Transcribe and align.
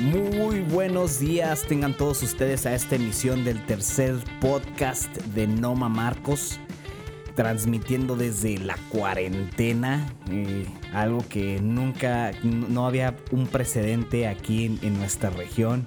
Muy 0.00 0.60
buenos 0.60 1.18
días, 1.18 1.64
tengan 1.68 1.94
todos 1.94 2.22
ustedes 2.22 2.64
a 2.64 2.74
esta 2.74 2.96
emisión 2.96 3.44
del 3.44 3.62
tercer 3.66 4.16
podcast 4.40 5.14
de 5.34 5.46
Noma 5.46 5.90
Marcos, 5.90 6.58
transmitiendo 7.34 8.16
desde 8.16 8.56
la 8.56 8.78
cuarentena, 8.88 10.10
eh, 10.30 10.64
algo 10.94 11.22
que 11.28 11.60
nunca, 11.60 12.30
no 12.42 12.86
había 12.86 13.14
un 13.30 13.46
precedente 13.46 14.26
aquí 14.26 14.64
en, 14.64 14.78
en 14.80 14.98
nuestra 14.98 15.28
región, 15.28 15.86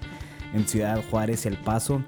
en 0.53 0.67
Ciudad 0.67 1.03
Juárez, 1.09 1.47
El 1.47 1.57
Paso. 1.57 2.03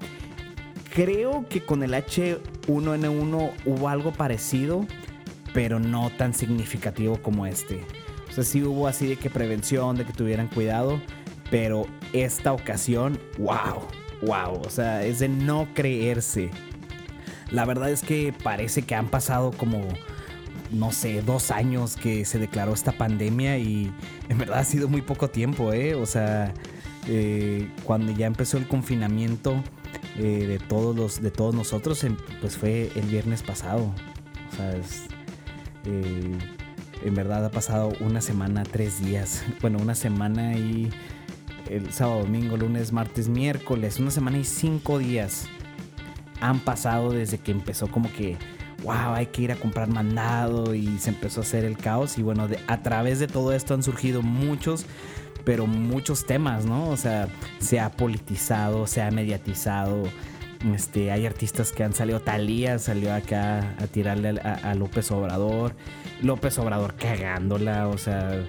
Creo 0.94 1.48
que 1.48 1.64
con 1.64 1.82
el 1.82 1.92
H1N1 1.92 3.52
hubo 3.64 3.88
algo 3.88 4.12
parecido, 4.12 4.86
pero 5.52 5.80
no 5.80 6.10
tan 6.10 6.34
significativo 6.34 7.20
como 7.20 7.46
este. 7.46 7.84
O 8.28 8.32
sea, 8.32 8.44
sí 8.44 8.62
hubo 8.62 8.86
así 8.86 9.08
de 9.08 9.16
que 9.16 9.28
prevención, 9.28 9.96
de 9.96 10.04
que 10.04 10.12
tuvieran 10.12 10.46
cuidado, 10.46 11.00
pero 11.50 11.86
esta 12.12 12.52
ocasión, 12.52 13.18
wow, 13.38 13.82
wow, 14.22 14.60
o 14.64 14.70
sea, 14.70 15.04
es 15.04 15.18
de 15.18 15.28
no 15.28 15.68
creerse. 15.74 16.50
La 17.50 17.64
verdad 17.64 17.90
es 17.90 18.02
que 18.02 18.32
parece 18.42 18.82
que 18.82 18.94
han 18.94 19.08
pasado 19.08 19.52
como, 19.52 19.82
no 20.72 20.92
sé, 20.92 21.22
dos 21.22 21.50
años 21.50 21.96
que 21.96 22.24
se 22.24 22.38
declaró 22.38 22.74
esta 22.74 22.92
pandemia 22.92 23.58
y 23.58 23.92
en 24.28 24.38
verdad 24.38 24.60
ha 24.60 24.64
sido 24.64 24.88
muy 24.88 25.02
poco 25.02 25.28
tiempo, 25.28 25.72
¿eh? 25.72 25.94
O 25.94 26.06
sea, 26.06 26.52
eh, 27.08 27.70
cuando 27.84 28.12
ya 28.12 28.26
empezó 28.26 28.58
el 28.58 28.66
confinamiento 28.66 29.62
eh, 30.16 30.46
de, 30.46 30.58
todos 30.58 30.96
los, 30.96 31.22
de 31.22 31.30
todos 31.30 31.54
nosotros, 31.54 32.02
em, 32.04 32.16
pues 32.40 32.56
fue 32.56 32.90
el 32.96 33.06
viernes 33.06 33.42
pasado. 33.42 33.94
O 34.52 34.56
sea, 34.56 34.72
eh, 35.84 36.38
en 37.04 37.14
verdad 37.14 37.44
ha 37.44 37.50
pasado 37.50 37.92
una 38.00 38.20
semana, 38.20 38.64
tres 38.64 39.04
días. 39.04 39.44
Bueno, 39.60 39.78
una 39.80 39.94
semana 39.94 40.56
y 40.56 40.90
el 41.70 41.92
sábado, 41.92 42.20
domingo, 42.20 42.56
lunes, 42.56 42.92
martes, 42.92 43.28
miércoles, 43.28 43.98
una 43.98 44.10
semana 44.10 44.38
y 44.38 44.44
cinco 44.44 44.98
días 44.98 45.46
han 46.40 46.60
pasado 46.60 47.12
desde 47.12 47.38
que 47.38 47.52
empezó 47.52 47.88
como 47.88 48.12
que, 48.12 48.36
wow, 48.82 49.14
hay 49.14 49.26
que 49.26 49.42
ir 49.42 49.52
a 49.52 49.56
comprar 49.56 49.88
mandado 49.88 50.74
y 50.74 50.98
se 50.98 51.10
empezó 51.10 51.40
a 51.40 51.44
hacer 51.44 51.64
el 51.64 51.76
caos. 51.76 52.18
Y 52.18 52.22
bueno, 52.22 52.48
a 52.66 52.82
través 52.82 53.18
de 53.18 53.26
todo 53.26 53.52
esto 53.52 53.74
han 53.74 53.82
surgido 53.82 54.22
muchos, 54.22 54.86
pero 55.44 55.66
muchos 55.66 56.26
temas, 56.26 56.66
¿no? 56.66 56.88
O 56.88 56.96
sea, 56.96 57.28
se 57.58 57.80
ha 57.80 57.90
politizado, 57.90 58.86
se 58.86 59.02
ha 59.02 59.10
mediatizado. 59.10 60.04
Este, 60.74 61.12
hay 61.12 61.26
artistas 61.26 61.70
que 61.70 61.84
han 61.84 61.92
salido, 61.92 62.20
Talía 62.20 62.78
salió 62.78 63.14
acá 63.14 63.74
a 63.78 63.86
tirarle 63.86 64.40
a, 64.40 64.54
a 64.70 64.74
López 64.74 65.10
Obrador, 65.10 65.74
López 66.22 66.58
Obrador 66.58 66.94
cagándola, 66.94 67.88
o 67.88 67.98
sea, 67.98 68.42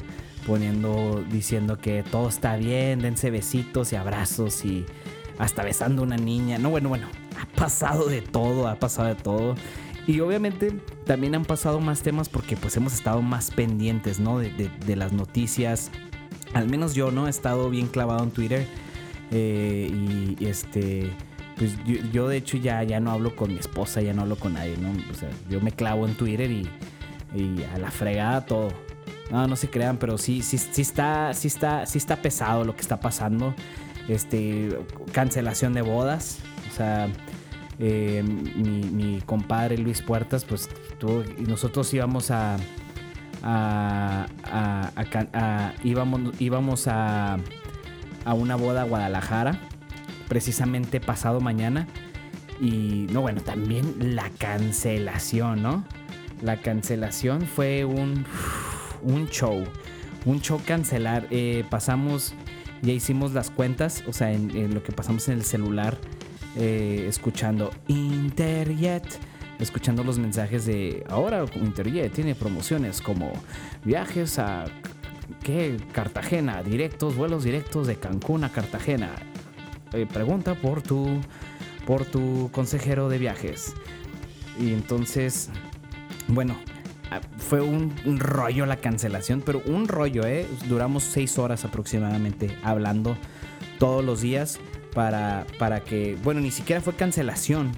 poniendo, 0.48 1.24
diciendo 1.30 1.78
que 1.78 2.04
todo 2.04 2.30
está 2.30 2.56
bien, 2.56 3.00
dense 3.00 3.30
besitos 3.30 3.92
y 3.92 3.98
abrazos 3.98 4.64
y 4.64 4.86
hasta 5.38 5.64
besando 5.64 6.02
a 6.02 6.06
una 6.06 6.16
niña. 6.16 6.58
No, 6.58 6.70
bueno, 6.70 6.90
bueno, 6.90 7.08
ha 7.40 7.46
pasado 7.60 8.06
de 8.06 8.22
todo, 8.22 8.68
ha 8.68 8.76
pasado 8.76 9.10
de 9.10 9.16
todo. 9.16 9.56
Y 10.08 10.22
obviamente 10.22 10.72
también 11.06 11.36
han 11.36 11.44
pasado 11.44 11.82
más 11.82 12.02
temas 12.02 12.30
porque 12.30 12.56
pues 12.56 12.78
hemos 12.78 12.94
estado 12.94 13.22
más 13.22 13.52
pendientes, 13.52 14.20
¿no? 14.20 14.40
De, 14.40 14.96
las 14.96 15.12
noticias. 15.12 15.92
Al 16.54 16.70
menos 16.70 16.96
yo, 16.96 17.12
¿no? 17.12 17.28
He 17.28 17.30
estado 17.30 17.70
bien 17.70 17.88
clavado 17.88 18.24
en 18.24 18.32
Twitter. 18.32 18.66
Eh, 19.32 20.36
y, 20.40 20.46
este... 20.46 21.12
Pues 21.58 21.76
yo, 22.14 22.28
de 22.28 22.38
hecho 22.38 22.58
ya, 22.58 22.84
ya 22.84 23.00
no 23.00 23.12
hablo 23.12 23.36
con 23.36 23.52
mi 23.52 23.58
esposa, 23.58 24.00
ya 24.00 24.14
no 24.14 24.22
hablo 24.22 24.36
con 24.36 24.54
nadie, 24.54 24.78
¿no? 24.78 24.92
O 25.12 25.16
sea, 25.16 25.30
yo 25.50 25.60
me 25.60 25.72
clavo 25.72 26.08
en 26.08 26.14
Twitter 26.14 26.52
y, 26.52 26.70
y 27.36 27.64
a 27.64 27.80
la 27.80 27.90
fregada 27.90 28.46
todo. 28.46 28.70
No, 29.32 29.48
no 29.48 29.56
se 29.56 29.70
crean, 29.70 29.98
pero 29.98 30.18
sí, 30.18 30.42
sí, 30.42 30.58
sí 30.58 30.82
está, 30.82 31.34
sí 31.34 31.48
está, 31.48 31.86
sí 31.86 31.98
está 31.98 32.18
pesado 32.18 32.64
lo 32.64 32.76
que 32.76 32.82
está 32.82 33.00
pasando. 33.00 33.54
Este, 34.08 34.78
cancelación 35.12 35.74
de 35.74 35.82
bodas. 35.82 36.40
O 36.72 36.76
sea, 36.76 37.10
eh, 37.80 38.24
mi, 38.24 39.22
compadre 39.26 39.78
Luis 39.78 40.02
Puertas, 40.02 40.46
pues 40.46 40.70
y 41.38 41.44
nosotros 41.44 41.94
íbamos 41.94 42.32
a, 42.32 42.58
a, 43.44 44.26
a, 44.44 45.74
íbamos, 45.84 46.42
íbamos 46.42 46.88
a, 46.88 47.38
a 48.26 48.34
una 48.34 48.56
boda 48.56 48.82
a 48.82 48.86
Guadalajara, 48.86 49.60
precisamente 50.28 51.00
pasado 51.00 51.40
mañana. 51.40 51.88
Y 52.60 53.08
no, 53.12 53.22
bueno, 53.22 53.42
también 53.42 54.16
la 54.16 54.32
cancelación, 54.32 55.62
¿no? 55.62 55.84
La 56.42 56.58
cancelación 56.58 57.44
fue 57.44 57.86
un 57.86 58.26
un 59.02 59.28
show. 59.30 59.64
Un 60.26 60.42
show 60.42 60.60
cancelar. 60.66 61.28
Eh, 61.32 61.64
pasamos, 61.70 62.34
ya 62.82 62.94
hicimos 62.94 63.34
las 63.34 63.50
cuentas, 63.50 64.04
o 64.08 64.14
sea, 64.14 64.32
en, 64.32 64.74
lo 64.74 64.84
que 64.84 64.92
pasamos 64.92 65.28
en 65.30 65.36
el 65.36 65.44
celular, 65.44 65.98
eh, 66.56 67.06
escuchando 67.08 67.72
Interjet 67.88 69.20
escuchando 69.60 70.04
los 70.04 70.20
mensajes 70.20 70.66
de 70.66 71.04
ahora 71.10 71.44
Interjet 71.56 72.14
tiene 72.14 72.36
promociones 72.36 73.02
como 73.02 73.34
viajes 73.84 74.38
a 74.40 74.66
¿qué? 75.44 75.78
Cartagena, 75.92 76.64
directos, 76.64 77.16
vuelos 77.16 77.44
directos 77.44 77.88
de 77.88 77.96
Cancún 77.98 78.44
a 78.44 78.52
Cartagena. 78.52 79.12
Eh, 79.94 80.06
pregunta 80.12 80.56
por 80.56 80.82
tu 80.82 81.22
por 81.86 82.06
tu 82.06 82.50
consejero 82.52 83.08
de 83.08 83.18
viajes. 83.18 83.74
Y 84.60 84.74
entonces, 84.74 85.50
bueno, 86.28 86.58
fue 87.38 87.62
un, 87.62 87.94
rollo 88.20 88.66
la 88.66 88.78
cancelación, 88.78 89.42
pero 89.46 89.62
un 89.66 89.88
rollo, 89.88 90.26
¿eh? 90.26 90.48
Duramos 90.68 91.04
seis 91.04 91.38
horas 91.38 91.66
aproximadamente 91.66 92.56
hablando 92.64 93.18
todos 93.80 94.04
los 94.04 94.22
días 94.22 94.60
para, 94.94 95.46
para 95.60 95.82
que, 95.82 96.18
bueno, 96.24 96.42
ni 96.42 96.52
siquiera 96.52 96.82
fue 96.82 96.94
cancelación. 96.94 97.72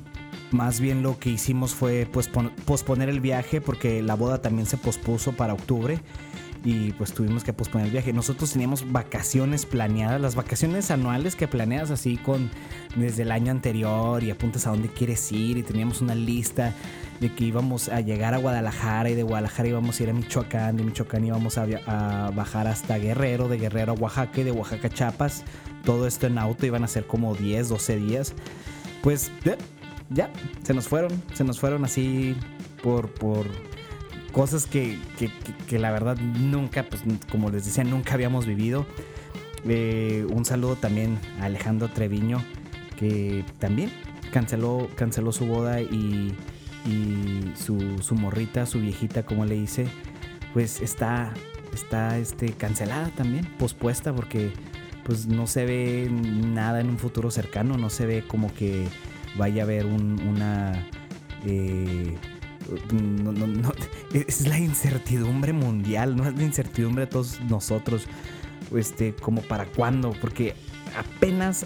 Más 0.52 0.80
bien 0.80 1.04
lo 1.04 1.20
que 1.20 1.30
hicimos 1.30 1.76
fue 1.76 2.08
posponer 2.66 3.10
el 3.10 3.20
viaje 3.20 3.62
porque 3.62 4.02
la 4.02 4.16
boda 4.16 4.42
también 4.42 4.66
se 4.66 4.78
pospuso 4.78 5.34
para 5.34 5.54
octubre 5.54 6.00
y 6.64 6.92
pues 6.94 7.14
tuvimos 7.14 7.44
que 7.44 7.54
posponer 7.54 7.88
el 7.88 7.94
viaje. 7.94 8.14
Nosotros 8.14 8.52
teníamos 8.52 8.92
vacaciones 8.92 9.66
planeadas, 9.66 10.20
las 10.20 10.36
vacaciones 10.36 10.92
anuales 10.92 11.36
que 11.36 11.48
planeas 11.48 11.92
así 11.92 12.18
con 12.18 12.50
desde 12.96 13.24
el 13.24 13.32
año 13.32 13.52
anterior 13.52 14.24
y 14.24 14.32
apuntas 14.32 14.68
a 14.68 14.72
dónde 14.72 14.90
quieres 14.90 15.32
ir 15.32 15.58
y 15.58 15.64
teníamos 15.64 16.02
una 16.02 16.16
lista 16.16 16.74
de 17.20 17.34
que 17.34 17.46
íbamos 17.46 17.90
a 17.90 18.02
llegar 18.02 18.34
a 18.34 18.38
Guadalajara 18.38 19.10
y 19.10 19.16
de 19.16 19.24
Guadalajara 19.24 19.70
íbamos 19.70 20.00
a 20.00 20.04
ir 20.04 20.10
a 20.10 20.14
Michoacán, 20.14 20.78
de 20.78 20.84
Michoacán 20.84 21.26
íbamos 21.26 21.58
a, 21.58 22.32
bajar 22.32 22.68
hasta 22.68 22.98
Guerrero, 22.98 23.48
de 23.48 23.58
Guerrero 23.58 23.94
a 23.94 23.96
Oaxaca 23.96 24.42
y 24.42 24.44
de 24.44 24.52
Oaxaca 24.52 24.88
a 24.88 24.92
Chiapas. 24.92 25.44
Todo 25.86 26.08
esto 26.08 26.28
en 26.28 26.38
auto 26.38 26.66
iban 26.66 26.84
a 26.84 26.88
ser 26.88 27.06
como 27.08 27.36
10, 27.36 27.70
12 27.70 27.98
días. 27.98 28.34
Pues 29.02 29.32
ya, 30.10 30.30
se 30.64 30.74
nos 30.74 30.88
fueron, 30.88 31.12
se 31.34 31.44
nos 31.44 31.60
fueron 31.60 31.86
así 31.86 32.36
por, 32.82 33.10
por 33.14 33.48
cosas 34.32 34.66
que, 34.66 34.98
la 35.72 35.92
verdad 35.92 36.18
nunca, 36.18 36.84
pues 36.84 37.04
como 37.32 37.50
les 37.50 37.66
decía, 37.66 37.84
nunca 37.84 38.14
habíamos 38.14 38.46
vivido. 38.46 38.86
Eh, 39.68 40.26
un 40.30 40.46
saludo 40.46 40.76
también 40.76 41.20
a 41.42 41.46
Alejandro 41.46 41.90
Treviño, 41.90 42.44
que 42.98 43.44
también 43.60 43.92
canceló, 44.32 44.90
canceló 44.96 45.32
su 45.32 45.46
boda 45.46 45.82
y, 45.82 46.36
su, 47.56 48.16
morrita, 48.16 48.66
su 48.66 48.80
viejita, 48.80 49.24
como 49.24 49.46
le 49.46 49.56
hice, 49.56 49.88
pues 50.54 50.82
está, 50.82 51.34
está 51.74 52.18
este, 52.18 52.54
cancelada 52.54 53.10
también, 53.16 53.46
pospuesta, 53.58 54.14
porque 54.14 54.54
pues 55.04 55.28
no 55.28 55.46
se 55.46 55.66
ve 55.66 56.10
nada 56.10 56.82
en 56.82 56.90
un 56.90 56.98
futuro 56.98 57.32
cercano, 57.32 57.78
no 57.78 57.90
se 57.90 58.06
ve 58.06 58.24
como 58.26 58.54
que 58.54 58.88
vaya 59.38 59.64
a 59.64 59.66
haber 59.66 59.86
una... 59.86 60.88
Eh, 61.46 62.18
es 64.14 64.48
la 64.48 64.60
incertidumbre 64.60 65.54
mundial, 65.54 66.16
no 66.16 66.28
es 66.28 66.36
la 66.36 66.44
incertidumbre 66.44 67.06
de 67.06 67.12
todos 67.12 67.40
nosotros, 67.42 68.08
este, 68.76 69.14
como 69.14 69.42
para 69.42 69.66
cuándo, 69.66 70.14
porque 70.22 70.56
apenas 70.98 71.66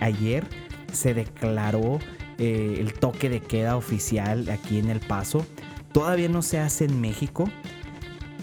ayer 0.00 0.46
se 0.92 1.14
declaró 1.14 1.98
eh, 2.38 2.76
el 2.80 2.92
toque 2.94 3.28
de 3.28 3.40
queda 3.40 3.76
oficial 3.76 4.48
aquí 4.50 4.78
en 4.78 4.90
El 4.90 5.00
Paso, 5.00 5.46
todavía 5.92 6.28
no 6.28 6.42
se 6.42 6.58
hace 6.58 6.84
en 6.84 7.00
México. 7.00 7.48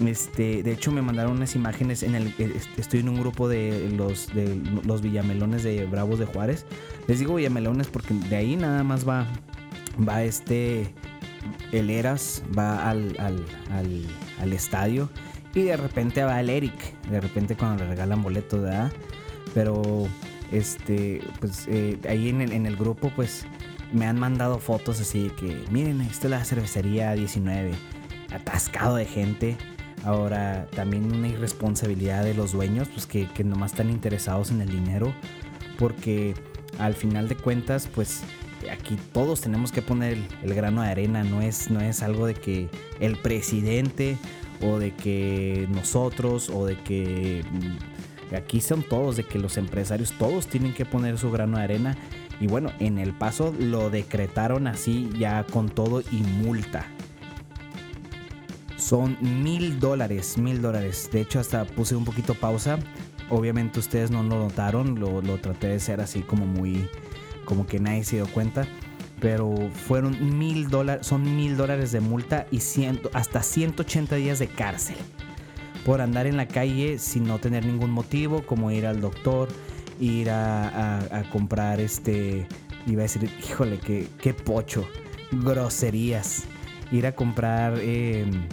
Este, 0.04 0.64
de 0.64 0.72
hecho 0.72 0.92
me 0.92 1.04
mandaron 1.04 1.34
unas 1.34 1.56
imágenes 1.56 2.02
en 2.02 2.16
el 2.16 2.34
eh, 2.40 2.60
estoy 2.78 3.02
en 3.02 3.10
un 3.10 3.20
grupo 3.20 3.48
de 3.48 3.92
los 3.96 4.34
de 4.34 4.60
los 4.84 5.04
villamelones 5.04 5.62
de 5.62 5.86
Bravos 5.86 6.18
de 6.18 6.26
Juárez. 6.26 6.66
Les 7.08 7.20
digo 7.20 7.36
villamelones 7.36 7.88
porque 7.88 8.16
de 8.16 8.36
ahí 8.36 8.56
nada 8.56 8.84
más 8.84 9.08
va 9.08 9.28
va 10.08 10.24
este 10.24 10.96
el 11.72 11.90
Eras 11.90 12.44
va 12.58 12.90
al, 12.90 13.16
al, 13.20 14.54
estadio 14.54 15.10
y 15.54 15.64
de 15.64 15.78
repente 15.78 16.24
va 16.24 16.40
el 16.40 16.50
Eric, 16.50 16.74
de 17.10 17.20
repente 17.20 17.56
cuando 17.56 17.84
le 17.84 17.90
regalan 17.90 18.22
boletos, 18.22 18.62
¿verdad? 18.62 18.92
Pero 19.54 20.08
este, 20.52 21.22
pues 21.40 21.68
eh, 21.68 21.98
ahí 22.08 22.30
en 22.30 22.42
el, 22.42 22.52
en 22.52 22.66
el, 22.66 22.76
grupo 22.76 23.12
pues 23.16 23.46
me 23.92 24.06
han 24.06 24.20
mandado 24.20 24.60
fotos 24.60 25.00
así 25.00 25.30
de 25.30 25.36
que, 25.36 25.64
miren, 25.72 26.02
esta 26.02 26.28
es 26.28 26.32
la 26.32 26.46
cervecería 26.46 27.14
19, 27.14 27.74
atascado 28.32 28.96
de 28.96 29.06
gente. 29.06 29.58
Ahora, 30.04 30.68
también 30.76 31.14
una 31.14 31.30
irresponsabilidad 31.30 32.24
de 32.24 32.34
los 32.34 32.52
dueños, 32.52 32.90
pues 32.90 33.06
que, 33.06 33.28
que 33.30 33.44
nomás 33.44 33.72
están 33.72 33.90
interesados 33.90 34.52
en 34.52 34.62
el 34.62 34.70
dinero, 34.70 35.14
porque 35.80 36.34
al 36.78 36.94
final 36.94 37.30
de 37.30 37.36
cuentas, 37.36 37.88
pues 37.94 38.24
aquí 38.72 38.98
todos 39.12 39.42
tenemos 39.42 39.72
que 39.72 39.82
poner 39.82 40.18
el, 40.44 40.54
grano 40.54 40.82
de 40.82 40.90
arena, 40.90 41.24
no 41.24 41.42
es, 41.42 41.70
no 41.70 41.82
es 41.82 42.04
algo 42.04 42.26
de 42.26 42.34
que 42.34 42.70
el 43.00 43.18
presidente 43.18 44.18
o 44.62 44.80
de 44.80 44.94
que 44.94 45.68
nosotros 45.72 46.50
o 46.50 46.66
de 46.66 46.78
que 46.80 47.44
mm, 47.52 48.36
aquí 48.36 48.62
son 48.62 48.84
todos, 48.84 49.16
de 49.16 49.24
que 49.24 49.40
los 49.40 49.58
empresarios 49.58 50.14
todos 50.18 50.48
tienen 50.48 50.74
que 50.74 50.86
poner 50.86 51.18
su 51.18 51.32
grano 51.32 51.58
de 51.58 51.64
arena. 51.64 51.98
Y 52.40 52.48
bueno, 52.48 52.72
en 52.80 52.98
el 52.98 53.14
paso 53.14 53.54
lo 53.58 53.90
decretaron 53.90 54.68
así 54.68 55.10
ya 55.18 55.44
con 55.44 55.70
todo 55.70 56.02
y 56.02 56.18
multa. 56.18 56.86
Son 58.78 59.18
mil 59.22 59.80
dólares, 59.80 60.38
mil 60.38 60.62
dólares. 60.62 61.10
De 61.12 61.22
hecho, 61.22 61.40
hasta 61.40 61.64
puse 61.66 61.96
un 61.96 62.04
poquito 62.04 62.34
pausa. 62.34 62.80
Obviamente 63.30 63.80
ustedes 63.80 64.12
no 64.12 64.24
lo 64.24 64.38
notaron, 64.40 65.00
lo, 65.00 65.22
lo 65.22 65.38
traté 65.40 65.68
de 65.68 65.80
ser 65.80 66.02
así 66.02 66.22
como 66.22 66.46
muy, 66.46 66.90
como 67.46 67.66
que 67.68 67.80
nadie 67.80 68.04
se 68.04 68.18
dio 68.18 68.28
cuenta. 68.28 68.68
Pero 69.20 69.70
fueron 69.88 70.38
mil 70.38 70.70
dólares, 70.70 71.08
son 71.08 71.36
mil 71.36 71.56
dólares 71.56 71.92
de 71.92 72.02
multa 72.02 72.46
y 72.52 72.60
ciento, 72.60 73.10
hasta 73.14 73.42
180 73.42 74.16
días 74.18 74.40
de 74.40 74.48
cárcel 74.48 74.98
por 75.86 76.02
andar 76.02 76.28
en 76.28 76.38
la 76.38 76.48
calle 76.48 76.98
sin 76.98 77.26
no 77.26 77.40
tener 77.40 77.66
ningún 77.66 77.92
motivo, 77.92 78.46
como 78.46 78.72
ir 78.72 78.86
al 78.86 79.02
doctor, 79.02 79.50
ir 80.00 80.30
a, 80.30 81.24
comprar 81.32 81.80
este, 81.80 82.48
iba 82.88 83.02
a 83.02 83.04
decir, 83.04 83.30
híjole, 83.44 83.80
qué, 83.80 84.08
qué 84.22 84.34
pocho, 84.34 84.88
groserías, 85.32 86.44
ir 86.92 87.06
a 87.06 87.14
comprar 87.14 87.80
em, 87.80 88.48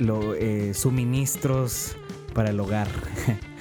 eh, 0.00 0.72
suministros 0.74 1.96
para 2.34 2.50
el 2.50 2.60
hogar. 2.60 2.88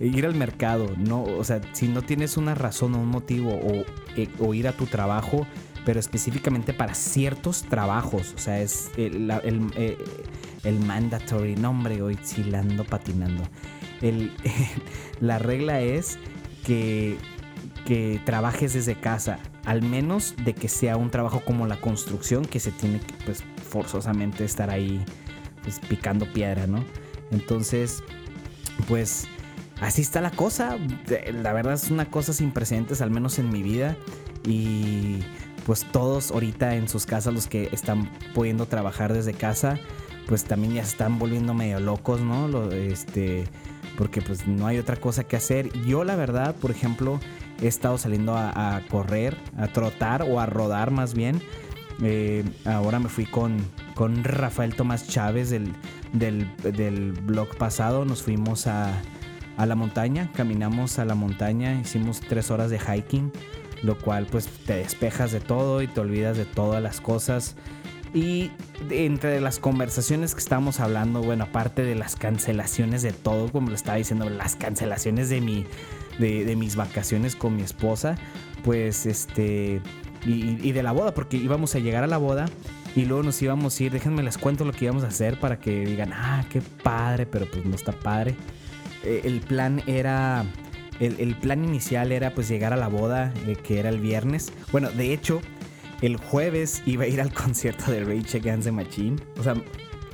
ir 0.00 0.26
al 0.26 0.34
mercado, 0.34 0.94
no, 0.96 1.22
o 1.22 1.44
sea, 1.44 1.60
si 1.72 1.88
no 1.88 2.02
tienes 2.02 2.36
una 2.36 2.54
razón 2.54 2.94
o 2.94 3.00
un 3.00 3.08
motivo 3.08 3.50
o, 3.50 3.84
eh, 4.16 4.28
ir 4.54 4.68
a 4.68 4.72
tu 4.72 4.86
trabajo, 4.86 5.46
pero 5.84 6.00
específicamente 6.00 6.72
para 6.72 6.94
ciertos 6.94 7.62
trabajos, 7.62 8.34
o 8.34 8.38
sea, 8.38 8.60
es 8.60 8.90
el, 8.96 9.30
el, 9.30 9.70
eh, 9.76 9.96
el 10.64 10.80
mandatory, 10.80 11.56
nombre 11.56 12.02
hoy 12.02 12.16
chilando, 12.16 12.84
patinando. 12.84 13.42
El, 14.02 14.32
la 15.20 15.38
regla 15.38 15.80
es 15.80 16.18
que, 16.64 17.16
que 17.86 18.20
trabajes 18.24 18.74
desde 18.74 18.94
casa, 18.94 19.38
al 19.64 19.82
menos 19.82 20.34
de 20.44 20.54
que 20.54 20.68
sea 20.68 20.96
un 20.96 21.10
trabajo 21.10 21.42
como 21.44 21.66
la 21.66 21.80
construcción, 21.80 22.44
que 22.44 22.60
se 22.60 22.70
tiene 22.70 23.00
que, 23.00 23.14
pues, 23.24 23.42
forzosamente 23.68 24.44
estar 24.44 24.70
ahí, 24.70 25.04
pues, 25.62 25.80
picando 25.80 26.32
piedra, 26.32 26.66
¿no? 26.66 26.84
Entonces, 27.30 28.02
pues, 28.86 29.26
así 29.80 30.02
está 30.02 30.20
la 30.20 30.30
cosa. 30.30 30.76
La 31.32 31.52
verdad 31.52 31.74
es 31.74 31.90
una 31.90 32.10
cosa 32.10 32.32
sin 32.32 32.52
precedentes, 32.52 33.00
al 33.00 33.10
menos 33.10 33.38
en 33.38 33.50
mi 33.50 33.62
vida. 33.62 33.96
Y 34.44 35.20
pues 35.66 35.84
todos 35.92 36.30
ahorita 36.30 36.76
en 36.76 36.88
sus 36.88 37.06
casas, 37.06 37.34
los 37.34 37.46
que 37.46 37.68
están 37.72 38.10
pudiendo 38.34 38.66
trabajar 38.66 39.12
desde 39.12 39.34
casa, 39.34 39.78
pues 40.26 40.44
también 40.44 40.74
ya 40.74 40.82
están 40.82 41.18
volviendo 41.18 41.54
medio 41.54 41.80
locos, 41.80 42.20
¿no? 42.20 42.70
Este, 42.70 43.44
porque 43.96 44.22
pues 44.22 44.46
no 44.46 44.66
hay 44.66 44.78
otra 44.78 44.96
cosa 44.96 45.24
que 45.24 45.36
hacer. 45.36 45.70
Yo 45.84 46.04
la 46.04 46.16
verdad, 46.16 46.54
por 46.54 46.70
ejemplo, 46.70 47.20
he 47.60 47.66
estado 47.66 47.98
saliendo 47.98 48.36
a, 48.36 48.80
correr, 48.88 49.36
a 49.56 49.68
trotar 49.68 50.22
o 50.22 50.40
a 50.40 50.46
rodar 50.46 50.90
más 50.90 51.14
bien. 51.14 51.42
Eh, 52.02 52.44
ahora 52.64 53.00
me 53.00 53.08
fui 53.08 53.26
con, 53.26 53.58
con 53.94 54.22
Rafael 54.22 54.74
Tomás 54.74 55.08
Chávez 55.08 55.50
del, 55.50 55.72
del, 56.12 56.48
del 56.62 57.12
blog 57.12 57.56
pasado. 57.56 58.04
Nos 58.04 58.22
fuimos 58.22 58.66
a, 58.66 58.92
a 59.58 59.66
la 59.66 59.74
montaña, 59.74 60.30
caminamos 60.34 61.00
a 61.00 61.04
la 61.04 61.16
montaña, 61.16 61.80
hicimos 61.80 62.20
tres 62.20 62.50
horas 62.50 62.70
de 62.70 62.78
hiking, 62.78 63.32
lo 63.82 63.98
cual 63.98 64.26
pues 64.30 64.46
te 64.46 64.76
despejas 64.76 65.32
de 65.32 65.40
todo 65.40 65.82
y 65.82 65.88
te 65.88 66.00
olvidas 66.00 66.36
de 66.36 66.44
todas 66.44 66.80
las 66.80 67.00
cosas. 67.00 67.56
Y 68.14 68.52
entre 68.88 69.40
las 69.40 69.58
conversaciones 69.58 70.34
que 70.34 70.40
estábamos 70.40 70.78
hablando, 70.78 71.22
bueno, 71.22 71.44
aparte 71.44 71.82
de 71.82 71.96
las 71.96 72.14
cancelaciones 72.14 73.02
de 73.02 73.12
todo, 73.12 73.50
como 73.50 73.68
lo 73.68 73.74
estaba 73.74 73.98
diciendo, 73.98 74.30
las 74.30 74.54
cancelaciones 74.54 75.28
de, 75.28 75.40
mi, 75.40 75.66
de, 76.18 76.56
mis 76.56 76.76
vacaciones 76.76 77.34
con 77.34 77.56
mi 77.56 77.62
esposa, 77.62 78.14
pues 78.62 79.06
este, 79.06 79.82
y, 80.24 80.66
y, 80.66 80.72
de 80.72 80.82
la 80.84 80.92
boda, 80.92 81.12
porque 81.14 81.36
íbamos 81.36 81.74
a 81.74 81.80
llegar 81.80 82.04
a 82.04 82.06
la 82.06 82.16
boda 82.16 82.46
y 82.94 83.06
luego 83.06 83.24
nos 83.24 83.42
íbamos 83.42 83.78
a 83.78 83.82
ir, 83.82 83.92
déjenme 83.92 84.22
les 84.22 84.38
cuento 84.38 84.64
lo 84.64 84.72
que 84.72 84.84
íbamos 84.84 85.02
a 85.02 85.08
hacer 85.08 85.38
para 85.38 85.58
que 85.58 85.84
digan, 85.84 86.12
ah, 86.14 86.44
qué 86.48 86.62
padre, 86.62 87.26
pero 87.26 87.50
pues 87.50 87.64
no 87.66 87.74
está 87.74 87.90
padre. 87.92 88.36
Eh, 89.08 89.22
el 89.24 89.40
plan 89.40 89.82
era... 89.86 90.44
El, 91.00 91.36
plan 91.36 91.64
inicial 91.64 92.10
era 92.10 92.34
pues 92.34 92.48
llegar 92.48 92.72
a 92.72 92.76
la 92.76 92.88
boda, 92.88 93.32
eh, 93.46 93.54
que 93.54 93.78
era 93.78 93.88
el 93.88 94.00
viernes. 94.00 94.52
Bueno, 94.72 94.90
de 94.90 95.12
hecho, 95.12 95.40
el 96.02 96.16
jueves 96.16 96.82
iba 96.86 97.04
a 97.04 97.06
ir 97.06 97.20
al 97.20 97.32
concierto 97.44 97.92
de 97.92 98.02
Rage 98.02 98.38
Against 98.38 98.64
the 98.64 98.72
Machine. 98.72 99.16
O 99.38 99.44
sea, 99.44 99.54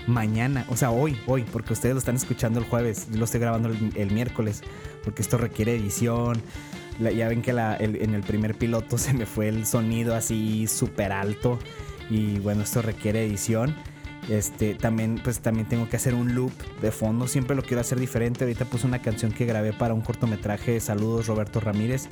mañana, 0.07 0.67
o 0.69 0.77
sea, 0.77 0.91
hoy, 0.91 1.17
hoy, 1.27 1.43
porque 1.51 1.73
ustedes 1.73 1.95
lo 1.95 2.01
están 2.01 2.17
escuchando 2.17 2.61
el 2.61 2.67
jueves. 2.67 3.09
Lo 3.11 3.25
estoy 3.25 3.41
grabando 3.41 3.71
el, 3.71 4.11
miércoles, 4.11 4.61
porque 5.03 5.23
esto 5.23 5.39
requiere 5.39 5.75
edición. 5.75 6.43
ya 7.01 7.29
ven 7.29 7.41
que 7.41 7.53
en 7.53 8.15
el 8.15 8.23
primer 8.23 8.55
piloto 8.55 8.99
se 8.99 9.15
me 9.15 9.25
fue 9.25 9.49
el 9.49 9.65
sonido 9.65 10.15
así 10.15 10.67
súper 10.67 11.13
alto. 11.13 11.59
Y 12.11 12.41
bueno, 12.41 12.63
esto 12.63 12.83
requiere 12.83 13.25
edición. 13.25 13.75
Este, 14.29 14.75
también, 14.75 15.21
pues 15.23 15.41
también 15.41 15.69
tengo 15.69 15.89
que 15.89 15.97
hacer 15.97 16.15
un 16.15 16.35
loop 16.35 16.53
de 16.81 16.91
fondo. 16.91 17.27
Siempre 17.29 17.55
lo 17.55 17.63
quiero 17.63 17.81
hacer 17.81 18.01
diferente. 18.01 18.45
Ahorita 18.45 18.65
puse 18.65 18.87
una 18.87 19.03
canción 19.03 19.33
que 19.33 19.45
grabé 19.45 19.73
para 19.73 19.95
un 19.95 20.01
cortometraje. 20.01 20.81
Saludos 20.81 21.27
Roberto 21.27 21.61
Ramírez. 21.61 22.09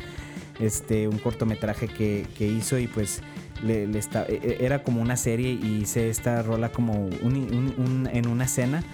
Este, 0.61 1.09
un 1.09 1.19
cortometraje 1.19 1.89
que, 1.89 2.47
hizo 2.47 2.79
y 2.79 2.87
pues 2.87 3.23
le, 3.65 3.85
e, 3.85 4.01
e, 4.29 4.59
era 4.61 4.83
como 4.83 5.01
una 5.01 5.17
serie 5.17 5.51
y 5.53 5.81
hice 5.83 6.11
esta 6.11 6.43
rola 6.43 6.71
como 6.71 7.09
en 7.23 8.27
una 8.29 8.45
escena 8.45 8.85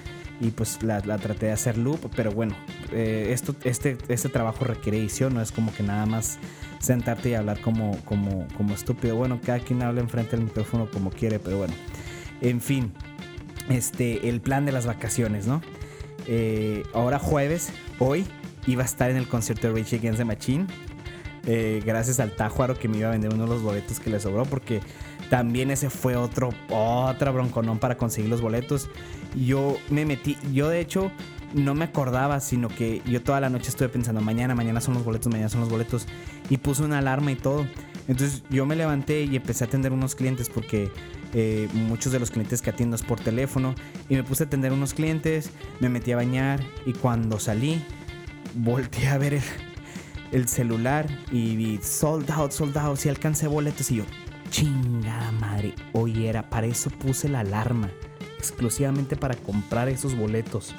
y 0.40 0.50
pues 0.50 0.82
la, 0.82 1.00
traté 1.00 1.46
de 1.46 1.52
hacer 1.52 1.76
loop, 1.76 2.10
pero 2.14 2.30
bueno, 2.30 2.54
eh, 2.92 3.30
esto, 3.32 3.54
este, 3.64 3.98
este 4.08 4.28
trabajo 4.28 4.64
requiere 4.64 4.98
edición, 4.98 5.34
no 5.34 5.42
es 5.42 5.50
como 5.50 5.74
que 5.74 5.82
nada 5.82 6.06
más 6.06 6.38
sentarte 6.78 7.30
y 7.30 7.34
hablar 7.34 7.60
como, 7.60 7.98
como, 8.04 8.46
como 8.56 8.74
estúpido. 8.74 9.16
Bueno, 9.16 9.40
cada 9.44 9.58
quien 9.58 9.82
habla 9.82 10.00
enfrente 10.00 10.36
del 10.36 10.44
micrófono 10.44 10.88
como 10.90 11.10
quiere, 11.10 11.38
pero 11.40 11.58
bueno. 11.58 11.74
En 12.40 12.60
fin, 12.60 12.92
este, 13.68 14.28
el 14.28 14.40
plan 14.40 14.64
de 14.64 14.72
las 14.72 14.86
vacaciones, 14.86 15.46
¿no? 15.46 15.62
Eh, 16.26 16.82
ahora 16.92 17.18
jueves, 17.18 17.70
hoy, 17.98 18.26
iba 18.66 18.82
a 18.82 18.86
estar 18.86 19.10
en 19.10 19.16
el 19.16 19.28
concierto 19.28 19.72
de 19.72 19.80
Rage 19.80 19.96
Against 19.96 20.18
the 20.18 20.24
Machine. 20.24 20.66
Eh, 21.46 21.82
gracias 21.84 22.20
al 22.20 22.32
Tajuaro 22.32 22.78
que 22.78 22.88
me 22.88 22.98
iba 22.98 23.08
a 23.08 23.12
vender 23.12 23.32
uno 23.32 23.44
de 23.44 23.50
los 23.50 23.62
boletos 23.62 24.00
que 24.00 24.10
le 24.10 24.20
sobró, 24.20 24.44
porque 24.44 24.80
también 25.30 25.70
ese 25.70 25.88
fue 25.88 26.16
otro, 26.16 26.50
otra 26.68 27.30
bronconón 27.30 27.78
para 27.78 27.96
conseguir 27.96 28.28
los 28.28 28.40
boletos. 28.40 28.90
Yo 29.34 29.78
me 29.88 30.04
metí, 30.04 30.36
yo 30.52 30.68
de 30.68 30.80
hecho 30.80 31.10
no 31.54 31.74
me 31.74 31.86
acordaba, 31.86 32.40
sino 32.40 32.68
que 32.68 33.02
yo 33.06 33.22
toda 33.22 33.40
la 33.40 33.48
noche 33.48 33.70
estuve 33.70 33.88
pensando, 33.88 34.20
mañana, 34.20 34.54
mañana 34.54 34.80
son 34.80 34.94
los 34.94 35.04
boletos, 35.04 35.32
mañana 35.32 35.48
son 35.48 35.60
los 35.60 35.70
boletos, 35.70 36.06
y 36.50 36.58
puse 36.58 36.82
una 36.82 36.98
alarma 36.98 37.32
y 37.32 37.36
todo. 37.36 37.66
Entonces 38.08 38.42
yo 38.50 38.66
me 38.66 38.74
levanté 38.74 39.24
y 39.24 39.36
empecé 39.36 39.64
a 39.64 39.66
atender 39.66 39.92
unos 39.92 40.14
clientes 40.14 40.48
porque 40.48 40.90
eh, 41.34 41.68
muchos 41.74 42.10
de 42.10 42.18
los 42.18 42.30
clientes 42.30 42.62
que 42.62 42.70
atiendo 42.70 42.96
es 42.96 43.02
por 43.02 43.20
teléfono 43.20 43.74
y 44.08 44.16
me 44.16 44.24
puse 44.24 44.44
a 44.44 44.46
atender 44.46 44.72
unos 44.72 44.94
clientes, 44.94 45.50
me 45.78 45.90
metí 45.90 46.12
a 46.12 46.16
bañar 46.16 46.60
y 46.86 46.94
cuando 46.94 47.38
salí 47.38 47.82
volteé 48.54 49.08
a 49.08 49.18
ver 49.18 49.40
el, 50.32 50.48
celular 50.48 51.06
y 51.30 51.54
vi 51.56 51.78
sold 51.82 52.30
out, 52.30 52.50
sold 52.50 52.76
out, 52.78 52.96
si 52.96 53.10
alcancé 53.10 53.46
boletos 53.46 53.90
y 53.90 53.96
yo, 53.96 54.04
chingada 54.50 55.30
madre, 55.32 55.74
hoy 55.92 56.26
era, 56.26 56.48
para 56.48 56.66
eso 56.66 56.88
puse 56.88 57.28
la 57.28 57.40
alarma, 57.40 57.90
exclusivamente 58.38 59.16
para 59.16 59.34
comprar 59.36 59.90
esos 59.90 60.16
boletos. 60.16 60.74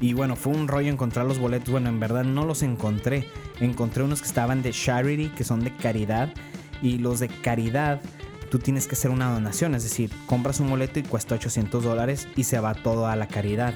Y 0.00 0.12
bueno, 0.12 0.36
fue 0.36 0.52
un 0.52 0.68
rollo 0.68 0.92
encontrar 0.92 1.24
los 1.24 1.38
boletos. 1.38 1.70
Bueno, 1.70 1.88
en 1.88 1.98
verdad 1.98 2.22
no 2.22 2.44
los 2.44 2.62
encontré. 2.62 3.28
Encontré 3.60 4.02
unos 4.02 4.20
que 4.20 4.28
estaban 4.28 4.62
de 4.62 4.70
charity, 4.70 5.28
que 5.30 5.42
son 5.42 5.60
de 5.60 5.74
caridad. 5.74 6.34
Y 6.82 6.98
los 6.98 7.20
de 7.20 7.28
caridad 7.28 8.00
tú 8.50 8.58
tienes 8.58 8.86
que 8.86 8.94
hacer 8.94 9.10
una 9.10 9.32
donación, 9.32 9.74
es 9.74 9.82
decir, 9.82 10.10
compras 10.26 10.60
un 10.60 10.70
boleto 10.70 10.98
y 10.98 11.02
cuesta 11.02 11.34
800 11.34 11.82
dólares 11.82 12.28
y 12.36 12.44
se 12.44 12.60
va 12.60 12.74
todo 12.74 13.06
a 13.06 13.16
la 13.16 13.26
caridad. 13.26 13.74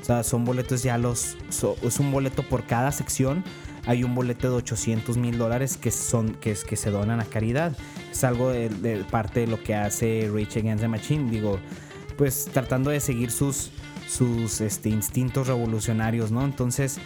O 0.00 0.04
sea, 0.04 0.22
son 0.24 0.44
boletos 0.44 0.82
ya 0.82 0.98
los... 0.98 1.36
es 1.82 2.00
un 2.00 2.10
boleto 2.10 2.42
por 2.42 2.64
cada 2.64 2.90
sección. 2.90 3.44
Hay 3.86 4.04
un 4.04 4.14
boleto 4.14 4.50
de 4.50 4.56
800 4.56 5.16
mil 5.16 5.38
dólares 5.38 5.76
que, 5.76 5.90
son, 5.90 6.34
que, 6.34 6.52
es, 6.52 6.64
que 6.64 6.76
se 6.76 6.90
donan 6.90 7.20
a 7.20 7.24
caridad. 7.24 7.76
Es 8.10 8.24
algo 8.24 8.50
de, 8.50 9.04
parte 9.10 9.40
de 9.40 9.46
lo 9.46 9.62
que 9.62 9.74
hace 9.74 10.28
Rich 10.32 10.56
Against 10.56 10.82
the 10.82 10.88
Machine. 10.88 11.30
Digo, 11.30 11.60
pues 12.16 12.48
tratando 12.52 12.90
de 12.90 12.98
seguir 12.98 13.30
sus, 13.30 13.70
sus 14.08 14.60
este, 14.60 14.88
instintos 14.88 15.46
revolucionarios, 15.46 16.32
¿no? 16.32 16.44
Entonces 16.44 16.98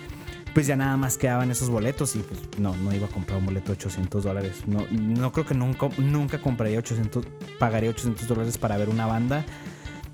pues 0.57 0.67
ya 0.67 0.75
nada 0.75 0.97
más 0.97 1.19
quedaban 1.19 1.51
esos 1.51 1.69
boletos 1.69 2.17
y 2.17 2.21
pues 2.21 2.41
no, 2.59 2.75
no 2.77 2.95
iba 2.95 3.07
a 3.07 3.11
comprar 3.11 3.39
un 3.39 3.45
boleto 3.45 3.67
de 3.67 3.73
800 3.73 4.25
dólares. 4.25 4.63
No, 4.67 4.87
no 4.91 5.31
creo 5.31 5.45
que 5.45 5.53
nunca, 5.53 5.91
nunca 5.99 6.41
compraría 6.41 6.79
800, 6.79 7.27
pagaría 7.59 7.91
800 7.91 8.27
dólares 8.27 8.57
para 8.57 8.79
ver 8.79 8.89
una 8.89 9.05
banda. 9.05 9.45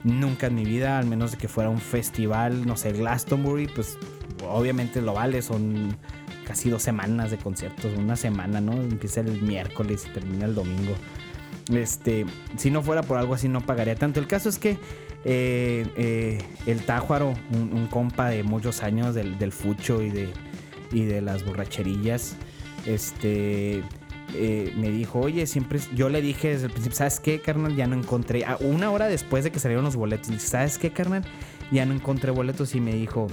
Nunca 0.03 0.49
en 0.49 0.57
mi 0.57 0.65
vida, 0.65 0.99
al 0.99 1.07
menos 1.07 1.31
de 1.31 1.39
que 1.39 1.47
fuera 1.47 1.71
un 1.71 1.79
festival, 1.79 2.67
no 2.67 2.77
sé, 2.77 2.91
Glastonbury, 2.91 3.69
pues 3.69 3.97
obviamente 4.49 5.01
lo 5.01 5.15
vale, 5.15 5.43
son 5.43 5.97
casi 6.45 6.71
dos 6.71 6.83
semanas 6.83 7.31
de 7.31 7.39
conciertos, 7.39 7.97
una 7.97 8.17
semana, 8.17 8.61
¿no? 8.61 8.73
Empieza 8.73 9.21
el 9.21 9.43
miércoles 9.43 10.09
termina 10.13 10.47
el 10.47 10.57
domingo. 10.57 10.97
Este, 11.73 12.27
si 12.57 12.73
no 12.73 12.83
fuera 12.83 13.05
por 13.05 13.17
algo 13.17 13.35
así, 13.35 13.49
no 13.49 13.61
pagaría 13.61 13.95
tanto. 13.95 14.19
El 14.19 14.27
caso 14.27 14.49
es 14.49 14.59
que 14.59 14.77
eh, 15.25 15.87
eh, 15.97 16.39
el 16.67 16.85
Tájuaro, 16.85 17.35
un, 17.53 17.87
compa 17.89 18.29
de 18.29 18.43
muchos 18.43 18.83
años 18.83 19.15
del, 19.15 19.39
del 19.39 19.53
fucho 19.53 20.03
y 20.03 20.11
de, 20.11 20.29
y 20.91 21.05
de 21.05 21.21
las 21.21 21.45
borracherillas, 21.45 22.37
este 22.87 23.83
eh, 24.35 24.73
me 24.77 24.91
dijo, 24.91 25.21
oye, 25.21 25.47
siempre, 25.47 25.79
yo 25.95 26.09
le 26.09 26.23
dije 26.23 26.49
desde 26.49 26.67
el 26.67 26.73
principio, 26.73 26.97
¿sabes 26.97 27.21
qué, 27.21 27.41
carnal? 27.41 27.77
Ya 27.77 27.87
no 27.87 27.97
encontré, 27.97 28.45
una 28.61 28.91
hora 28.91 29.09
después 29.09 29.45
de 29.45 29.53
que 29.53 29.59
salieron 29.59 29.85
los 29.85 29.97
boletos, 29.97 30.35
¿sabes 30.43 30.79
qué, 30.79 30.91
carnal? 30.91 31.25
Ya 31.71 31.85
no 31.85 31.95
encontré 31.95 32.31
boletos 32.31 32.75
y 32.75 32.81
me 32.81 32.95
dijo, 32.95 33.29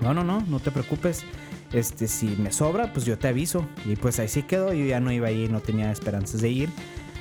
no, 0.00 0.14
no, 0.14 0.22
no, 0.22 0.40
no 0.42 0.60
te 0.60 0.70
preocupes. 0.70 1.24
Este, 1.72 2.08
si 2.08 2.26
me 2.26 2.52
sobra, 2.52 2.92
pues 2.92 3.04
yo 3.06 3.18
te 3.18 3.28
aviso. 3.28 3.66
Y 3.84 3.96
pues 3.96 4.18
ahí 4.18 4.28
sí 4.28 4.42
quedó, 4.42 4.72
yo 4.72 4.84
ya 4.84 5.00
no 5.00 5.12
iba 5.12 5.28
a 5.28 5.30
no 5.30 5.60
tenía 5.60 5.90
esperanzas 5.90 6.40
de 6.40 6.48
ir. 6.48 6.68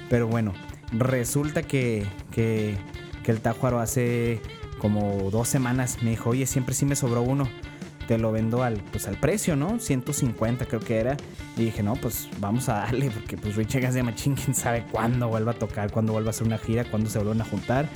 Pero 0.10 0.27
bueno, 0.27 0.53
resulta 0.91 1.63
que, 1.63 2.06
que, 2.32 2.77
el 3.31 3.41
Tajuaro 3.41 3.79
hace 3.79 4.41
como 4.79 5.29
dos 5.31 5.48
semanas 5.48 6.01
me 6.01 6.12
dijo, 6.12 6.29
oye, 6.31 6.45
siempre 6.45 6.74
sí 6.74 6.86
me 6.86 6.95
sobró 6.95 7.21
uno 7.21 7.48
te 8.09 8.17
lo 8.17 8.31
vendo 8.31 8.63
al, 8.63 8.81
pues 8.91 9.07
al 9.07 9.17
precio, 9.17 9.55
¿no? 9.55 9.77
150 9.79 10.65
creo 10.65 10.79
que 10.79 10.98
era. 10.98 11.15
Y 11.55 11.65
dije, 11.65 11.83
no, 11.83 11.93
pues 11.93 12.27
vamos 12.39 12.67
a 12.67 12.74
darle, 12.74 13.12
porque 13.12 13.38
pues 13.38 13.55
Rich 13.55 13.74
the 13.74 14.01
Machine, 14.01 14.36
quién 14.36 14.55
sabe 14.55 14.83
cuándo 14.91 15.27
vuelva 15.27 15.51
a 15.51 15.53
tocar, 15.53 15.91
cuándo 15.91 16.13
vuelva 16.13 16.29
a 16.29 16.31
hacer 16.31 16.48
una 16.48 16.57
gira, 16.57 16.86
cuándo 16.86 17.07
se 17.07 17.19
vuelvan 17.19 17.41
a 17.41 17.45
juntar. 17.45 17.88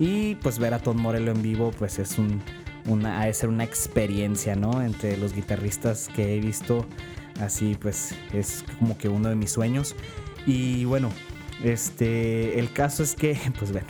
Y 0.00 0.34
pues 0.34 0.58
ver 0.58 0.74
a 0.74 0.80
Tom 0.80 1.00
Morello 1.00 1.30
en 1.30 1.42
vivo, 1.42 1.70
pues 1.78 2.00
es 2.00 2.18
un, 2.18 2.42
una, 2.86 3.24
de 3.24 3.32
ser 3.34 3.50
una 3.50 3.62
experiencia, 3.62 4.56
¿no? 4.56 4.82
Entre 4.82 5.16
los 5.16 5.32
guitarristas 5.32 6.08
que 6.08 6.34
he 6.34 6.40
visto, 6.40 6.84
así 7.40 7.76
pues 7.80 8.16
es 8.32 8.64
como 8.80 8.98
que 8.98 9.08
uno 9.08 9.28
de 9.28 9.36
mis 9.36 9.52
sueños. 9.52 9.94
Y 10.44 10.86
bueno, 10.86 11.08
este, 11.62 12.58
el 12.58 12.72
caso 12.72 13.04
es 13.04 13.14
que, 13.14 13.38
pues 13.60 13.70
bueno, 13.70 13.86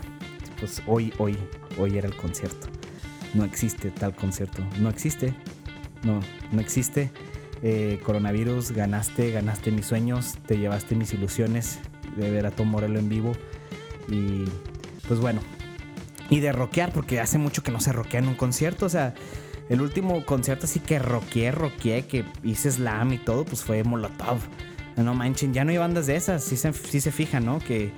pues 0.63 0.83
hoy, 0.87 1.13
hoy, 1.19 1.37
hoy 1.79 1.99
era 1.99 2.07
el 2.07 2.17
concierto. 2.17 2.69
No 3.35 3.45
existe 3.45 3.91
tal 3.91 4.15
concierto, 4.15 4.63
no 4.79 4.89
existe 4.89 5.35
no, 6.05 6.21
no 6.51 6.61
existe. 6.61 7.11
Eh, 7.63 8.01
coronavirus, 8.05 8.73
ganaste, 8.73 9.31
ganaste 9.31 9.71
mis 9.71 9.87
sueños, 9.87 10.37
te 10.47 10.59
llevaste 10.59 10.97
mis 10.97 11.13
ilusiones 11.13 11.79
de 12.17 12.31
ver 12.31 12.47
a 12.47 12.51
Tom 12.51 12.69
Morello 12.69 12.99
en 12.99 13.09
vivo. 13.09 13.33
Y 14.09 14.45
pues 15.07 15.21
bueno, 15.21 15.41
y 16.29 16.41
de 16.41 16.53
rockear, 16.53 16.93
porque 16.93 17.21
hace 17.21 17.39
mucho 17.39 17.63
que 17.63 17.71
no 17.71 17.81
se 17.81 17.93
rockea 17.93 18.21
en 18.21 18.29
un 18.29 18.35
concierto. 18.35 18.87
O 18.87 18.89
sea, 18.89 19.15
el 19.69 19.81
último 19.81 20.25
concierto 20.27 20.67
así 20.67 20.81
que 20.81 20.99
rockeé, 20.99 21.53
rockeé, 21.53 22.07
que 22.07 22.25
hice 22.43 22.71
slam 22.73 23.13
y 23.13 23.19
todo, 23.19 23.45
pues 23.45 23.63
fue 23.63 23.85
Molotov. 23.85 24.41
No 24.97 25.15
manchen, 25.15 25.55
ya 25.55 25.65
no 25.65 25.71
hay 25.71 25.79
bandas 25.79 26.07
de 26.07 26.17
esas, 26.17 26.45
sí 26.45 26.57
se, 26.57 26.73
sí 26.73 27.01
se 27.01 27.13
fijan, 27.13 27.47
¿no? 27.47 27.61
Que 27.61 27.93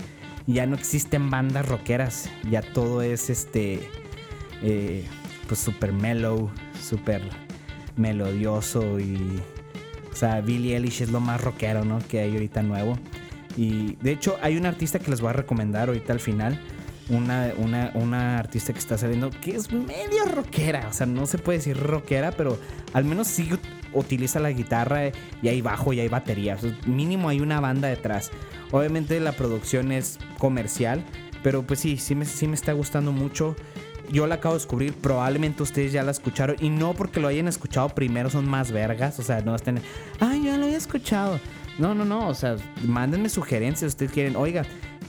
ya 0.47 0.67
no 0.67 0.77
existen 0.77 1.31
bandas 1.31 1.67
rockeras, 1.69 2.31
ya 2.51 2.63
todo 2.63 3.03
es 3.03 3.31
este, 3.31 3.89
eh, 4.63 5.05
pues 5.47 5.61
super 5.61 5.93
mellow, 5.93 6.51
super 6.81 7.23
melodioso 7.97 9.01
y... 9.01 9.41
O 10.13 10.17
sea, 10.17 10.41
Billie 10.41 10.77
Eilish 10.77 11.03
es 11.03 11.11
lo 11.11 11.19
más 11.19 11.41
rockero, 11.41 11.85
¿no? 11.85 11.99
Que 11.99 12.21
hay 12.21 12.33
ahorita 12.33 12.63
nuevo. 12.63 12.97
Y 13.57 13.97
de 13.97 14.13
hecho 14.13 14.39
hay 14.43 14.57
un 14.57 14.65
artista 14.65 15.01
que 15.01 15.11
les 15.11 15.21
voy 15.21 15.31
a 15.31 15.33
recomendar 15.33 15.89
ahorita 15.89 16.13
al 16.13 16.21
final. 16.21 16.61
Una, 17.09 17.53
una, 17.59 17.91
una, 17.95 18.39
artista 18.39 18.73
que 18.73 18.79
está 18.79 18.97
saliendo 18.97 19.31
que 19.31 19.57
es 19.57 19.73
medio 19.73 20.25
rockera. 20.33 20.87
O 20.89 20.93
sea, 20.93 21.07
no 21.07 21.27
se 21.27 21.39
puede 21.39 21.59
decir 21.59 21.77
rockera, 21.77 22.31
pero 22.31 22.59
al 22.93 23.05
menos 23.05 23.27
sí 23.27 23.51
utiliza 23.95 24.41
la 24.41 24.51
guitarra 24.51 25.13
y 25.43 25.49
hay 25.49 25.61
bajo 25.61 25.93
y 25.93 26.01
hay 26.01 26.09
batería. 26.09 26.57
mínimo 26.87 27.29
hay 27.29 27.41
una 27.41 27.61
banda 27.61 27.89
detrás. 27.89 28.31
Obviamente 28.71 29.19
la 29.21 29.33
producción 29.33 29.93
es 29.93 30.19
comercial, 30.39 31.05
pero 31.43 31.63
pues 31.63 31.81
sí, 31.81 31.97
sí 31.97 32.15
me, 32.15 32.25
sí 32.25 32.49
me 32.49 32.55
está 32.55 32.73
gustando 32.73 33.13
mucho 33.13 33.57
yo 34.11 34.27
la 34.27 34.37
acabo 34.37 34.55
de 34.55 34.61
descubrir, 34.61 34.95
probablemente 34.95 35.63
ustedes 35.63 35.93
ya 35.93 36.03
la 36.03 36.11
escucharon 36.11 36.57
y 36.61 36.71
no 36.71 36.95
porque 36.95 37.21
lo 37.21 37.29
hayan 37.29 37.49
escuchado 37.49 37.89
primero 37.89 38.31
son 38.31 38.49
más 38.49 38.71
vergas, 38.71 39.19
o 39.19 39.23
sea, 39.23 39.41
no 39.41 39.55
estén, 39.55 39.81
ay, 40.21 40.45
ya 40.45 40.57
lo 40.57 40.65
había 40.65 40.77
escuchado. 40.77 41.41
No, 41.79 41.93
no, 41.95 42.05
no, 42.05 42.29
o 42.29 42.35
sea, 42.35 42.57
mándenme 42.87 43.29
sugerencias, 43.29 43.93
ustedes 43.93 44.13
quieren, 44.13 44.37
oiga, 44.37 44.65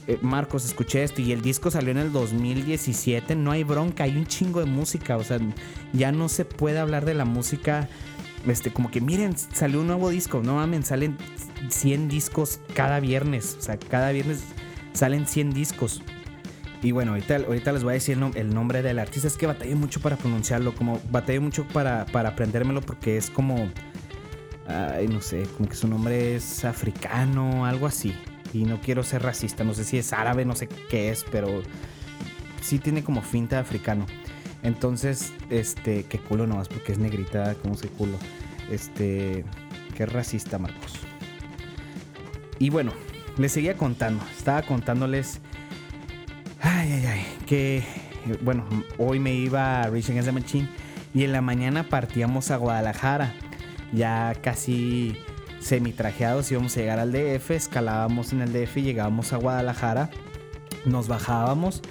eh, 0.08 0.18
Marcos, 0.20 0.64
escuché 0.64 1.04
esto 1.04 1.22
y 1.22 1.30
el 1.30 1.40
disco 1.40 1.70
salió 1.70 1.92
en 1.92 1.98
el 1.98 2.12
2017, 2.12 3.36
no 3.36 3.52
hay 3.52 3.62
bronca, 3.62 4.04
hay 4.04 4.16
un 4.16 4.26
chingo 4.26 4.58
de 4.58 4.66
música, 4.66 5.16
o 5.16 5.22
sea, 5.22 5.38
ya 5.92 6.10
no 6.10 6.28
se 6.28 6.44
puede 6.44 6.78
hablar 6.80 7.04
de 7.04 7.14
la 7.14 7.24
música, 7.24 7.88
este, 8.46 8.72
como 8.72 8.90
que 8.90 9.00
miren, 9.00 9.36
salió 9.36 9.80
un 9.80 9.86
nuevo 9.86 10.10
disco, 10.10 10.40
no 10.42 10.56
mames, 10.56 10.86
salen 10.86 11.16
100 11.68 12.08
discos 12.08 12.60
cada 12.74 13.00
viernes, 13.00 13.56
o 13.58 13.62
sea, 13.62 13.78
cada 13.78 14.12
viernes 14.12 14.44
salen 14.92 15.26
100 15.26 15.52
discos. 15.52 16.02
Y 16.82 16.92
bueno, 16.92 17.12
ahorita, 17.12 17.36
ahorita 17.36 17.72
les 17.72 17.82
voy 17.82 17.92
a 17.92 17.94
decir 17.94 18.18
el 18.34 18.54
nombre 18.54 18.82
del 18.82 18.98
artista. 18.98 19.26
Es 19.26 19.36
que 19.36 19.46
batallé 19.46 19.74
mucho 19.74 20.00
para 20.00 20.16
pronunciarlo. 20.16 20.74
Como 20.74 21.00
batallé 21.10 21.40
mucho 21.40 21.66
para, 21.66 22.04
para 22.06 22.30
aprendérmelo 22.30 22.80
porque 22.80 23.16
es 23.16 23.30
como. 23.30 23.70
Ay, 24.68 25.08
no 25.08 25.20
sé, 25.20 25.44
como 25.56 25.68
que 25.68 25.76
su 25.76 25.88
nombre 25.88 26.36
es 26.36 26.64
africano, 26.64 27.64
algo 27.64 27.86
así. 27.86 28.14
Y 28.52 28.64
no 28.64 28.80
quiero 28.80 29.02
ser 29.02 29.22
racista. 29.22 29.64
No 29.64 29.74
sé 29.74 29.84
si 29.84 29.98
es 29.98 30.12
árabe, 30.12 30.44
no 30.44 30.54
sé 30.54 30.68
qué 30.68 31.10
es, 31.10 31.24
pero 31.30 31.62
sí 32.60 32.78
tiene 32.78 33.02
como 33.02 33.22
finta 33.22 33.56
de 33.56 33.62
africano. 33.62 34.06
Entonces, 34.66 35.32
este, 35.48 36.04
qué 36.04 36.18
culo 36.18 36.46
nomás 36.46 36.68
porque 36.68 36.92
es 36.92 36.98
negrita, 36.98 37.54
como 37.54 37.76
se 37.76 37.88
culo. 37.88 38.18
Este, 38.70 39.44
qué 39.96 40.06
racista, 40.06 40.58
Marcos. 40.58 40.94
Y 42.58 42.70
bueno, 42.70 42.92
les 43.38 43.52
seguía 43.52 43.76
contando. 43.76 44.24
Estaba 44.36 44.62
contándoles 44.62 45.40
Ay, 46.60 46.90
ay, 46.92 47.06
ay. 47.06 47.26
Que, 47.46 47.84
bueno, 48.42 48.64
hoy 48.98 49.20
me 49.20 49.32
iba 49.34 49.82
a 49.82 49.88
Rich 49.88 50.10
Against 50.10 50.26
the 50.26 50.32
Machine 50.32 50.68
y 51.14 51.22
en 51.22 51.32
la 51.32 51.40
mañana 51.40 51.84
partíamos 51.84 52.50
a 52.50 52.56
Guadalajara. 52.56 53.34
Ya 53.92 54.34
casi 54.42 55.16
semi-trajeados 55.60 56.50
íbamos 56.50 56.76
a 56.76 56.80
llegar 56.80 56.98
al 56.98 57.12
DF, 57.12 57.52
escalábamos 57.52 58.32
en 58.32 58.42
el 58.42 58.52
DF 58.52 58.78
y 58.78 58.82
llegábamos 58.82 59.32
a 59.32 59.36
Guadalajara. 59.36 60.10
Nos 60.84 61.06
bajábamos, 61.06 61.82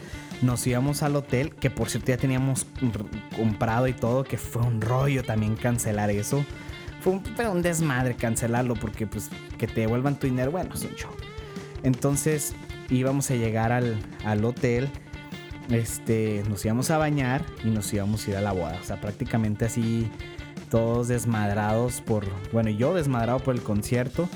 nos 0.41 0.65
íbamos 0.67 1.03
al 1.03 1.15
hotel, 1.15 1.53
que 1.55 1.69
por 1.69 1.89
cierto 1.89 2.09
ya 2.09 2.17
teníamos 2.17 2.65
comprado 3.35 3.87
y 3.87 3.93
todo, 3.93 4.23
que 4.23 4.37
fue 4.37 4.61
un 4.61 4.81
rollo 4.81 5.23
también 5.23 5.55
cancelar 5.55 6.09
eso. 6.09 6.45
Fue 7.01 7.13
un, 7.47 7.61
desmadre 7.61 8.15
cancelarlo 8.15 8.73
porque 8.75 9.05
pues 9.05 9.29
que 9.57 9.67
te 9.67 9.81
devuelvan 9.81 10.17
tu 10.19 10.25
dinero, 10.27 10.51
bueno, 10.51 10.73
es 10.73 10.83
un 10.83 10.95
show. 10.95 11.11
Entonces 11.83 12.55
íbamos 12.89 13.29
a 13.29 13.35
llegar 13.35 13.71
al, 13.71 14.45
hotel, 14.45 14.89
este, 15.69 16.43
nos 16.49 16.65
íbamos 16.65 16.89
a 16.89 16.97
bañar 16.97 17.45
y 17.63 17.69
nos 17.69 17.93
íbamos 17.93 18.27
a 18.27 18.31
ir 18.31 18.37
a 18.37 18.41
la 18.41 18.53
boda. 18.53 18.79
O 18.81 18.83
sea, 18.83 18.99
prácticamente 18.99 19.65
así 19.65 20.09
todos 20.71 21.07
desmadrados 21.07 22.01
por, 22.01 22.25
bueno, 22.51 22.71
yo 22.71 22.95
desmadrado 22.95 23.39
por 23.39 23.53
el 23.53 23.61
concierto 23.61 24.27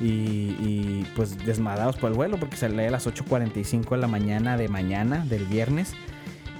y, 0.00 1.04
pues 1.14 1.38
desmadrados 1.44 1.96
por 1.96 2.10
el 2.10 2.16
vuelo 2.16 2.38
porque 2.38 2.56
salía 2.56 2.88
a 2.88 2.90
las 2.90 3.06
8.45 3.06 3.90
de 3.90 3.96
la 3.98 4.08
mañana 4.08 4.56
de 4.56 4.68
mañana 4.68 5.24
del 5.24 5.44
viernes. 5.44 5.94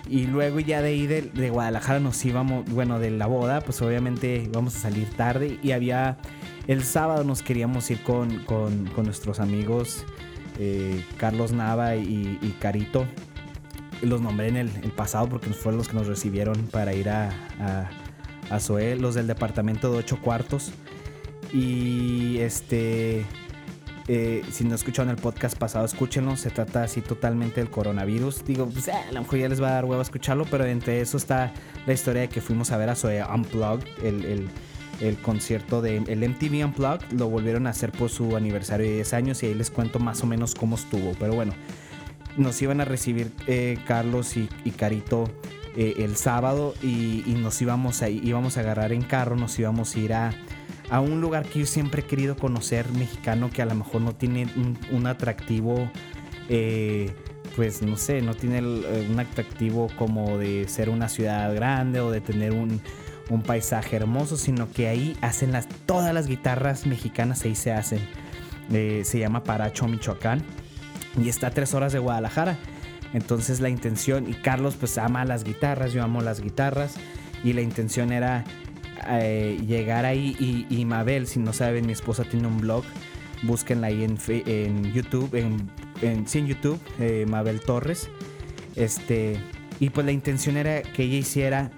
Y 0.09 0.27
luego 0.27 0.61
ya 0.61 0.83
de 0.83 0.89
ahí 0.89 1.07
de, 1.07 1.51
Guadalajara 1.51 1.99
nos 1.99 2.23
íbamos, 2.25 2.67
bueno, 2.67 2.99
de 2.99 3.11
la 3.11 3.27
boda, 3.27 3.63
pues 3.63 3.81
obviamente 3.81 4.43
íbamos 4.45 4.77
a 4.77 4.79
salir 4.81 5.09
tarde 5.11 5.59
y 5.63 5.73
había, 5.73 6.19
el 6.67 6.85
sábado 6.85 7.25
nos 7.25 7.43
queríamos 7.43 7.91
ir 7.91 8.03
con, 8.03 8.41
con, 8.45 8.85
nuestros 9.03 9.41
amigos 9.41 10.05
eh, 10.59 11.03
Carlos 11.17 11.53
Nava 11.53 11.97
y, 11.97 12.57
Carito. 12.61 13.07
Los 14.03 14.21
nombré 14.21 14.49
en 14.49 14.57
el, 14.57 14.69
pasado 14.95 15.29
porque 15.31 15.49
fueron 15.51 15.79
los 15.79 15.89
que 15.89 15.95
nos 15.95 16.07
recibieron 16.07 16.67
para 16.67 16.93
ir 16.93 17.09
a, 17.09 17.31
a, 18.51 18.61
Zoé, 18.61 18.97
los 18.97 19.15
del 19.15 19.27
departamento 19.27 19.91
de 19.91 19.99
8 19.99 20.21
cuartos. 20.21 20.71
Y 21.53 22.39
este, 22.39 23.25
eh, 24.09 24.43
si 24.51 24.65
no 24.65 24.75
escucharon 24.75 25.11
el 25.11 25.17
podcast 25.17 25.57
pasado, 25.57 25.85
escúchenlo. 25.85 26.37
Se 26.37 26.51
trata 26.51 26.85
así 26.85 27.01
totalmente 27.01 27.61
del 27.61 27.71
coronavirus. 27.71 28.45
Digo, 28.45 28.67
pues, 28.67 28.89
eh, 28.89 28.93
a 28.93 29.13
lo 29.13 29.23
mejor 29.23 29.39
ya 29.39 29.49
les 29.49 29.63
va 29.63 29.69
a 29.69 29.73
dar 29.73 29.85
huevo 29.85 30.01
a 30.01 30.03
escucharlo, 30.03 30.47
pero 30.51 30.65
entre 30.65 31.01
eso 31.01 31.17
está 31.17 31.53
la 31.87 31.93
historia 31.93 32.23
de 32.23 32.29
que 32.29 32.41
fuimos 32.41 32.71
a 32.73 32.77
ver 32.77 32.91
a 32.91 32.95
Zoé 32.95 33.25
Unplugged, 33.25 33.87
el 34.03 34.49
el 35.01 35.17
concierto 35.19 35.83
de 35.83 35.97
el 35.97 36.29
MTV 36.29 36.65
Unplugged 36.65 37.13
lo 37.13 37.29
volvieron 37.29 37.67
a 37.67 37.71
hacer 37.71 37.93
por 37.93 38.11
su 38.11 38.37
aniversario 38.37 38.87
de 38.87 38.95
10 38.95 39.15
años 39.15 39.43
y 39.43 39.47
ahí 39.47 39.55
les 39.55 39.71
cuento 39.71 39.99
más 39.99 40.23
o 40.23 40.27
menos 40.27 40.55
cómo 40.55 40.77
estuvo. 40.77 41.13
Pero 41.19 41.35
bueno, 41.35 41.53
nos 42.37 42.61
iban 42.63 42.81
a 42.81 42.85
recibir 42.85 43.33
eh, 43.47 43.79
Carlos 43.87 44.37
y, 44.37 44.49
Carito 44.71 45.31
el 45.77 46.17
sábado 46.17 46.75
y, 46.83 47.35
nos 47.39 47.61
íbamos 47.61 48.03
a, 48.03 48.09
íbamos 48.09 48.57
a 48.57 48.61
agarrar 48.61 48.93
en 48.93 49.03
carro, 49.03 49.35
nos 49.37 49.59
íbamos 49.59 49.95
a 49.97 49.99
ir 49.99 50.13
a, 50.15 50.33
a, 50.91 51.01
un 51.01 51.21
lugar 51.21 51.47
que 51.47 51.61
yo 51.61 51.67
siempre 51.67 52.03
he 52.03 52.05
querido 52.05 52.37
conocer, 52.37 52.91
mexicano, 52.93 53.51
que 53.51 53.63
a 53.63 53.67
lo 53.67 53.75
mejor 53.75 54.01
no 54.01 54.15
tiene 54.15 54.47
un, 54.91 55.07
atractivo. 55.07 55.91
Eh, 56.49 57.15
pues 57.57 57.83
no 57.83 57.97
sé, 57.97 58.21
no 58.21 58.35
tiene 58.35 58.59
eh, 58.59 59.09
un 59.11 59.19
atractivo 59.21 59.89
como 59.97 60.39
de 60.39 60.67
ser 60.69 60.89
una 60.89 61.09
ciudad 61.09 61.55
grande 61.55 62.01
o 62.01 62.11
de 62.11 62.21
tener 62.21 62.53
un, 62.53 62.81
paisaje 63.47 63.97
hermoso, 63.97 64.37
sino 64.37 64.71
que 64.71 64.89
ahí 64.89 65.17
hacen 65.23 65.53
las, 65.53 65.67
todas 65.87 66.13
las 66.13 66.27
guitarras 66.27 66.87
mexicanas, 66.87 67.45
ahí 67.45 67.55
se 67.55 67.73
hacen. 67.73 68.01
Eh, 68.73 69.03
se 69.05 69.19
llama 69.19 69.45
Paracho, 69.45 69.87
Michoacán, 69.87 70.43
y 71.23 71.29
está 71.29 71.49
a 71.49 71.51
tres 71.51 71.75
horas 71.75 71.93
de 71.93 71.99
Guadalajara. 71.99 72.59
Entonces 73.13 73.61
la 73.61 73.69
intención, 73.69 74.29
y 74.29 74.35
Carlos 74.35 74.77
pues 74.79 74.99
ama 74.99 75.25
las 75.25 75.45
guitarras, 75.45 75.93
yo 75.93 76.03
amo 76.03 76.21
las 76.21 76.41
guitarras, 76.41 76.97
y 77.45 77.53
la 77.53 77.61
intención 77.61 78.13
era 78.13 78.45
eh, 79.09 79.59
llegar 79.67 80.05
ahí 80.05 80.67
y, 80.69 80.85
Mabel, 80.85 81.27
si 81.27 81.39
no 81.39 81.53
saben, 81.53 81.87
mi 81.87 81.93
esposa 81.93 82.25
tiene 82.25 82.47
un 82.47 82.59
blog, 82.59 82.85
búsquenla 83.43 83.89
ahí 83.89 84.05
en, 84.05 84.19
en 84.29 84.93
YouTube, 84.93 85.35
en, 85.35 85.71
en, 86.03 86.47
YouTube, 86.47 86.81
eh, 86.99 87.27
Mabel 87.29 87.61
Torres. 87.61 88.09
Este, 88.77 89.39
y 89.81 89.91
pues 89.91 90.05
la 90.07 90.13
intención 90.13 90.57
era 90.57 90.83
que 90.83 91.05
ella 91.05 91.17
hiciera 91.17 91.71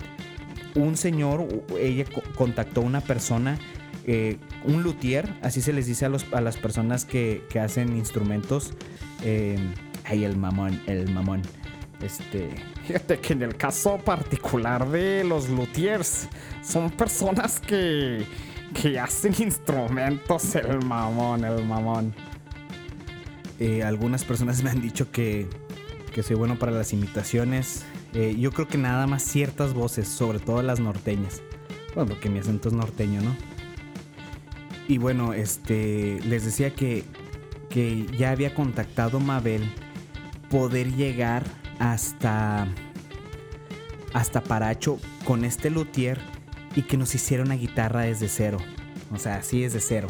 un 0.75 0.97
señor, 0.97 1.47
ella 1.81 2.05
contactó 2.35 2.81
a 2.81 2.85
una 2.85 3.01
persona, 3.01 3.59
eh, 4.07 4.39
un 4.65 4.83
luthier, 4.83 5.35
así 5.43 5.61
se 5.61 5.73
les 5.73 5.87
dice 5.87 6.07
a, 6.07 6.09
los, 6.09 6.27
a 6.33 6.41
las 6.41 6.57
personas 6.57 7.05
que, 7.05 7.43
que 7.49 7.61
hacen 7.61 7.97
instrumentos. 7.97 8.73
Ay, 10.05 10.25
el 10.25 10.37
mamón, 10.37 10.81
el 10.87 11.11
mamón. 11.11 11.43
Este, 12.01 12.51
fíjate 12.87 13.19
que 13.19 13.33
en 13.33 13.43
el 13.43 13.57
caso 13.57 13.99
particular 13.99 14.89
de 14.91 15.25
los 15.25 15.49
luthiers, 15.49 16.29
son 16.63 16.91
personas 16.91 17.59
que, 17.61 18.27
que 18.75 18.99
hacen 18.99 19.35
instrumentos, 19.39 20.55
el 20.57 20.85
mamón, 20.85 21.45
el 21.45 21.65
mamón. 21.65 22.15
Eh, 23.59 23.83
algunas 23.83 24.25
personas 24.25 24.63
me 24.63 24.71
han 24.71 24.83
dicho 24.83 25.11
que, 25.11 25.49
que 26.13 26.23
soy 26.23 26.37
bueno 26.37 26.59
para 26.59 26.73
las 26.73 26.93
imitaciones. 26.93 27.85
Eh, 28.13 28.37
yo 28.39 28.53
creo 28.53 28.69
que 28.69 28.79
nada 28.79 29.07
más 29.07 29.23
ciertas 29.23 29.73
voces, 29.73 30.09
sobre 30.09 30.39
todo 30.39 30.63
las 30.63 30.81
norteñas. 30.81 31.41
Bueno, 31.95 32.11
porque 32.11 32.29
mi 32.29 32.39
acento 32.39 32.69
es 32.69 32.75
norteño, 32.75 33.23
¿no? 33.23 33.35
Y 34.89 34.99
bueno, 34.99 35.33
este, 35.33 36.21
les 36.27 36.45
decía 36.45 36.75
que, 36.75 37.05
que 37.71 38.07
ya 38.19 38.31
había 38.31 38.55
contactado 38.55 39.19
Mabel 39.19 39.63
poder 40.51 40.95
llegar 40.95 41.45
hasta 41.79 42.67
hasta 44.13 44.43
Paracho 44.43 44.99
con 45.25 45.45
este 45.45 45.69
luthier 45.69 46.19
y 46.75 46.83
que 46.83 46.97
nos 46.97 47.15
hiciera 47.15 47.43
una 47.43 47.55
guitarra 47.55 48.03
desde 48.03 48.29
cero. 48.29 48.59
O 49.13 49.19
sea, 49.19 49.37
así 49.37 49.61
desde 49.61 49.81
cero. 49.81 50.09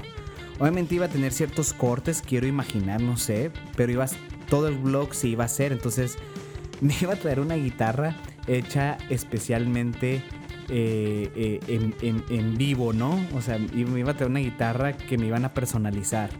Obviamente 0.58 0.94
iba 0.94 1.06
a 1.06 1.08
tener 1.08 1.32
ciertos 1.32 1.72
cortes, 1.72 2.22
quiero 2.22 2.46
imaginar, 2.46 3.00
no 3.00 3.16
sé, 3.16 3.50
pero 3.76 3.92
iba 3.92 4.06
todo 4.48 4.68
el 4.68 4.78
blog 4.78 5.12
se 5.12 5.28
iba 5.28 5.42
a 5.42 5.46
hacer, 5.46 5.72
entonces 5.72 6.18
me 6.80 6.94
iba 7.00 7.14
a 7.14 7.16
traer 7.16 7.40
una 7.40 7.56
guitarra 7.56 8.16
hecha 8.46 8.96
especialmente 9.10 10.22
eh, 10.68 11.30
eh, 11.34 11.60
en, 12.00 12.24
en, 12.28 12.56
vivo, 12.56 12.92
¿no? 12.92 13.20
O 13.34 13.42
sea, 13.42 13.58
me 13.58 14.00
iba 14.00 14.12
a 14.12 14.14
traer 14.14 14.30
una 14.30 14.40
guitarra 14.40 14.96
que 14.96 15.18
me 15.18 15.26
iban 15.26 15.44
a 15.44 15.52
personalizar, 15.52 16.30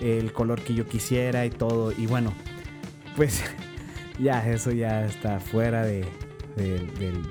el 0.00 0.32
color 0.32 0.62
que 0.62 0.74
yo 0.74 0.88
quisiera 0.88 1.46
y 1.46 1.50
todo, 1.50 1.92
y 1.92 2.06
bueno, 2.06 2.32
pues 3.16 3.42
ya, 4.22 4.48
eso 4.48 4.70
ya 4.70 5.04
está 5.04 5.40
fuera 5.40 5.84
de, 5.84 6.06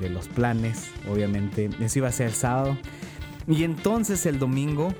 los 0.09 0.27
planes, 0.27 0.91
obviamente. 1.09 1.69
Eso 1.79 1.99
iba 1.99 2.09
a 2.09 2.11
ser 2.11 2.27
el 2.27 2.33
sábado. 2.33 2.77
Y 3.47 3.63
entonces 3.63 4.25
el 4.25 4.39
domingo 4.39 4.93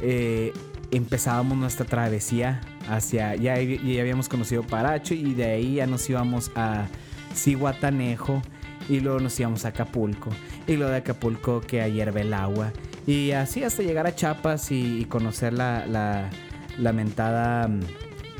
eh, 0.00 0.52
empezábamos 0.90 1.58
nuestra 1.58 1.86
travesía 1.86 2.60
hacia, 2.88 3.36
ya, 3.36 3.60
ya, 3.60 4.00
habíamos 4.00 4.28
conocido 4.28 4.62
Paracho 4.62 5.14
y 5.14 5.34
de 5.34 5.44
ahí 5.44 5.74
ya 5.74 5.86
nos 5.86 6.08
íbamos 6.08 6.50
a 6.54 6.86
Cihuatanejo 7.34 8.42
y 8.88 9.00
luego 9.00 9.20
nos 9.20 9.38
íbamos 9.38 9.64
a 9.64 9.68
Acapulco 9.68 10.30
y 10.66 10.76
luego 10.76 10.90
de 10.92 10.98
Acapulco 10.98 11.60
que 11.60 11.80
a 11.80 11.88
hierve 11.88 12.20
el 12.20 12.34
agua 12.34 12.72
y 13.06 13.30
así 13.30 13.64
hasta 13.64 13.82
llegar 13.82 14.06
a 14.06 14.14
Chiapas 14.14 14.70
y, 14.70 15.06
conocer 15.06 15.52
la, 15.52 15.86
la 15.86 16.30
lamentada, 16.78 17.68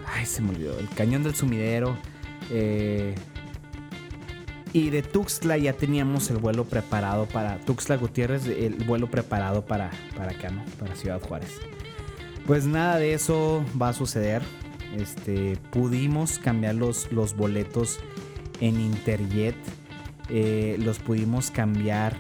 ay 0.07 0.27
se 0.27 0.43
me 0.43 0.51
olvidó, 0.51 0.79
el 0.79 0.89
cañón 0.91 1.23
del 1.23 1.35
sumidero 1.35 1.97
eh, 2.51 3.15
y 4.73 4.91
de 4.91 5.03
Tuxtla 5.03 5.57
ya 5.57 5.73
teníamos 5.73 6.31
el 6.31 6.39
vuelo 6.39 6.65
preparado 6.65 7.27
para 7.27 7.59
Tuxtla 7.61 7.97
Gutiérrez, 7.97 8.47
el 8.47 8.75
vuelo 8.85 9.09
preparado 9.09 9.65
para, 9.65 9.91
para 10.17 10.33
¿no? 10.51 10.65
Para 10.81 10.97
Ciudad 10.97 11.21
Juárez. 11.21 11.61
Pues 12.47 12.67
nada 12.67 12.99
de 12.99 13.15
eso 13.15 13.65
va 13.81 13.91
a 13.91 13.93
suceder. 13.93 14.43
Este, 14.97 15.57
pudimos 15.71 16.39
cambiar 16.39 16.75
los, 16.75 17.11
los 17.13 17.37
boletos 17.37 18.01
en 18.61 18.81
Interjet. 18.81 19.57
Eh, 20.29 20.77
los 20.81 20.99
pudimos 20.99 21.51
cambiar 21.51 22.17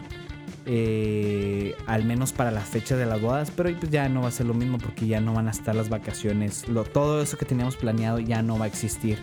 eh, 0.67 1.75
al 1.87 2.05
menos 2.05 2.33
para 2.33 2.51
la 2.51 2.61
fecha 2.61 2.97
de 2.97 3.05
las 3.05 3.21
bodas, 3.21 3.51
pero 3.51 3.71
pues 3.79 3.91
ya 3.91 4.09
no 4.09 4.23
va 4.23 4.29
a 4.29 4.31
ser 4.31 4.47
lo 4.47 4.55
mismo 4.55 4.79
porque 4.79 5.07
ya 5.07 5.21
no 5.21 5.35
van 5.35 5.49
a 5.49 5.51
estar 5.51 5.75
las 5.75 5.89
vacaciones. 5.89 6.65
Todo 6.93 7.21
eso 7.21 7.37
que 7.37 7.45
teníamos 7.45 7.77
planeado 7.77 8.19
ya 8.19 8.43
no 8.43 8.59
va 8.59 8.67
a 8.67 8.69
existir. 8.69 9.19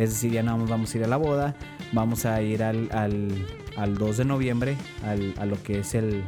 Es 0.00 0.14
decir, 0.14 0.32
ya 0.32 0.42
no 0.42 0.56
vamos 0.66 0.94
a 0.94 0.96
ir 0.96 1.04
a 1.04 1.06
la 1.06 1.18
boda, 1.18 1.54
vamos 1.92 2.24
a 2.24 2.40
ir 2.40 2.62
al, 2.62 2.88
al, 3.76 3.98
2 3.98 4.16
de 4.16 4.24
noviembre, 4.24 4.78
al, 5.04 5.34
a 5.38 5.44
lo 5.44 5.62
que 5.62 5.80
es 5.80 5.94
el, 5.94 6.24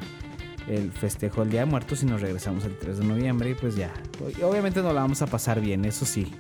el 0.69 0.93
festejo 0.93 1.41
del 1.41 1.53
Día 1.53 1.61
de 1.61 1.67
Muertos 1.67 2.03
y 2.03 2.07
nos 2.07 2.21
regresamos 2.21 2.67
el 2.67 2.77
3 2.77 2.99
de 2.99 3.05
noviembre 3.07 3.49
y 3.49 3.55
pues 3.55 3.75
ya. 3.75 3.91
Obviamente 4.45 4.83
nos 4.83 4.93
la 4.93 5.01
vamos 5.01 5.23
a 5.23 5.27
pasar 5.27 5.63
bien, 5.63 5.87
eso 5.87 6.05
sí. 6.05 6.35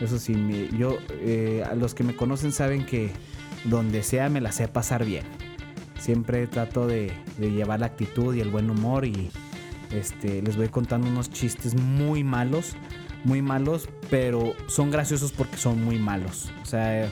Eso 0.00 0.18
sí, 0.18 0.70
yo, 0.74 0.96
eh, 1.20 1.62
a 1.70 1.74
los 1.74 1.94
que 1.94 2.04
me 2.04 2.16
conocen 2.16 2.52
saben 2.52 2.86
que 2.86 3.10
donde 3.64 4.02
sea 4.02 4.30
me 4.30 4.40
la 4.40 4.50
sé 4.50 4.66
pasar 4.66 5.04
bien. 5.04 5.24
Siempre 6.00 6.46
trato 6.46 6.86
de, 6.86 7.12
de 7.36 7.50
llevar 7.50 7.80
la 7.80 7.86
actitud 7.86 8.34
y 8.34 8.40
el 8.40 8.48
buen 8.48 8.70
humor 8.70 9.04
y 9.04 9.30
este, 9.90 10.40
les 10.40 10.56
voy 10.56 10.68
contando 10.68 11.06
unos 11.06 11.28
chistes 11.28 11.74
muy 11.74 12.24
malos 12.24 12.76
muy 13.24 13.42
malos, 13.42 13.88
pero 14.10 14.54
son 14.66 14.90
graciosos 14.90 15.32
porque 15.32 15.56
son 15.56 15.82
muy 15.84 15.98
malos. 15.98 16.50
O 16.62 16.66
sea, 16.66 17.08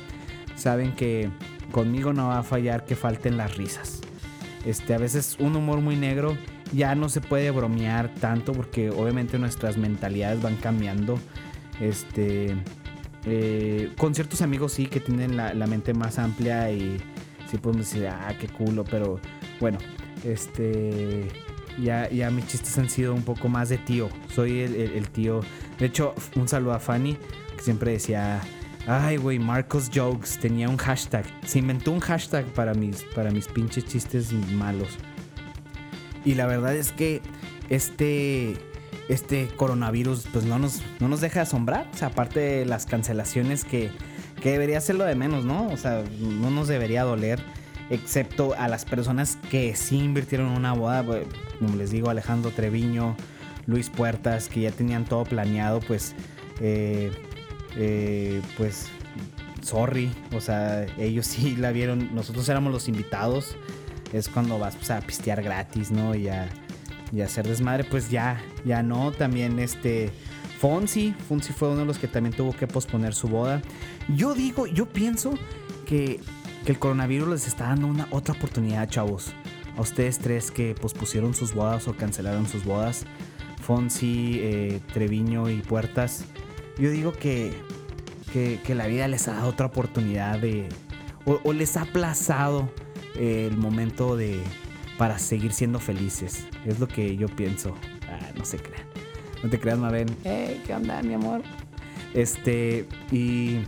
saben 0.56 0.92
que 0.92 1.30
conmigo 1.70 2.12
no 2.12 2.28
va 2.28 2.38
a 2.38 2.42
fallar 2.42 2.84
que 2.84 2.96
falten 2.96 3.36
las 3.36 3.56
risas. 3.56 4.00
Este, 4.64 4.94
a 4.94 4.98
veces 4.98 5.36
un 5.38 5.56
humor 5.56 5.80
muy 5.80 5.96
negro 5.96 6.36
ya 6.72 6.94
no 6.94 7.08
se 7.08 7.20
puede 7.20 7.50
bromear 7.50 8.12
tanto 8.14 8.52
porque 8.52 8.90
obviamente 8.90 9.38
nuestras 9.38 9.76
mentalidades 9.76 10.42
van 10.42 10.56
cambiando. 10.56 11.18
Este, 11.80 12.56
eh, 13.24 13.92
con 13.96 14.14
ciertos 14.14 14.42
amigos 14.42 14.72
sí 14.72 14.86
que 14.86 15.00
tienen 15.00 15.36
la, 15.36 15.66
mente 15.66 15.94
más 15.94 16.18
amplia 16.18 16.70
y 16.70 16.98
sí 17.50 17.58
podemos 17.58 17.90
decir, 17.90 18.06
ah, 18.08 18.34
qué 18.38 18.48
culo, 18.48 18.84
pero 18.84 19.20
bueno, 19.58 19.78
este, 20.24 21.28
ya, 21.78 22.08
ya 22.10 22.30
mis 22.30 22.46
chistes 22.46 22.76
han 22.78 22.88
sido 22.88 23.14
un 23.14 23.22
poco 23.22 23.48
más 23.48 23.68
de 23.68 23.78
tío. 23.78 24.08
Soy 24.34 24.60
el, 24.60 25.08
tío. 25.10 25.40
De 25.78 25.86
hecho, 25.86 26.14
un 26.36 26.48
saludo 26.48 26.72
a 26.72 26.80
Fanny, 26.80 27.16
que 27.56 27.62
siempre 27.62 27.92
decía. 27.92 28.40
Ay, 28.86 29.18
güey, 29.18 29.38
Marcos 29.38 29.90
Jokes 29.94 30.38
tenía 30.40 30.68
un 30.68 30.76
hashtag. 30.76 31.24
Se 31.46 31.58
inventó 31.58 31.92
un 31.92 32.00
hashtag 32.00 32.46
para 32.46 32.74
mis, 32.74 33.02
para 33.14 33.30
mis 33.30 33.46
pinches 33.46 33.84
chistes 33.84 34.32
malos. 34.32 34.96
Y 36.24 36.34
la 36.34 36.46
verdad 36.46 36.74
es 36.74 36.90
que 36.92 37.20
este, 37.68 38.56
este 39.08 39.48
coronavirus 39.56 40.26
pues 40.32 40.44
no 40.44 40.58
nos, 40.58 40.82
no 40.98 41.08
nos 41.08 41.20
deja 41.20 41.42
asombrar. 41.42 41.90
Aparte 42.00 42.40
de 42.40 42.66
las 42.66 42.86
cancelaciones 42.86 43.64
que, 43.64 43.90
que 44.42 44.52
debería 44.52 44.80
ser 44.80 44.96
lo 44.96 45.04
de 45.04 45.14
menos, 45.14 45.44
¿no? 45.44 45.68
O 45.68 45.76
sea, 45.76 46.02
no 46.18 46.50
nos 46.50 46.66
debería 46.66 47.04
doler 47.04 47.40
excepto 47.90 48.54
a 48.56 48.68
las 48.68 48.84
personas 48.84 49.36
que 49.50 49.74
sí 49.74 49.98
invirtieron 49.98 50.48
en 50.48 50.56
una 50.56 50.72
boda, 50.72 51.02
pues, 51.02 51.26
como 51.58 51.76
les 51.76 51.90
digo, 51.90 52.08
Alejandro 52.08 52.52
Treviño, 52.52 53.16
Luis 53.66 53.90
Puertas, 53.90 54.48
que 54.48 54.62
ya 54.62 54.70
tenían 54.70 55.04
todo 55.04 55.24
planeado, 55.24 55.80
pues, 55.80 56.14
eh, 56.60 57.10
eh, 57.76 58.40
pues, 58.56 58.86
sorry, 59.60 60.10
o 60.32 60.40
sea, 60.40 60.86
ellos 60.98 61.26
sí 61.26 61.56
la 61.56 61.72
vieron, 61.72 62.14
nosotros 62.14 62.48
éramos 62.48 62.72
los 62.72 62.88
invitados, 62.88 63.56
es 64.12 64.28
cuando 64.28 64.58
vas 64.58 64.76
pues, 64.76 64.90
a 64.90 65.00
pistear 65.00 65.42
gratis, 65.42 65.90
¿no? 65.90 66.14
Y 66.14 66.28
a, 66.28 66.48
y 67.12 67.20
a 67.20 67.24
hacer 67.24 67.46
desmadre, 67.46 67.84
pues 67.84 68.08
ya, 68.10 68.40
ya 68.64 68.82
no, 68.82 69.12
también 69.12 69.58
este... 69.58 70.10
Fonsi, 70.60 71.14
Fonsi 71.26 71.54
fue 71.54 71.68
uno 71.70 71.80
de 71.80 71.86
los 71.86 71.96
que 71.96 72.06
también 72.06 72.36
tuvo 72.36 72.52
que 72.52 72.66
posponer 72.66 73.14
su 73.14 73.28
boda. 73.28 73.62
Yo 74.14 74.34
digo, 74.34 74.66
yo 74.66 74.84
pienso 74.84 75.32
que 75.86 76.20
que 76.64 76.72
el 76.72 76.78
coronavirus 76.78 77.28
les 77.28 77.46
está 77.48 77.64
dando 77.68 77.86
una 77.86 78.08
otra 78.10 78.34
oportunidad, 78.34 78.88
chavos. 78.88 79.32
A 79.76 79.80
ustedes 79.80 80.18
tres 80.18 80.50
que 80.50 80.74
pospusieron 80.74 81.34
sus 81.34 81.54
bodas 81.54 81.88
o 81.88 81.94
cancelaron 81.94 82.46
sus 82.46 82.64
bodas, 82.64 83.06
Fonsi, 83.62 84.38
eh, 84.40 84.80
Treviño 84.92 85.48
y 85.48 85.60
Puertas, 85.62 86.24
yo 86.78 86.90
digo 86.90 87.12
que, 87.12 87.52
que, 88.32 88.74
la 88.74 88.86
vida 88.86 89.06
les 89.06 89.28
ha 89.28 89.34
dado 89.34 89.48
otra 89.48 89.66
oportunidad 89.66 90.38
de, 90.38 90.68
o, 91.24 91.52
les 91.52 91.76
ha 91.76 91.82
aplazado 91.82 92.72
eh, 93.16 93.48
el 93.50 93.56
momento 93.56 94.16
de, 94.16 94.40
para 94.96 95.18
seguir 95.18 95.52
siendo 95.52 95.78
felices. 95.78 96.46
Es 96.64 96.80
lo 96.80 96.88
que 96.88 97.16
yo 97.16 97.28
pienso. 97.28 97.74
Ah, 98.08 98.30
no 98.36 98.44
se 98.44 98.58
crean. 98.58 98.84
No 99.42 99.50
te 99.50 99.58
creas, 99.58 99.78
Mabel. 99.78 100.10
Hey, 100.24 100.62
¿qué 100.66 100.74
onda, 100.74 101.02
mi 101.02 101.14
amor? 101.14 101.42
Este, 102.14 102.86
y 103.10 103.60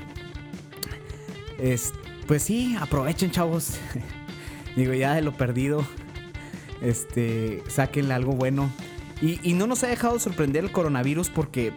Es, 1.59 1.93
pues 2.27 2.43
sí, 2.43 2.77
aprovechen, 2.81 3.31
chavos. 3.31 3.79
Digo, 4.77 4.95
ya 4.95 5.15
de 5.15 5.23
lo 5.23 5.33
perdido, 5.33 5.85
este, 6.81 7.63
sáquenle 7.69 8.15
algo 8.15 8.33
bueno. 8.33 8.71
Y, 9.21 9.53
no 9.55 9.69
nos 9.69 9.85
ha 9.85 9.87
dejado 9.87 10.19
sorprender 10.19 10.65
el 10.65 10.73
coronavirus 10.73 11.31
porque 11.31 11.73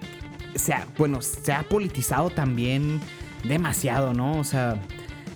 se 0.56 0.74
ha, 0.74 0.88
bueno, 0.98 1.22
se 1.22 1.54
ha 1.54 1.62
politizado 1.62 2.32
también 2.32 3.00
demasiado, 3.44 4.16
¿no? 4.16 4.40
O 4.40 4.44
sea, 4.44 4.82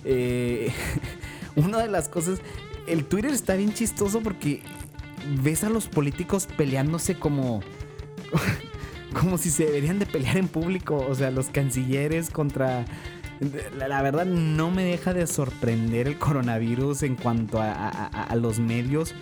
eh, 0.04 0.72
una 1.54 1.78
de 1.78 1.86
las 1.86 2.08
cosas, 2.08 2.40
el 2.88 3.04
Twitter 3.04 3.30
está 3.30 3.54
bien 3.54 3.72
chistoso 3.72 4.22
porque 4.22 4.60
ves 5.40 5.62
a 5.62 5.70
los 5.70 5.86
políticos 5.86 6.48
peleándose 6.56 7.14
como 7.14 7.60
como 9.12 9.38
si 9.38 9.50
se 9.50 9.66
deberían 9.66 9.98
de 9.98 10.06
pelear 10.06 10.36
en 10.36 10.48
público, 10.48 10.96
o 10.96 11.14
sea, 11.14 11.30
los 11.30 11.48
cancilleres 11.48 12.30
contra 12.30 12.84
la, 13.76 14.02
verdad 14.02 14.26
no 14.26 14.70
me 14.70 14.84
deja 14.84 15.14
de 15.14 15.26
sorprender 15.26 16.06
el 16.06 16.18
coronavirus 16.18 17.02
en 17.04 17.16
cuanto 17.16 17.58
a, 17.60 18.34
los 18.36 18.58
medios. 18.58 19.14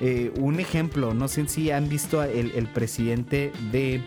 Eh, 0.00 0.32
un 0.38 0.60
ejemplo, 0.60 1.14
no 1.14 1.28
sé 1.28 1.46
si 1.48 1.70
han 1.70 1.88
visto 1.88 2.22
el, 2.22 2.68
presidente 2.68 3.52
de 3.70 4.02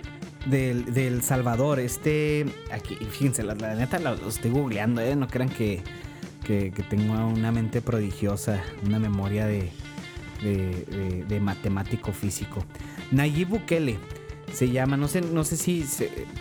del, 0.47 1.21
Salvador. 1.21 1.79
Este, 1.79 2.45
aquí, 2.71 2.95
fíjense, 2.95 3.43
la, 3.43 3.55
neta 3.55 3.99
lo, 3.99 4.15
estoy 4.27 4.51
googleando, 4.51 5.01
¿eh? 5.01 5.15
No 5.15 5.27
crean 5.27 5.49
que, 5.49 5.81
que, 6.43 6.71
tengo 6.89 7.13
una 7.27 7.51
mente 7.51 7.81
prodigiosa, 7.81 8.63
una 8.85 8.97
memoria 8.97 9.45
de, 9.45 9.69
de, 10.41 11.25
de 11.27 11.39
matemático 11.39 12.11
físico. 12.11 12.63
Nayib 13.11 13.49
Bukele 13.49 13.97
se 14.53 14.69
llama, 14.69 14.97
no 14.97 15.07
sé, 15.07 15.21
no 15.21 15.43
sé 15.43 15.57
si 15.57 15.85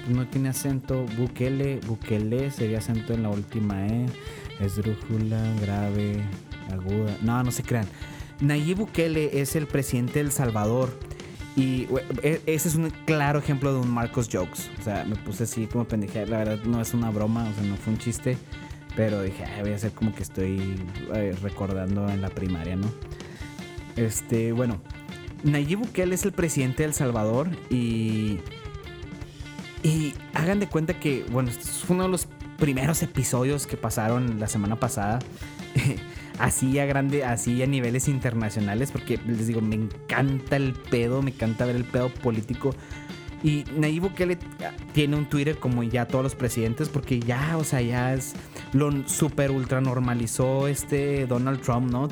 no 0.09 0.27
tiene 0.27 0.49
acento, 0.49 1.05
Bukele, 1.17 1.81
Bukele, 1.87 2.51
sería 2.51 2.79
acento 2.79 3.13
en 3.13 3.23
la 3.23 3.31
última 3.31 3.87
E, 3.87 4.07
esdrújula, 4.61 5.55
grave, 5.61 6.23
aguda, 6.73 7.17
no, 7.23 7.43
no 7.43 7.51
se 7.51 7.63
crean. 7.63 7.87
Nayib 8.41 8.79
Bukele 8.79 9.41
es 9.41 9.57
el 9.57 9.67
presidente 9.67 10.21
del 10.21 10.33
Salvador 10.33 10.99
y 11.57 11.87
e, 12.23 12.41
ese 12.47 12.69
es 12.69 12.75
un 12.77 12.91
claro 13.05 13.39
ejemplo 13.39 13.73
de 13.73 13.81
un 13.81 13.91
Marcos 13.91 14.29
Jokes, 14.33 14.71
o 14.79 14.83
sea, 14.83 15.05
me 15.05 15.17
puse 15.17 15.45
así 15.45 15.67
como 15.67 15.85
pendeja, 15.87 16.25
la 16.27 16.39
verdad 16.39 16.59
no 16.65 16.81
es 16.81 16.95
una 16.95 17.11
broma, 17.11 17.49
o 17.49 17.55
sea, 17.55 17.65
no 17.65 17.77
fue 17.77 17.93
un 17.93 17.99
chiste, 17.99 18.39
pero 18.97 19.23
dije, 19.23 19.45
voy 19.61 19.73
a 19.73 19.77
hacer 19.77 19.93
como 19.93 20.15
que 20.15 20.23
estoy 20.23 20.77
eh, 21.15 21.37
recordando 21.43 22.09
en 22.09 22.21
la 22.21 22.31
primaria, 22.31 22.77
¿no? 22.77 22.89
Este, 23.97 24.53
bueno, 24.53 24.81
Nayib 25.45 25.81
Bukele 25.81 26.15
es 26.15 26.25
el 26.25 26.33
presidente 26.33 26.83
de 26.83 26.89
El 26.89 26.95
Salvador 26.95 27.49
y. 27.71 28.39
Hagan 30.35 30.61
de 30.61 30.69
cuenta 30.69 30.99
que, 30.99 31.25
bueno, 31.31 31.51
este 31.51 31.63
es 31.63 31.85
uno 31.89 32.05
de 32.05 32.09
los 32.09 32.29
primeros 32.59 33.03
episodios 33.03 33.67
que 33.67 33.77
pasaron 33.77 34.39
la 34.39 34.47
semana 34.47 34.77
pasada. 34.77 35.19
así 36.39 36.79
a 36.79 36.87
grande, 36.87 37.25
así 37.25 37.63
a 37.63 37.67
niveles 37.67 38.09
internacionales, 38.09 38.91
porque 38.91 39.19
les 39.27 39.47
digo, 39.47 39.61
me 39.61 39.77
encanta 39.77 40.57
el 40.57 40.73
pedo, 40.73 41.23
me 41.23 41.31
encanta 41.31 41.67
ver 41.67 41.77
el 41.77 41.85
pedo 41.85 42.09
político. 42.09 42.75
Y 43.43 43.65
Nayib 43.77 44.03
Bukele 44.03 44.39
tiene 44.93 45.17
un 45.17 45.27
Twitter 45.27 45.59
como 45.59 45.83
ya 45.85 46.07
todos 46.07 46.25
los 46.25 46.35
presidentes, 46.35 46.89
porque 46.89 47.21
ya, 47.21 47.57
o 47.57 47.65
sea, 47.65 47.81
ya 47.81 48.15
es 48.15 48.35
lo 48.73 48.91
super 49.09 49.51
ultra 49.51 49.81
normalizó 49.81 50.67
este 50.67 51.27
Donald 51.27 51.61
Trump, 51.61 51.91
¿no? 51.91 52.09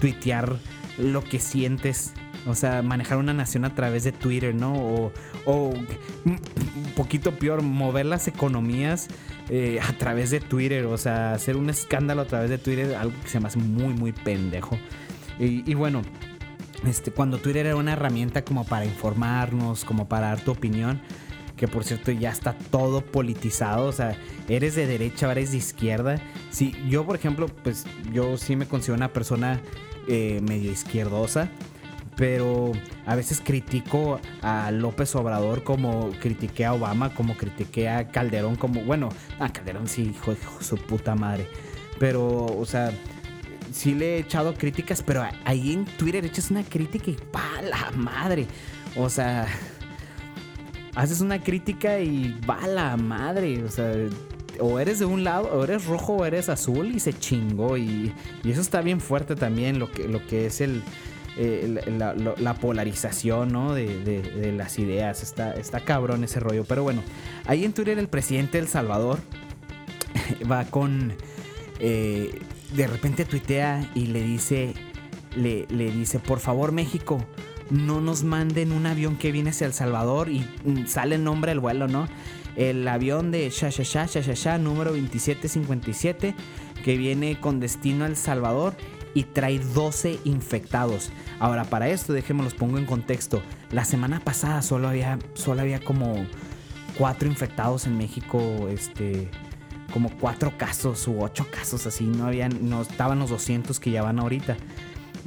Tuitear 0.00 0.56
lo 0.98 1.22
que 1.24 1.40
sientes 1.40 2.12
o 2.46 2.54
sea, 2.54 2.82
manejar 2.82 3.18
una 3.18 3.32
nación 3.32 3.64
a 3.64 3.74
través 3.74 4.04
de 4.04 4.12
Twitter, 4.12 4.54
¿no? 4.54 4.74
O, 4.74 5.12
un 6.24 6.38
poquito 6.96 7.32
peor, 7.32 7.62
mover 7.62 8.06
las 8.06 8.26
economías 8.28 9.08
eh, 9.48 9.78
a 9.80 9.92
través 9.92 10.30
de 10.30 10.40
Twitter. 10.40 10.86
O 10.86 10.98
sea, 10.98 11.34
hacer 11.34 11.56
un 11.56 11.70
escándalo 11.70 12.22
a 12.22 12.24
través 12.24 12.50
de 12.50 12.58
Twitter, 12.58 12.94
algo 12.94 13.14
que 13.22 13.28
se 13.28 13.40
me 13.40 13.46
hace 13.46 13.58
muy, 13.58 13.94
muy 13.94 14.12
pendejo. 14.12 14.76
Y, 15.38 15.74
bueno, 15.74 16.02
este, 16.86 17.10
cuando 17.10 17.38
Twitter 17.38 17.66
era 17.66 17.76
una 17.76 17.94
herramienta 17.94 18.44
como 18.44 18.64
para 18.64 18.84
informarnos, 18.84 19.84
como 19.84 20.06
para 20.06 20.28
dar 20.28 20.40
tu 20.40 20.52
opinión, 20.52 21.00
que 21.56 21.66
por 21.66 21.84
cierto 21.84 22.12
ya 22.12 22.30
está 22.30 22.52
todo 22.52 23.00
politizado, 23.00 23.86
o 23.86 23.92
sea, 23.92 24.16
eres 24.48 24.76
de 24.76 24.86
derecha, 24.86 25.30
eres 25.32 25.50
de 25.50 25.56
izquierda. 25.56 26.20
Sí, 26.50 26.76
yo 26.88 27.04
por 27.04 27.16
ejemplo, 27.16 27.46
pues 27.64 27.86
yo 28.12 28.36
sí 28.36 28.54
me 28.54 28.66
considero 28.66 28.96
una 28.96 29.12
persona 29.12 29.60
eh, 30.06 30.40
medio 30.42 30.70
izquierdosa 30.70 31.50
pero 32.16 32.72
a 33.06 33.16
veces 33.16 33.40
critico 33.40 34.20
a 34.42 34.70
López 34.70 35.14
Obrador 35.16 35.64
como 35.64 36.10
critiqué 36.20 36.64
a 36.64 36.74
Obama, 36.74 37.14
como 37.14 37.36
critiqué 37.36 37.88
a 37.88 38.08
Calderón, 38.08 38.56
como, 38.56 38.82
bueno, 38.82 39.08
a 39.38 39.52
Calderón 39.52 39.88
sí, 39.88 40.12
hijo 40.14 40.32
de 40.32 40.38
su 40.60 40.76
puta 40.76 41.14
madre. 41.14 41.48
Pero, 41.98 42.46
o 42.46 42.66
sea, 42.66 42.92
sí 43.72 43.94
le 43.94 44.16
he 44.16 44.18
echado 44.18 44.54
críticas, 44.54 45.02
pero 45.02 45.24
ahí 45.44 45.72
en 45.72 45.84
Twitter 45.84 46.24
echas 46.24 46.50
una 46.50 46.64
crítica 46.64 47.10
y 47.10 47.16
pa 47.30 47.62
la 47.62 47.90
madre. 47.92 48.46
O 48.96 49.08
sea, 49.08 49.46
haces 50.94 51.20
una 51.20 51.40
crítica 51.42 51.98
y 51.98 52.38
va 52.48 52.66
la 52.66 52.96
madre. 52.96 53.62
O 53.64 53.70
sea, 53.70 53.94
o 54.60 54.78
eres 54.78 54.98
de 54.98 55.06
un 55.06 55.24
lado, 55.24 55.48
o 55.52 55.64
eres 55.64 55.86
rojo 55.86 56.14
o 56.14 56.24
eres 56.24 56.48
azul 56.48 56.92
y 56.94 57.00
se 57.00 57.12
chingó. 57.12 57.76
Y, 57.76 58.12
y 58.42 58.50
eso 58.50 58.60
está 58.60 58.82
bien 58.82 59.00
fuerte 59.00 59.34
también, 59.34 59.78
lo 59.78 59.90
que, 59.90 60.08
lo 60.08 60.26
que 60.26 60.46
es 60.46 60.60
el 60.60 60.82
eh, 61.36 61.80
la, 62.38 62.54
polarización 62.54 63.52
¿no? 63.52 63.74
de, 63.74 64.52
las 64.56 64.78
ideas. 64.78 65.22
Está, 65.22 65.52
está 65.52 65.80
cabrón 65.80 66.24
ese 66.24 66.40
rollo. 66.40 66.64
Pero 66.64 66.82
bueno, 66.82 67.02
ahí 67.46 67.64
en 67.64 67.72
Twitter 67.72 67.98
el 67.98 68.08
presidente 68.08 68.58
del 68.58 68.68
Salvador 68.68 69.18
va 70.50 70.64
con... 70.64 71.14
Eh, 71.80 72.38
de 72.74 72.86
repente 72.86 73.24
tuitea 73.24 73.90
y 73.94 74.06
le 74.06 74.22
dice, 74.22 74.72
le, 75.36 75.66
le 75.68 75.90
dice, 75.90 76.18
por 76.20 76.38
favor 76.38 76.72
México, 76.72 77.18
no 77.70 78.00
nos 78.00 78.22
manden 78.22 78.72
un 78.72 78.86
avión 78.86 79.16
que 79.16 79.32
viene 79.32 79.50
hacia 79.50 79.66
El 79.66 79.72
Salvador 79.72 80.30
y 80.30 80.46
mm, 80.64 80.86
sale 80.86 81.16
el 81.16 81.24
nombre 81.24 81.50
del 81.50 81.60
vuelo, 81.60 81.88
¿no? 81.88 82.06
El 82.56 82.86
avión 82.86 83.30
de 83.30 83.48
Sha 83.50 83.70
Sha 83.70 84.06
Sha 84.06 84.20
Sha 84.20 84.58
número 84.58 84.92
2757 84.92 86.34
que 86.84 86.96
viene 86.96 87.40
con 87.40 87.60
destino 87.60 88.04
a 88.04 88.08
El 88.08 88.16
Salvador 88.16 88.74
y 89.14 89.24
trae 89.24 89.58
12 89.58 90.20
infectados. 90.24 91.10
Ahora, 91.38 91.64
para 91.64 91.88
esto, 91.88 92.12
déjenme 92.12 92.42
los 92.42 92.54
pongo 92.54 92.78
en 92.78 92.86
contexto. 92.86 93.42
La 93.70 93.84
semana 93.84 94.20
pasada 94.20 94.62
solo 94.62 94.88
había, 94.88 95.18
solo 95.34 95.60
había 95.62 95.80
como 95.80 96.26
4 96.98 97.28
infectados 97.28 97.86
en 97.86 97.98
México, 97.98 98.68
este, 98.68 99.30
como 99.92 100.10
4 100.18 100.56
casos 100.56 101.06
u 101.08 101.20
8 101.20 101.46
casos 101.50 101.86
así. 101.86 102.04
No, 102.04 102.26
habían, 102.26 102.68
no 102.68 102.82
estaban 102.82 103.18
los 103.18 103.30
200 103.30 103.78
que 103.80 103.90
ya 103.90 104.02
van 104.02 104.18
ahorita. 104.18 104.56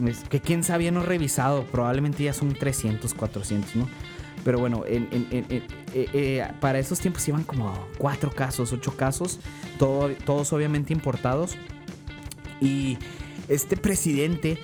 Es 0.05 0.19
que 0.27 0.41
quién 0.41 0.63
sabía 0.63 0.91
no 0.91 1.03
revisado, 1.03 1.65
probablemente 1.65 2.23
ya 2.23 2.33
son 2.33 2.53
300, 2.53 3.13
400, 3.13 3.75
¿no? 3.75 3.87
Pero 4.43 4.59
bueno, 4.59 4.83
eh, 4.85 5.07
eh, 5.93 6.47
para 6.59 6.77
esos 6.77 6.99
tiempos 6.99 7.27
iban 7.27 7.43
como 7.43 7.73
4 7.97 8.29
casos, 8.31 8.73
8 8.73 8.95
casos, 8.95 9.39
todos 9.79 10.53
obviamente 10.53 10.93
importados. 10.93 11.57
Y 12.61 12.97
este 13.49 13.77
presidente 13.77 14.57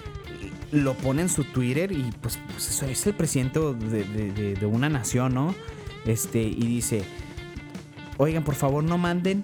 lo 0.72 0.94
pone 0.94 1.24
en 1.24 1.30
su 1.30 1.44
Twitter 1.44 1.91
y 1.91 2.12
pues, 2.22 2.39
pues 2.52 2.70
eso 2.70 2.86
es 2.86 3.06
el 3.06 3.13
presidente 3.13 3.60
de, 3.60 4.65
una 4.65 4.89
nación, 4.89 5.34
¿no? 5.34 5.54
Este, 6.06 6.41
y 6.41 6.65
dice, 6.65 7.04
oigan, 8.17 8.44
por 8.44 8.56
favor 8.56 8.84
no 8.84 8.98
manden 8.98 9.44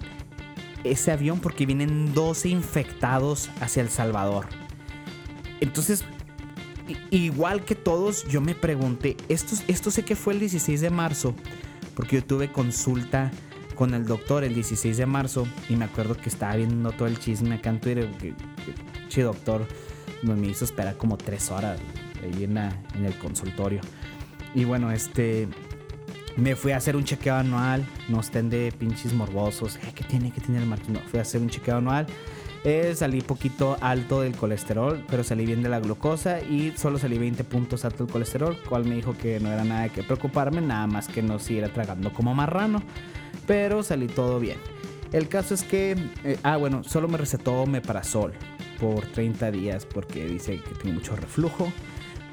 ese 0.84 1.12
avión 1.12 1.40
porque 1.40 1.66
vienen 1.66 2.14
12 2.14 2.48
infectados 2.48 3.50
hacia 3.60 3.82
El 3.82 3.90
Salvador. 3.90 4.46
Entonces, 5.60 6.04
igual 7.10 7.64
que 7.64 7.74
todos, 7.74 8.24
yo 8.28 8.40
me 8.40 8.54
pregunté, 8.54 9.16
esto, 9.28 9.56
esto 9.68 9.90
sé 9.90 10.04
que 10.04 10.16
fue 10.16 10.34
el 10.34 10.40
16 10.40 10.80
de 10.80 10.90
marzo, 10.90 11.34
porque 11.94 12.16
yo 12.16 12.24
tuve 12.24 12.50
consulta 12.50 13.30
con 13.74 13.94
el 13.94 14.06
doctor 14.06 14.42
el 14.42 14.54
16 14.54 14.96
de 14.96 15.06
marzo 15.06 15.46
y 15.68 15.76
me 15.76 15.84
acuerdo 15.84 16.16
que 16.16 16.28
estaba 16.28 16.56
viendo 16.56 16.90
todo 16.92 17.06
el 17.06 17.18
chisme 17.18 17.56
acá 17.56 17.70
en 17.70 17.80
Twitter, 17.80 18.10
che 19.08 19.22
doctor 19.22 19.66
me 20.22 20.46
hizo 20.46 20.64
esperar 20.64 20.96
como 20.96 21.16
tres 21.16 21.50
horas 21.50 21.78
ahí 22.22 22.44
en, 22.44 22.56
en 22.58 23.04
el 23.04 23.16
consultorio. 23.18 23.80
Y 24.54 24.64
bueno, 24.64 24.90
este 24.90 25.48
me 26.36 26.54
fui 26.54 26.72
a 26.72 26.76
hacer 26.76 26.94
un 26.94 27.04
chequeo 27.04 27.34
anual, 27.34 27.84
no 28.08 28.20
estén 28.20 28.48
de 28.48 28.72
pinches 28.72 29.12
morbosos, 29.12 29.76
eh, 29.76 29.92
¿qué 29.94 30.04
tiene? 30.04 30.30
¿Qué 30.30 30.40
tiene 30.40 30.60
el 30.60 30.66
marco? 30.66 30.84
No, 30.88 31.00
fui 31.00 31.18
a 31.18 31.22
hacer 31.22 31.40
un 31.40 31.48
chequeo 31.48 31.76
anual. 31.76 32.06
Eh, 32.64 32.92
salí 32.94 33.20
poquito 33.20 33.76
alto 33.80 34.20
del 34.20 34.36
colesterol, 34.36 35.04
pero 35.08 35.22
salí 35.22 35.46
bien 35.46 35.62
de 35.62 35.68
la 35.68 35.80
glucosa 35.80 36.40
y 36.40 36.72
solo 36.76 36.98
salí 36.98 37.16
20 37.18 37.44
puntos 37.44 37.84
alto 37.84 38.04
del 38.04 38.12
colesterol, 38.12 38.56
cual 38.68 38.84
me 38.84 38.96
dijo 38.96 39.16
que 39.16 39.38
no 39.40 39.52
era 39.52 39.64
nada 39.64 39.88
que 39.88 40.02
preocuparme, 40.02 40.60
nada 40.60 40.86
más 40.86 41.08
que 41.08 41.22
no 41.22 41.38
siguiera 41.38 41.72
tragando 41.72 42.12
como 42.12 42.34
marrano, 42.34 42.82
pero 43.46 43.82
salí 43.82 44.06
todo 44.06 44.40
bien. 44.40 44.58
El 45.12 45.28
caso 45.28 45.54
es 45.54 45.62
que, 45.62 45.96
eh, 46.24 46.38
ah 46.42 46.56
bueno, 46.56 46.84
solo 46.84 47.08
me 47.08 47.16
recetó 47.16 47.64
meprazol, 47.66 48.32
por 48.80 49.06
30 49.06 49.50
días 49.50 49.86
porque 49.86 50.26
dice 50.26 50.60
que 50.60 50.74
tiene 50.74 50.98
mucho 50.98 51.16
reflujo. 51.16 51.72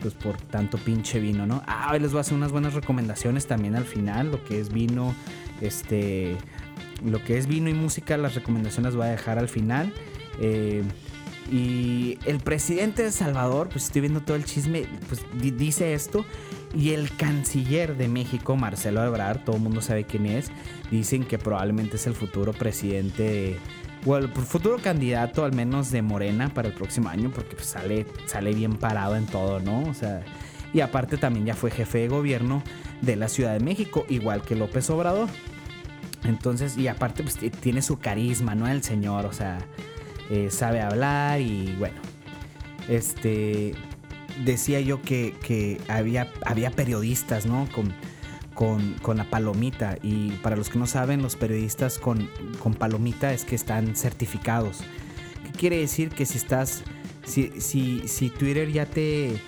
Pues 0.02 0.14
por 0.14 0.38
tanto 0.38 0.78
pinche 0.78 1.20
vino, 1.20 1.48
¿no? 1.48 1.64
Ah, 1.66 1.90
hoy 1.94 2.00
les 2.00 2.12
voy 2.12 2.20
a 2.20 2.22
hacer 2.22 2.36
unas 2.36 2.52
buenas 2.52 2.74
recomendaciones 2.74 3.48
también 3.48 3.76
al 3.76 3.86
final, 3.86 4.30
lo 4.30 4.44
que 4.44 4.60
es 4.60 4.72
vino 4.72 5.16
Este, 5.62 6.38
lo 7.04 7.24
que 7.24 7.38
es 7.38 7.48
vino 7.48 7.70
y 7.70 7.74
música, 7.74 8.18
las 8.18 8.36
recomendaciones 8.36 8.96
voy 8.96 9.08
a 9.08 9.12
dejar 9.12 9.40
al 9.40 9.50
final. 9.50 9.92
Eh, 10.40 10.84
y 11.52 12.18
el 12.26 12.40
presidente 12.40 13.04
de 13.04 13.12
Salvador, 13.12 13.70
pues 13.70 13.86
estoy 13.86 14.02
viendo 14.02 14.22
todo 14.22 14.36
el 14.36 14.46
chisme, 14.46 14.86
pues 15.08 15.22
dice 15.58 15.94
esto. 15.94 16.26
Y 16.74 16.92
el 16.92 17.16
canciller 17.16 17.96
de 17.96 18.08
México, 18.08 18.56
Marcelo 18.58 19.04
Ebrard, 19.04 19.44
todo 19.46 19.56
el 19.56 19.62
mundo 19.62 19.82
sabe 19.82 20.06
quién 20.06 20.26
es, 20.26 20.52
dicen 20.92 21.24
que 21.24 21.38
probablemente 21.38 21.96
es 21.96 22.08
el 22.08 22.16
futuro 22.16 22.52
presidente, 22.52 23.60
o 24.06 24.18
el 24.18 24.30
futuro 24.30 24.78
candidato 24.78 25.44
al 25.44 25.54
menos 25.54 25.92
de 25.92 26.02
Morena 26.02 26.54
para 26.54 26.68
el 26.68 26.74
próximo 26.74 27.10
año, 27.10 27.32
porque 27.34 27.56
pues 27.56 27.68
sale, 27.68 28.06
sale 28.26 28.54
bien 28.54 28.76
parado 28.76 29.16
en 29.16 29.26
todo, 29.26 29.60
¿no? 29.60 29.84
O 29.84 29.94
sea, 29.94 30.24
y 30.74 30.82
aparte 30.82 31.18
también 31.18 31.46
ya 31.46 31.56
fue 31.56 31.72
jefe 31.72 32.00
de 32.00 32.08
gobierno 32.08 32.64
de 33.02 33.16
la 33.16 33.28
Ciudad 33.28 33.54
de 33.54 33.60
México, 33.60 34.06
igual 34.10 34.42
que 34.42 34.56
López 34.56 34.90
Obrador. 34.90 35.30
Entonces, 36.24 36.78
y 36.78 36.88
aparte 36.88 37.24
pues 37.24 37.38
tiene 37.60 37.82
su 37.82 38.00
carisma, 38.00 38.56
¿no? 38.56 38.68
El 38.68 38.84
señor, 38.84 39.26
o 39.26 39.34
sea, 39.34 39.60
eh, 40.30 40.50
sabe 40.50 40.82
hablar 40.82 41.40
y 41.40 41.76
bueno, 41.78 41.98
este, 42.88 43.74
decía 44.44 44.82
yo 44.82 45.02
que, 45.02 45.80
había, 45.88 46.32
había 46.46 46.72
periodistas, 46.72 47.46
¿no? 47.46 47.68
Con, 47.74 47.94
con, 48.56 48.96
la 49.16 49.30
palomita. 49.30 49.98
Y 50.02 50.32
para 50.42 50.56
los 50.56 50.70
que 50.70 50.80
no 50.80 50.88
saben, 50.88 51.22
los 51.22 51.36
periodistas 51.36 52.00
con, 52.00 52.28
con 52.60 52.74
palomita 52.74 53.32
es 53.32 53.46
que 53.46 53.54
están 53.54 53.96
certificados. 53.96 54.80
¿Qué 55.44 55.52
quiere 55.52 55.78
decir? 55.78 56.10
Que 56.10 56.26
si 56.26 56.40
estás, 56.40 56.84
si, 57.24 57.52
si, 57.62 58.08
si 58.08 58.32
Twitter 58.32 58.72
ya 58.72 58.88
te, 58.88 59.40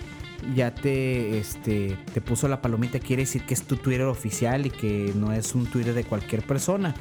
ya 0.54 0.72
te, 0.72 1.38
este, 1.38 1.96
te 2.12 2.20
puso 2.20 2.46
la 2.46 2.62
palomita, 2.62 3.00
quiere 3.00 3.22
decir 3.22 3.42
que 3.42 3.54
es 3.54 3.62
tu 3.64 3.76
Twitter 3.76 4.06
oficial 4.06 4.66
y 4.66 4.70
que 4.70 5.12
no 5.16 5.32
es 5.32 5.54
un 5.56 5.66
Twitter 5.66 5.94
de 5.94 6.04
cualquier 6.04 6.42
persona. 6.42 6.94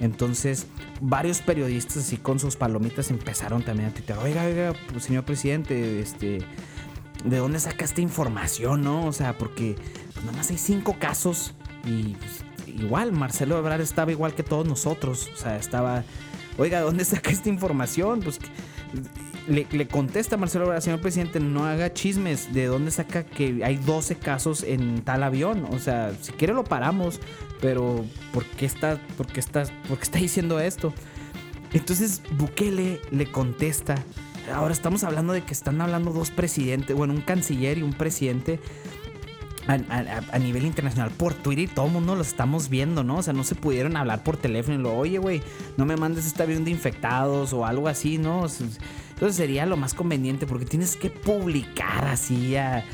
Entonces, 0.00 0.68
varios 1.00 1.40
periodistas 1.40 1.98
así 1.98 2.18
con 2.18 2.38
sus 2.38 2.54
palomitas 2.54 3.10
empezaron 3.10 3.62
también 3.64 3.88
a 3.88 3.92
Twitter, 3.92 4.16
oiga, 4.22 4.44
oiga, 4.44 4.72
pues, 4.92 5.04
señor 5.04 5.24
presidente, 5.24 6.00
este, 6.00 6.38
¿de 7.24 7.38
dónde 7.38 7.60
saca 7.60 7.84
esta 7.84 8.00
información, 8.00 8.82
no? 8.82 9.06
O 9.06 9.12
sea, 9.12 9.36
porque 9.36 9.76
nada 10.24 10.32
más 10.32 10.50
hay 10.50 10.58
cinco 10.58 10.96
casos 10.98 11.54
y 11.84 12.14
pues, 12.14 12.44
igual 12.66 13.12
Marcelo 13.12 13.58
Ebrard 13.58 13.80
estaba 13.80 14.10
igual 14.12 14.34
que 14.34 14.42
todos 14.42 14.66
nosotros. 14.66 15.30
O 15.34 15.36
sea, 15.36 15.56
estaba, 15.56 16.04
oiga, 16.56 16.78
¿de 16.78 16.84
dónde 16.84 17.04
saca 17.04 17.30
esta 17.30 17.48
información? 17.48 18.20
Pues 18.20 18.38
le, 19.48 19.88
contesta 19.88 20.36
Marcelo 20.36 20.66
Ebrard, 20.66 20.82
señor 20.82 21.00
presidente, 21.00 21.40
no 21.40 21.64
haga 21.64 21.92
chismes. 21.92 22.52
¿De 22.52 22.66
dónde 22.66 22.90
saca 22.90 23.24
que 23.24 23.64
hay 23.64 23.76
12 23.76 24.16
casos 24.16 24.62
en 24.62 25.02
tal 25.02 25.22
avión? 25.22 25.66
O 25.70 25.78
sea, 25.78 26.12
si 26.20 26.32
quiere 26.32 26.54
lo 26.54 26.64
paramos, 26.64 27.20
pero 27.60 28.04
¿por 28.32 28.44
qué 28.44 28.66
está, 28.66 29.00
por 29.16 29.26
qué 29.26 29.40
está, 29.40 29.64
por 29.88 29.98
qué 29.98 30.04
está 30.04 30.18
diciendo 30.18 30.60
esto? 30.60 30.92
Entonces 31.72 32.22
Bukele 32.38 33.00
le 33.10 33.30
contesta 33.30 33.96
ahora 34.52 34.72
estamos 34.72 35.04
hablando 35.04 35.32
de 35.32 35.42
que 35.42 35.52
están 35.52 35.80
hablando 35.80 36.12
dos 36.12 36.30
presidentes, 36.30 36.96
bueno, 36.96 37.14
un 37.14 37.20
canciller 37.20 37.78
y 37.78 37.82
un 37.82 37.92
presidente 37.92 38.60
a, 39.68 40.38
nivel 40.38 40.64
internacional 40.64 41.10
por 41.10 41.34
Twitter 41.34 41.64
y 41.64 41.68
todo 41.68 41.86
el 41.86 41.92
mundo 41.92 42.14
lo 42.14 42.22
estamos 42.22 42.70
viendo, 42.70 43.04
¿no? 43.04 43.18
O 43.18 43.22
sea, 43.22 43.34
no 43.34 43.44
se 43.44 43.54
pudieron 43.54 43.96
hablar 43.96 44.22
por 44.22 44.38
teléfono 44.38 44.78
y 44.78 44.82
lo, 44.82 44.96
oye, 44.96 45.18
güey, 45.18 45.42
no 45.76 45.84
me 45.84 45.96
mandes 45.96 46.26
este 46.26 46.42
avión 46.42 46.64
de 46.64 46.70
infectados 46.70 47.52
o 47.52 47.66
algo 47.66 47.88
así, 47.88 48.16
¿no? 48.16 48.46
Entonces 48.46 49.36
sería 49.36 49.66
lo 49.66 49.76
más 49.76 49.92
conveniente 49.92 50.46
porque 50.46 50.64
tienes 50.64 50.96
que 50.96 51.10
publicar 51.10 52.06
así 52.06 52.56
a 52.56 52.84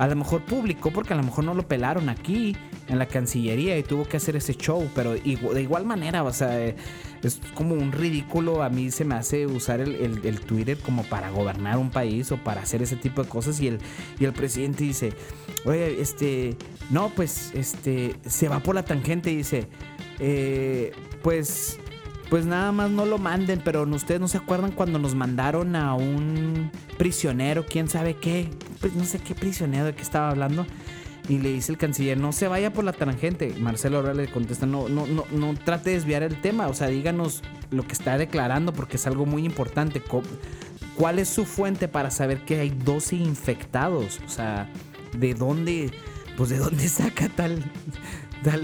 a 0.00 0.06
lo 0.06 0.16
mejor 0.16 0.40
publicó 0.46 0.90
porque 0.90 1.12
a 1.12 1.16
lo 1.16 1.22
mejor 1.22 1.44
no 1.44 1.52
lo 1.52 1.68
pelaron 1.68 2.08
aquí 2.08 2.56
en 2.88 2.98
la 2.98 3.04
Cancillería 3.04 3.76
y 3.76 3.82
tuvo 3.82 4.08
que 4.08 4.16
hacer 4.16 4.34
ese 4.34 4.54
show, 4.54 4.88
pero 4.94 5.12
de 5.12 5.60
igual 5.60 5.84
manera, 5.84 6.24
o 6.24 6.32
sea, 6.32 6.58
es 6.58 7.38
como 7.52 7.74
un 7.74 7.92
ridículo. 7.92 8.62
A 8.62 8.70
mí 8.70 8.90
se 8.90 9.04
me 9.04 9.14
hace 9.14 9.46
usar 9.46 9.80
el, 9.80 10.40
Twitter 10.40 10.78
como 10.78 11.02
para 11.02 11.28
gobernar 11.28 11.76
un 11.76 11.90
país 11.90 12.32
o 12.32 12.38
para 12.38 12.62
hacer 12.62 12.80
ese 12.80 12.96
tipo 12.96 13.22
de 13.22 13.28
cosas 13.28 13.60
y 13.60 13.68
el, 13.68 13.78
y 14.18 14.24
el 14.24 14.32
presidente 14.32 14.84
dice, 14.84 15.12
oye, 15.66 16.00
este, 16.00 16.56
no, 16.88 17.10
pues, 17.10 17.52
este, 17.54 18.16
se 18.26 18.48
va 18.48 18.60
por 18.60 18.76
la 18.76 18.86
tangente 18.86 19.30
y 19.30 19.36
dice, 19.36 19.68
eh, 20.18 20.92
pues 21.22 21.78
pues 22.30 22.46
nada 22.46 22.70
más 22.70 22.90
no 22.90 23.04
lo 23.04 23.18
manden, 23.18 23.60
pero 23.64 23.82
ustedes 23.82 24.20
no 24.20 24.28
se 24.28 24.38
acuerdan 24.38 24.70
cuando 24.70 25.00
nos 25.00 25.16
mandaron 25.16 25.74
a 25.74 25.94
un 25.94 26.70
prisionero, 26.96 27.66
quién 27.66 27.88
sabe 27.88 28.14
qué, 28.14 28.48
pues 28.80 28.94
no 28.94 29.04
sé 29.04 29.18
qué 29.18 29.34
prisionero 29.34 29.86
de 29.86 29.94
qué 29.94 30.02
estaba 30.02 30.30
hablando. 30.30 30.64
Y 31.28 31.38
le 31.38 31.52
dice 31.52 31.72
el 31.72 31.78
canciller, 31.78 32.18
no 32.18 32.32
se 32.32 32.48
vaya 32.48 32.72
por 32.72 32.84
la 32.84 32.92
tangente. 32.92 33.54
Marcelo 33.60 33.98
ahora 33.98 34.14
le 34.14 34.28
contesta, 34.28 34.64
no, 34.64 34.88
no, 34.88 35.06
no, 35.06 35.26
no 35.30 35.54
trate 35.54 35.90
de 35.90 35.96
desviar 35.96 36.22
el 36.22 36.40
tema, 36.40 36.68
o 36.68 36.74
sea, 36.74 36.86
díganos 36.86 37.42
lo 37.70 37.84
que 37.86 37.92
está 37.92 38.16
declarando 38.16 38.72
porque 38.72 38.96
es 38.96 39.06
algo 39.06 39.26
muy 39.26 39.44
importante. 39.44 40.02
¿Cuál 40.96 41.18
es 41.18 41.28
su 41.28 41.44
fuente 41.44 41.88
para 41.88 42.10
saber 42.10 42.44
que 42.44 42.60
hay 42.60 42.70
12 42.70 43.16
infectados? 43.16 44.20
O 44.24 44.28
sea, 44.28 44.68
¿de 45.16 45.34
dónde, 45.34 45.90
pues 46.36 46.48
de 46.50 46.58
dónde 46.58 46.88
saca 46.88 47.28
tal, 47.28 47.64
tal 48.44 48.62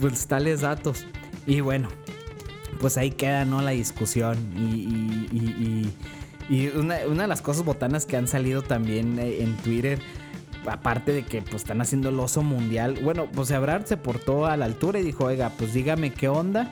pues 0.00 0.26
tales 0.26 0.62
datos? 0.62 1.06
Y 1.46 1.60
bueno, 1.60 1.88
pues 2.80 2.96
ahí 2.96 3.10
queda, 3.10 3.44
¿no? 3.44 3.62
La 3.62 3.70
discusión. 3.72 4.36
Y, 6.50 6.68
una, 6.68 6.96
de 6.96 7.26
las 7.26 7.42
cosas 7.42 7.64
botanas 7.64 8.06
que 8.06 8.16
han 8.16 8.26
salido 8.26 8.62
también 8.62 9.18
eh, 9.18 9.42
en 9.42 9.56
Twitter, 9.58 9.98
aparte 10.66 11.12
de 11.12 11.24
que 11.24 11.42
pues 11.42 11.56
están 11.56 11.80
haciendo 11.82 12.08
el 12.08 12.18
oso 12.18 12.42
mundial, 12.42 12.98
bueno, 13.02 13.26
pues 13.30 13.50
Ebrard 13.50 13.84
se 13.84 13.98
portó 13.98 14.46
a 14.46 14.56
la 14.56 14.64
altura 14.64 14.98
y 14.98 15.02
dijo, 15.02 15.24
oiga, 15.24 15.52
pues 15.58 15.74
dígame 15.74 16.12
qué 16.12 16.28
onda. 16.28 16.70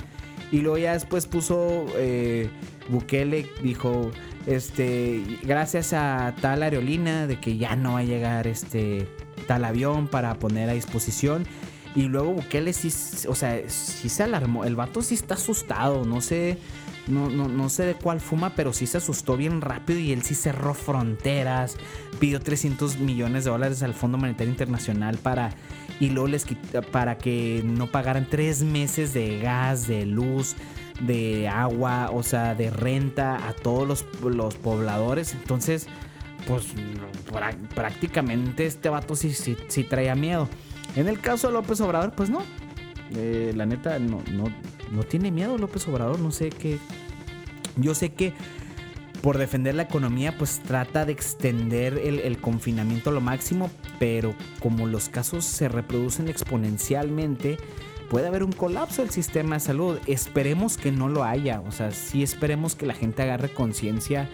Y 0.51 0.61
luego 0.61 0.79
ya 0.79 0.93
después 0.93 1.27
puso 1.27 1.87
eh, 1.97 2.49
Bukele, 2.89 3.51
dijo, 3.63 4.13
este, 4.47 5.23
gracias 5.43 5.93
a 5.93 6.35
tal 6.41 6.63
aerolínea 6.63 7.27
de 7.27 7.39
que 7.41 7.59
ya 7.59 7.75
no 7.77 7.95
va 7.95 7.99
a 7.99 8.05
llegar 8.05 8.47
este 8.47 9.09
tal 9.47 9.65
avión 9.65 10.09
para 10.09 10.35
poner 10.39 10.71
a 10.71 10.73
disposición. 10.73 11.45
Y 11.97 12.03
luego 12.03 12.35
Bukele 12.35 12.75
sí, 12.75 12.93
o 13.27 13.35
sea, 13.35 13.59
sí 13.69 14.11
se 14.11 14.23
alarmó. 14.23 14.65
El 14.65 14.77
vato 14.77 15.01
sí 15.03 15.15
está 15.15 15.35
asustado. 15.35 16.05
No 16.05 16.21
sé, 16.21 16.59
no, 17.09 17.31
no, 17.31 17.49
no 17.49 17.71
sé 17.71 17.87
de 17.87 17.95
cuál 17.95 18.21
fuma, 18.21 18.51
pero 18.55 18.75
sí 18.75 18.87
se 18.87 18.99
asustó 18.99 19.39
bien 19.39 19.63
rápido 19.63 19.99
y 19.99 20.13
él 20.13 20.23
sí 20.23 20.35
cerró 20.35 20.75
fronteras. 20.75 21.79
Pidió 22.21 22.39
300 22.39 22.99
millones 22.99 23.45
de 23.45 23.51
dólares 23.51 23.83
al 23.83 23.95
Fondo 23.95 24.19
Monetario 24.19 24.51
Internacional 24.51 25.17
para 25.17 25.55
y 25.99 26.11
luego 26.11 26.29
les 26.29 26.47
para 26.93 27.17
que 27.17 27.63
no 27.65 27.91
pagaran 27.91 28.27
tres 28.29 28.63
meses 28.63 29.15
de 29.15 29.39
gas, 29.39 29.87
de 29.87 30.05
luz, 30.05 30.55
de 31.01 31.49
agua, 31.49 32.11
o 32.13 32.23
sea, 32.23 32.55
de 32.55 32.69
renta 32.71 33.49
a 33.49 33.55
todos 33.55 33.89
los, 33.89 34.05
los 34.23 34.57
pobladores. 34.57 35.33
Entonces, 35.33 35.87
pues 36.47 36.67
prácticamente 37.75 38.67
este 38.67 38.91
vato 38.91 39.17
sí, 39.17 39.33
sí, 39.33 39.57
sí 39.69 39.85
traía 39.85 40.15
miedo. 40.15 40.49
En 40.97 41.09
el 41.09 41.21
caso 41.21 41.49
de 41.49 41.53
López 41.53 41.81
Obrador, 41.81 42.13
pues 42.13 42.31
no. 42.31 42.43
Eh, 43.15 43.53
la 43.55 43.67
neta, 43.67 43.99
no, 43.99 44.23
no, 44.33 44.47
no 44.91 45.03
tiene 45.05 45.31
miedo 45.31 45.59
López 45.59 45.87
Obrador. 45.87 46.19
No 46.19 46.33
sé 46.33 46.49
qué. 46.49 46.79
Yo 47.77 47.95
sé 47.95 48.13
que 48.15 48.33
por 49.27 49.39
defender 49.39 49.75
la 49.75 49.83
economía, 49.83 50.39
pues 50.39 50.61
trata 50.61 51.05
de 51.05 51.11
extender 51.11 51.99
el, 51.99 52.39
confinamiento 52.39 53.11
a 53.11 53.13
lo 53.13 53.21
máximo, 53.21 53.71
pero 53.99 54.37
como 54.61 54.87
los 54.87 55.09
casos 55.09 55.45
se 55.45 55.69
reproducen 55.69 56.29
exponencialmente, 56.29 57.59
puede 58.09 58.29
haber 58.29 58.45
un 58.45 58.53
colapso 58.53 59.03
del 59.03 59.11
sistema 59.11 59.57
de 59.57 59.61
salud. 59.61 59.99
Esperemos 60.07 60.77
que 60.77 60.93
no 60.93 61.09
lo 61.09 61.25
haya, 61.25 61.61
o 61.61 61.73
sea, 61.73 61.91
sí 61.91 62.23
esperemos 62.23 62.77
que 62.77 62.87
la 62.87 62.95
gente 62.95 63.23
agarre 63.23 63.53
conciencia 63.53 64.29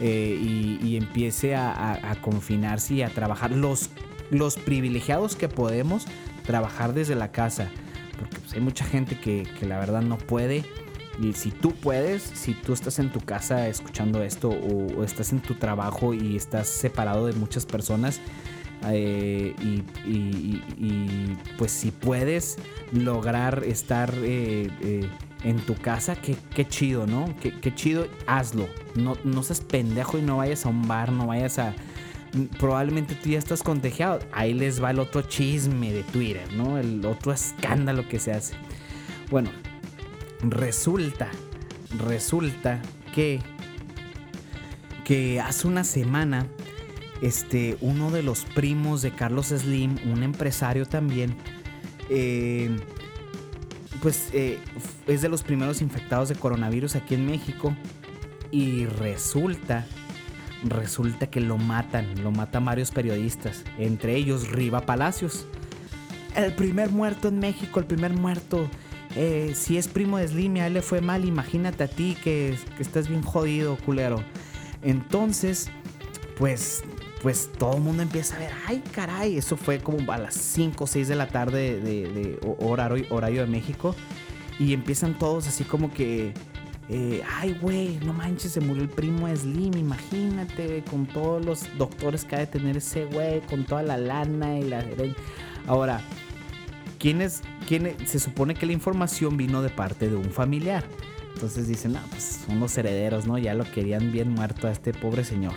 eh, 0.00 0.36
y, 0.82 0.96
empiece 0.96 1.54
a, 1.54 2.10
a, 2.10 2.20
confinarse 2.20 2.94
y 2.94 3.02
a 3.02 3.10
trabajar. 3.10 3.52
Los 3.52 3.90
los 4.32 4.56
privilegiados 4.56 5.36
que 5.36 5.48
podemos 5.48 6.06
trabajar 6.44 6.94
desde 6.94 7.14
la 7.14 7.30
casa. 7.30 7.70
Porque 8.18 8.38
pues, 8.38 8.54
hay 8.54 8.60
mucha 8.60 8.84
gente 8.84 9.20
que, 9.20 9.46
la 9.60 9.78
verdad 9.78 10.02
no 10.02 10.18
puede. 10.18 10.64
Y 11.20 11.34
si 11.34 11.50
tú 11.50 11.72
puedes, 11.72 12.22
si 12.22 12.54
tú 12.54 12.72
estás 12.72 12.98
en 12.98 13.12
tu 13.12 13.20
casa 13.20 13.68
escuchando 13.68 14.22
esto 14.22 14.48
o, 14.48 15.04
estás 15.04 15.32
en 15.32 15.40
tu 15.40 15.54
trabajo 15.54 16.14
y 16.14 16.36
estás 16.36 16.68
separado 16.68 17.26
de 17.26 17.34
muchas 17.34 17.66
personas, 17.66 18.20
eh, 18.88 19.54
y, 19.60 21.36
pues 21.56 21.70
si 21.70 21.92
puedes 21.92 22.56
lograr 22.90 23.62
estar 23.64 24.12
eh, 24.16 24.70
eh, 24.80 25.08
en 25.44 25.58
tu 25.58 25.74
casa, 25.74 26.16
qué, 26.16 26.66
chido, 26.66 27.06
¿no? 27.06 27.32
Qué, 27.40 27.52
qué, 27.60 27.74
chido, 27.74 28.08
hazlo. 28.26 28.66
No, 28.94 29.16
no 29.22 29.42
seas 29.42 29.60
pendejo 29.60 30.18
y 30.18 30.22
no 30.22 30.38
vayas 30.38 30.64
a 30.64 30.70
un 30.70 30.88
bar, 30.88 31.12
no 31.12 31.26
vayas 31.28 31.58
a, 31.58 31.74
probablemente 32.58 33.14
tú 33.14 33.30
ya 33.30 33.38
estás 33.38 33.62
contagiado. 33.62 34.20
Ahí 34.32 34.54
les 34.54 34.82
va 34.82 34.90
el 34.90 34.98
otro 34.98 35.22
chisme 35.22 35.92
de 35.92 36.02
Twitter, 36.02 36.52
¿no? 36.54 36.78
El 36.78 37.04
otro 37.04 37.32
escándalo 37.32 38.08
que 38.08 38.18
se 38.18 38.32
hace. 38.32 38.54
Bueno, 39.30 39.50
resulta, 40.42 41.28
resulta 41.98 42.80
que, 43.14 43.40
que 45.04 45.40
hace 45.40 45.66
una 45.66 45.84
semana, 45.84 46.46
este, 47.20 47.76
uno 47.80 48.10
de 48.10 48.22
los 48.22 48.44
primos 48.44 49.02
de 49.02 49.12
Carlos 49.12 49.48
Slim, 49.48 49.96
un 50.10 50.22
empresario 50.22 50.86
también, 50.86 51.36
eh, 52.08 52.76
pues 54.02 54.30
eh, 54.32 54.58
es 55.06 55.22
de 55.22 55.28
los 55.28 55.42
primeros 55.42 55.80
infectados 55.80 56.28
de 56.28 56.34
coronavirus 56.34 56.96
aquí 56.96 57.14
en 57.14 57.24
México 57.24 57.76
y 58.50 58.86
resulta, 58.86 59.86
resulta 60.64 61.28
que 61.28 61.40
lo 61.40 61.58
matan, 61.58 62.22
lo 62.22 62.30
matan 62.30 62.64
varios 62.64 62.90
periodistas, 62.90 63.64
entre 63.78 64.16
ellos 64.16 64.50
Riva 64.50 64.82
Palacios. 64.82 65.46
El 66.34 66.54
primer 66.54 66.90
muerto 66.90 67.28
en 67.28 67.38
México, 67.38 67.80
el 67.80 67.86
primer 67.86 68.12
muerto. 68.12 68.68
Eh, 69.14 69.52
si 69.54 69.76
es 69.76 69.88
primo 69.88 70.16
de 70.16 70.28
Slim 70.28 70.56
a 70.56 70.66
él 70.66 70.74
le 70.74 70.82
fue 70.82 71.02
mal, 71.02 71.26
imagínate 71.26 71.84
a 71.84 71.88
ti 71.88 72.16
que, 72.24 72.56
que 72.76 72.82
estás 72.82 73.08
bien 73.08 73.22
jodido, 73.22 73.76
culero. 73.84 74.24
Entonces, 74.82 75.70
pues 76.38 76.82
pues 77.22 77.50
todo 77.56 77.76
el 77.76 77.82
mundo 77.82 78.02
empieza 78.02 78.34
a 78.34 78.40
ver, 78.40 78.50
ay 78.66 78.82
caray, 78.90 79.38
eso 79.38 79.56
fue 79.56 79.78
como 79.78 80.10
a 80.12 80.18
las 80.18 80.34
5 80.34 80.82
o 80.82 80.86
6 80.88 81.06
de 81.06 81.14
la 81.14 81.28
tarde 81.28 81.80
de, 81.80 82.38
horario, 82.58 83.06
horario, 83.10 83.42
de 83.42 83.46
México. 83.46 83.94
Y 84.58 84.74
empiezan 84.74 85.16
todos 85.16 85.46
así 85.46 85.64
como 85.64 85.92
que, 85.92 86.34
eh, 86.94 87.22
ay 87.38 87.56
güey, 87.58 87.98
no 88.04 88.12
manches, 88.12 88.52
se 88.52 88.60
murió 88.60 88.82
el 88.82 88.90
primo 88.90 89.26
Slim, 89.34 89.78
imagínate, 89.78 90.84
con 90.90 91.06
todos 91.06 91.42
los 91.42 91.78
doctores 91.78 92.26
que 92.26 92.36
ha 92.36 92.40
de 92.40 92.46
tener 92.46 92.76
ese 92.76 93.06
güey, 93.06 93.40
con 93.40 93.64
toda 93.64 93.82
la 93.82 93.96
lana 93.96 94.58
y 94.58 94.64
la... 94.64 94.84
Ahora, 95.66 96.02
¿quién 96.98 97.22
es, 97.22 97.40
quién 97.66 97.96
se 98.06 98.18
supone 98.18 98.54
que 98.54 98.66
la 98.66 98.72
información 98.72 99.38
vino 99.38 99.62
de 99.62 99.70
parte 99.70 100.10
de 100.10 100.16
un 100.16 100.30
familiar? 100.30 100.84
Entonces 101.32 101.66
dicen, 101.66 101.94
no, 101.94 102.00
pues 102.10 102.42
son 102.46 102.60
los 102.60 102.76
herederos, 102.76 103.26
¿no? 103.26 103.38
Ya 103.38 103.54
lo 103.54 103.64
querían 103.64 104.12
bien 104.12 104.28
muerto 104.28 104.68
a 104.68 104.70
este 104.70 104.92
pobre 104.92 105.24
señor. 105.24 105.54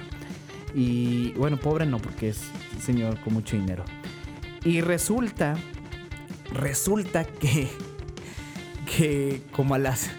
Y 0.73 1.33
bueno, 1.33 1.57
pobre 1.57 1.85
no, 1.85 1.99
porque 1.99 2.29
es 2.29 2.43
señor 2.79 3.19
con 3.19 3.33
mucho 3.33 3.57
dinero. 3.57 3.83
Y 4.63 4.79
resulta, 4.79 5.57
resulta 6.53 7.25
que, 7.25 7.67
que 8.85 9.41
como 9.51 9.75
a 9.75 9.79
las 9.79 10.09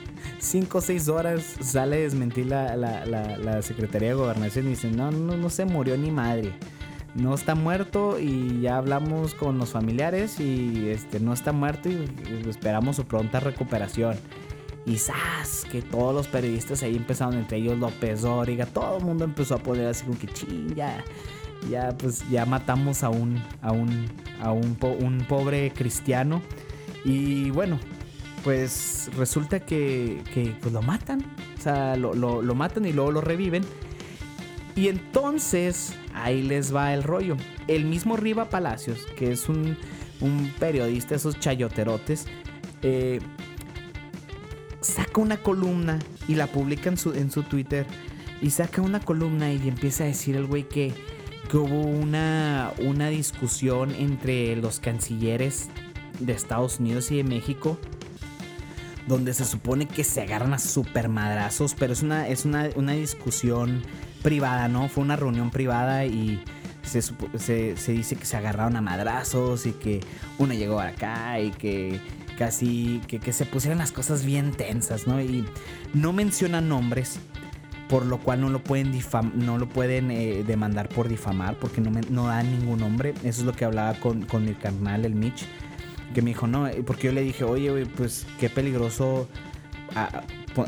5 0.46 0.78
o 0.78 0.80
6 0.80 1.08
horas 1.08 1.42
sale 1.60 1.96
a 1.96 2.00
desmentir 2.00 2.46
la, 2.46 2.76
la, 2.76 3.62
Secretaría 3.62 4.10
de 4.10 4.14
Gobernación 4.14 4.66
y 4.66 4.70
dice, 4.70 4.90
no, 4.90 5.10
no, 5.10 5.36
no 5.36 5.50
se 5.50 5.64
murió 5.64 5.96
ni 5.96 6.10
madre. 6.10 6.52
No 7.14 7.34
está 7.34 7.54
muerto 7.54 8.18
y 8.18 8.60
ya 8.60 8.76
hablamos 8.76 9.34
con 9.34 9.58
los 9.58 9.70
familiares 9.70 10.38
y 10.38 10.88
este, 10.90 11.18
no 11.18 11.32
está 11.32 11.52
muerto 11.52 11.88
y 11.88 12.04
esperamos 12.48 12.96
su 12.96 13.04
pronta 13.04 13.40
recuperación. 13.40 14.16
Y 14.84 14.98
¡zas! 14.98 15.64
Que 15.72 15.82
todos 15.82 16.14
los 16.14 16.28
periodistas 16.28 16.82
ahí 16.82 16.94
empezaron, 16.94 17.34
entre 17.34 17.58
ellos 17.58 17.78
López 17.78 18.22
Dóriga, 18.22 18.66
todo 18.66 18.98
el 18.98 19.04
mundo 19.04 19.24
empezó 19.24 19.56
a 19.56 19.58
poner 19.58 19.86
así 19.86 20.04
como 20.04 20.18
que 20.18 20.28
ching, 20.28 20.74
ya, 20.74 21.02
pues 21.98 22.28
ya 22.30 22.46
matamos 22.46 23.02
a 23.02 23.08
un, 23.08 23.42
a 23.62 23.72
un, 23.72 24.06
a 24.40 24.52
un 24.52 25.24
pobre 25.28 25.72
cristiano. 25.72 26.40
Y 27.04 27.50
bueno, 27.50 27.80
pues 28.46 29.10
resulta 29.16 29.58
que, 29.58 30.22
que 30.32 30.54
pues 30.60 30.72
lo 30.72 30.80
matan, 30.80 31.20
o 31.58 31.60
sea, 31.60 31.96
lo, 31.96 32.14
lo, 32.14 32.54
matan 32.54 32.84
y 32.86 32.92
luego 32.92 33.10
lo 33.10 33.20
reviven. 33.20 33.64
Y 34.76 34.86
entonces 34.86 35.96
ahí 36.14 36.42
les 36.42 36.72
va 36.72 36.94
el 36.94 37.02
rollo. 37.02 37.36
El 37.66 37.86
mismo 37.86 38.16
Riva 38.16 38.48
Palacios, 38.48 39.04
que 39.16 39.32
es 39.32 39.48
un, 39.48 39.76
un 40.20 40.52
periodista, 40.60 41.16
esos 41.16 41.40
chayoterotes, 41.40 42.26
eh, 42.82 43.18
saca 44.80 45.20
una 45.20 45.38
columna 45.38 45.98
y 46.28 46.36
la 46.36 46.46
publica 46.46 46.88
en 46.88 46.98
su, 46.98 47.14
en 47.14 47.32
su 47.32 47.42
Twitter. 47.42 47.84
Y 48.40 48.50
saca 48.50 48.80
una 48.80 49.00
columna 49.00 49.52
y 49.52 49.66
empieza 49.66 50.04
a 50.04 50.06
decir 50.06 50.36
el 50.36 50.46
güey 50.46 50.68
que, 50.68 50.94
que 51.50 51.56
hubo 51.56 51.80
una, 51.80 52.72
una 52.78 53.08
discusión 53.08 53.92
entre 53.92 54.54
los 54.54 54.78
cancilleres 54.78 55.68
de 56.20 56.32
Estados 56.32 56.78
Unidos 56.78 57.10
y 57.10 57.16
de 57.16 57.24
México. 57.24 57.76
Donde 59.06 59.34
se 59.34 59.44
supone 59.44 59.86
que 59.86 60.04
se 60.04 60.22
agarran 60.22 60.52
a 60.54 60.58
super 60.58 61.08
madrazos. 61.08 61.74
Pero 61.74 61.92
es 61.92 62.02
una, 62.02 62.28
es 62.28 62.44
una, 62.44 62.92
discusión 62.92 63.82
privada, 64.22 64.68
¿no? 64.68 64.88
Fue 64.88 65.04
una 65.04 65.16
reunión 65.16 65.50
privada 65.50 66.04
y 66.04 66.42
se, 66.82 67.02
se, 67.02 67.76
se, 67.76 67.92
dice 67.92 68.16
que 68.16 68.24
se 68.24 68.36
agarraron 68.36 68.76
a 68.76 68.80
madrazos 68.80 69.66
y 69.66 69.72
que 69.72 70.00
uno 70.38 70.54
llegó 70.54 70.80
acá 70.80 71.40
y 71.40 71.50
que 71.50 72.00
casi 72.36 73.00
que, 73.08 73.32
se 73.32 73.46
pusieran 73.46 73.78
las 73.78 73.90
cosas 73.90 74.24
bien 74.24 74.52
tensas, 74.52 75.06
¿no? 75.06 75.20
Y 75.20 75.44
no 75.94 76.12
menciona 76.12 76.60
nombres, 76.60 77.18
por 77.88 78.06
lo 78.06 78.18
cual 78.18 78.40
no 78.40 78.50
lo 78.50 78.62
pueden, 78.62 78.92
no 79.34 79.58
lo 79.58 79.68
pueden 79.68 80.10
eh, 80.10 80.44
demandar 80.46 80.88
por 80.88 81.08
difamar, 81.08 81.56
porque 81.58 81.80
no, 81.80 81.90
me, 81.90 82.02
no 82.02 82.26
da 82.28 82.42
ningún 82.42 82.80
nombre. 82.80 83.14
Eso 83.24 83.40
es 83.40 83.42
lo 83.42 83.52
que 83.52 83.64
hablaba 83.64 83.94
con, 83.94 84.22
con 84.26 84.44
mi 84.44 84.54
carnal, 84.54 85.04
el 85.04 85.14
Mitch, 85.14 85.46
que 86.14 86.22
me 86.22 86.30
dijo, 86.30 86.46
no, 86.46 86.68
porque 86.86 87.08
yo 87.08 87.12
le 87.12 87.22
dije, 87.22 87.44
oye, 87.44 87.86
pues 87.86 88.26
qué 88.38 88.48
peligroso 88.50 89.28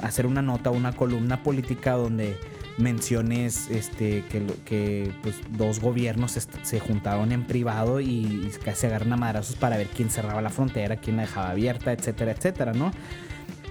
hacer 0.03 0.27
una 0.27 0.43
nota, 0.43 0.71
una 0.71 0.93
columna 0.93 1.43
política 1.43 1.93
donde 1.93 2.37
menciones 2.79 3.69
este, 3.71 4.25
que, 4.31 4.47
que 4.65 5.13
pues, 5.23 5.37
dos 5.51 5.81
gobiernos 5.81 6.39
se 6.63 6.81
juntaron 6.81 7.33
en 7.33 7.45
privado 7.45 8.01
y, 8.01 8.51
se 8.75 8.87
agarran 8.87 9.13
a 9.13 9.17
madrazos 9.17 9.57
para 9.57 9.77
ver 9.77 9.89
quién 9.89 10.11
cerraba 10.11 10.41
la 10.41 10.51
frontera, 10.51 10.97
quién 10.97 11.17
la 11.17 11.23
dejaba 11.23 11.51
abierta, 11.51 11.93
etcétera, 11.93 12.33
etcétera, 12.33 12.73
¿no? 12.73 12.93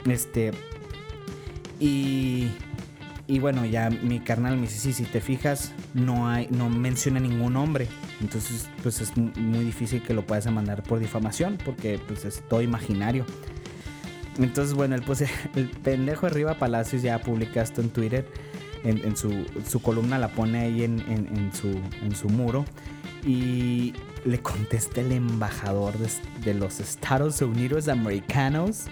Este. 0.06 0.52
Y. 1.80 2.50
Y 3.28 3.40
bueno, 3.40 3.66
ya 3.66 3.90
mi 3.90 4.22
carnal 4.22 4.56
me 4.56 4.63
dice, 4.63 4.94
si 4.94 5.04
te 5.04 5.20
fijas, 5.20 5.74
no 5.94 6.30
hay, 6.30 6.48
no 6.50 6.70
menciona 6.70 7.20
ningún 7.20 7.54
nombre. 7.54 7.88
Entonces, 8.22 8.70
pues 8.82 9.02
es 9.02 9.18
muy 9.18 9.66
difícil 9.66 10.02
que 10.02 10.13
lo 10.13 10.26
puedas 10.26 10.50
mandar 10.52 10.82
por 10.84 11.00
difamación, 11.00 11.58
porque 11.66 12.00
pues 12.08 12.24
es 12.24 12.42
todo 12.48 12.62
imaginario. 12.62 13.26
Entonces, 14.40 14.74
bueno, 14.74 14.96
pues, 15.06 15.26
el 15.56 15.70
pendejo 15.70 16.26
arriba 16.26 16.54
Palacios 16.54 17.02
ya 17.02 17.20
publica 17.20 17.62
esto 17.62 17.82
en 17.82 17.90
Twitter 17.90 18.26
en, 18.84 19.18
su, 19.18 19.82
columna 19.82 20.18
la 20.18 20.30
pone 20.30 20.60
ahí 20.60 20.84
en, 20.84 21.52
su, 21.54 21.70
en 22.02 22.16
su 22.16 22.30
muro 22.30 22.66
y 23.26 23.94
le 24.26 24.40
contesta 24.40 25.02
el 25.02 25.12
embajador 25.12 25.94
de, 26.44 26.54
los 26.54 26.80
Estados 26.80 27.42
Unidos 27.42 27.88
americanos 27.88 28.86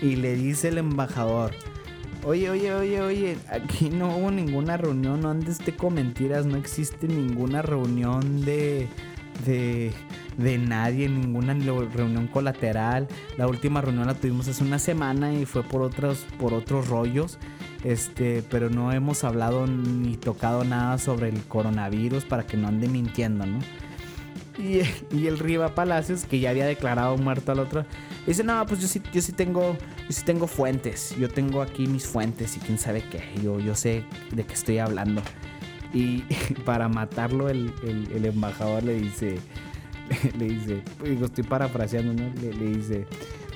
y 0.00 0.16
le 0.16 0.34
dice 0.34 0.68
el 0.68 0.78
embajador, 0.78 1.52
Oye, 2.24 2.50
oye, 2.50 2.72
oye, 2.72 3.00
oye, 3.00 3.36
aquí 3.50 3.90
no 3.90 4.16
hubo 4.16 4.30
ninguna 4.30 4.76
reunión, 4.76 5.22
no 5.22 5.30
andes 5.30 5.58
con 5.76 5.94
mentiras, 5.94 6.46
no 6.46 6.56
existe 6.56 7.08
ninguna 7.08 7.62
reunión 7.62 8.44
de, 8.44 8.86
de, 9.44 9.92
de 10.36 10.58
nadie, 10.58 11.08
ninguna 11.08 11.52
reunión 11.54 12.28
colateral. 12.28 13.08
La 13.36 13.48
última 13.48 13.80
reunión 13.80 14.06
la 14.06 14.14
tuvimos 14.14 14.46
hace 14.46 14.62
una 14.62 14.78
semana 14.78 15.34
y 15.34 15.46
fue 15.46 15.64
por 15.64 15.82
otros, 15.82 16.24
por 16.38 16.54
otros 16.54 16.86
rollos. 16.86 17.38
Este, 17.82 18.44
pero 18.48 18.70
no 18.70 18.92
hemos 18.92 19.24
hablado 19.24 19.66
ni 19.66 20.16
tocado 20.16 20.62
nada 20.62 20.98
sobre 20.98 21.28
el 21.28 21.42
coronavirus 21.42 22.24
para 22.24 22.46
que 22.46 22.56
no 22.56 22.68
ande 22.68 22.86
mintiendo, 22.86 23.46
¿no? 23.46 23.58
Y, 24.58 24.82
y, 25.16 25.26
el 25.26 25.40
Riva 25.40 25.74
Palacios, 25.74 26.24
que 26.24 26.38
ya 26.38 26.50
había 26.50 26.66
declarado 26.66 27.16
muerto 27.16 27.50
al 27.50 27.58
otro, 27.58 27.84
dice, 28.26 28.44
no, 28.44 28.64
pues 28.66 28.80
yo 28.80 28.88
sí, 28.88 29.02
yo 29.12 29.20
sí 29.20 29.32
tengo, 29.32 29.76
yo 30.06 30.12
sí 30.12 30.24
tengo 30.24 30.46
fuentes, 30.46 31.14
yo 31.18 31.28
tengo 31.28 31.62
aquí 31.62 31.86
mis 31.86 32.06
fuentes 32.06 32.56
y 32.56 32.60
quién 32.60 32.78
sabe 32.78 33.02
qué, 33.02 33.22
yo, 33.42 33.58
yo 33.60 33.74
sé 33.74 34.04
de 34.32 34.44
qué 34.44 34.54
estoy 34.54 34.78
hablando. 34.78 35.22
Y 35.92 36.20
para 36.64 36.88
matarlo 36.88 37.48
el, 37.48 37.72
el, 37.82 38.24
embajador 38.24 38.82
le 38.82 38.94
dice, 38.94 39.38
le 40.38 40.44
dice, 40.46 40.82
digo, 41.04 41.26
estoy 41.26 41.44
parafraseando, 41.44 42.14
¿no? 42.14 42.32
Le, 42.40 42.52
le 42.54 42.76
dice, 42.76 43.06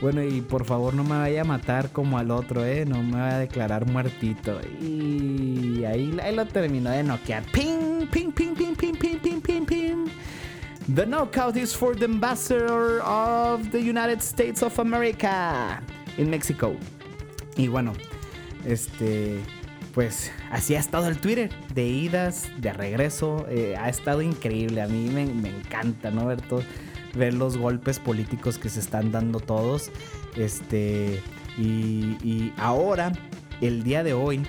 bueno, 0.01 0.23
y 0.23 0.43
por 0.43 0.65
favor 0.65 0.93
no 0.93 1.05
me 1.05 1.17
vaya 1.17 1.41
a 1.41 1.45
matar 1.45 1.91
como 1.91 2.19
al 2.19 2.31
otro, 2.31 2.65
¿eh? 2.65 2.85
No 2.85 3.03
me 3.03 3.13
vaya 3.13 3.37
a 3.37 3.39
declarar 3.39 3.87
muertito. 3.91 4.61
Y 4.81 5.85
ahí, 5.85 6.17
ahí 6.23 6.35
lo 6.35 6.47
terminó 6.47 6.91
de 6.91 7.03
noquear. 7.03 7.45
Ping, 7.51 8.07
ping, 8.11 8.31
ping, 8.31 8.55
ping, 8.55 8.75
ping, 8.75 8.95
ping, 8.95 9.19
ping, 9.19 9.41
ping, 9.41 9.65
ping. 9.65 10.07
The 10.94 11.05
knockout 11.05 11.57
is 11.57 11.75
for 11.75 11.94
the 11.96 12.05
ambassador 12.05 13.01
of 13.03 13.70
the 13.72 13.81
United 13.81 14.22
States 14.22 14.62
of 14.62 14.79
America 14.79 15.83
in 16.16 16.31
Mexico. 16.31 16.77
Y 17.57 17.68
bueno, 17.68 17.92
este, 18.64 19.40
pues 19.95 20.30
así 20.51 20.74
ha 20.76 20.78
estado 20.78 21.09
el 21.09 21.18
Twitter, 21.18 21.51
de 21.74 21.87
idas, 21.87 22.49
de 22.59 22.72
regreso. 22.72 23.47
Eh, 23.49 23.74
ha 23.76 23.89
estado 23.89 24.22
increíble. 24.22 24.80
A 24.80 24.87
mí 24.87 25.11
me, 25.11 25.26
me 25.26 25.49
encanta, 25.49 26.11
¿no? 26.11 26.26
Ver 26.26 26.41
todo 26.43 26.62
ver 27.16 27.34
los 27.34 27.57
golpes 27.57 27.99
políticos 27.99 28.59
que 28.59 28.68
se 28.68 28.80
están 28.80 29.11
dando 29.11 29.41
todos. 29.41 29.91
Este, 30.37 31.22
y, 31.59 32.53
ahora, 32.59 33.12
el 33.61 33.82
día 33.82 34.05
de 34.05 34.12
hoy, 34.12 34.43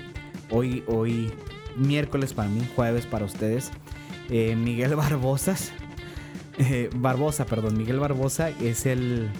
hoy, 0.50 0.84
hoy, 0.86 1.32
miércoles 1.76 2.34
para 2.34 2.48
mí, 2.48 2.60
jueves 2.76 3.06
para 3.06 3.24
ustedes, 3.24 3.70
eh, 4.30 4.54
Miguel 4.54 4.94
Barbosas, 4.96 5.72
eh, 6.58 6.90
Barbosa, 6.94 7.46
perdón, 7.46 7.76
Miguel 7.76 8.00
Barbosa 8.00 8.50
es 8.50 8.86
el, 8.86 9.30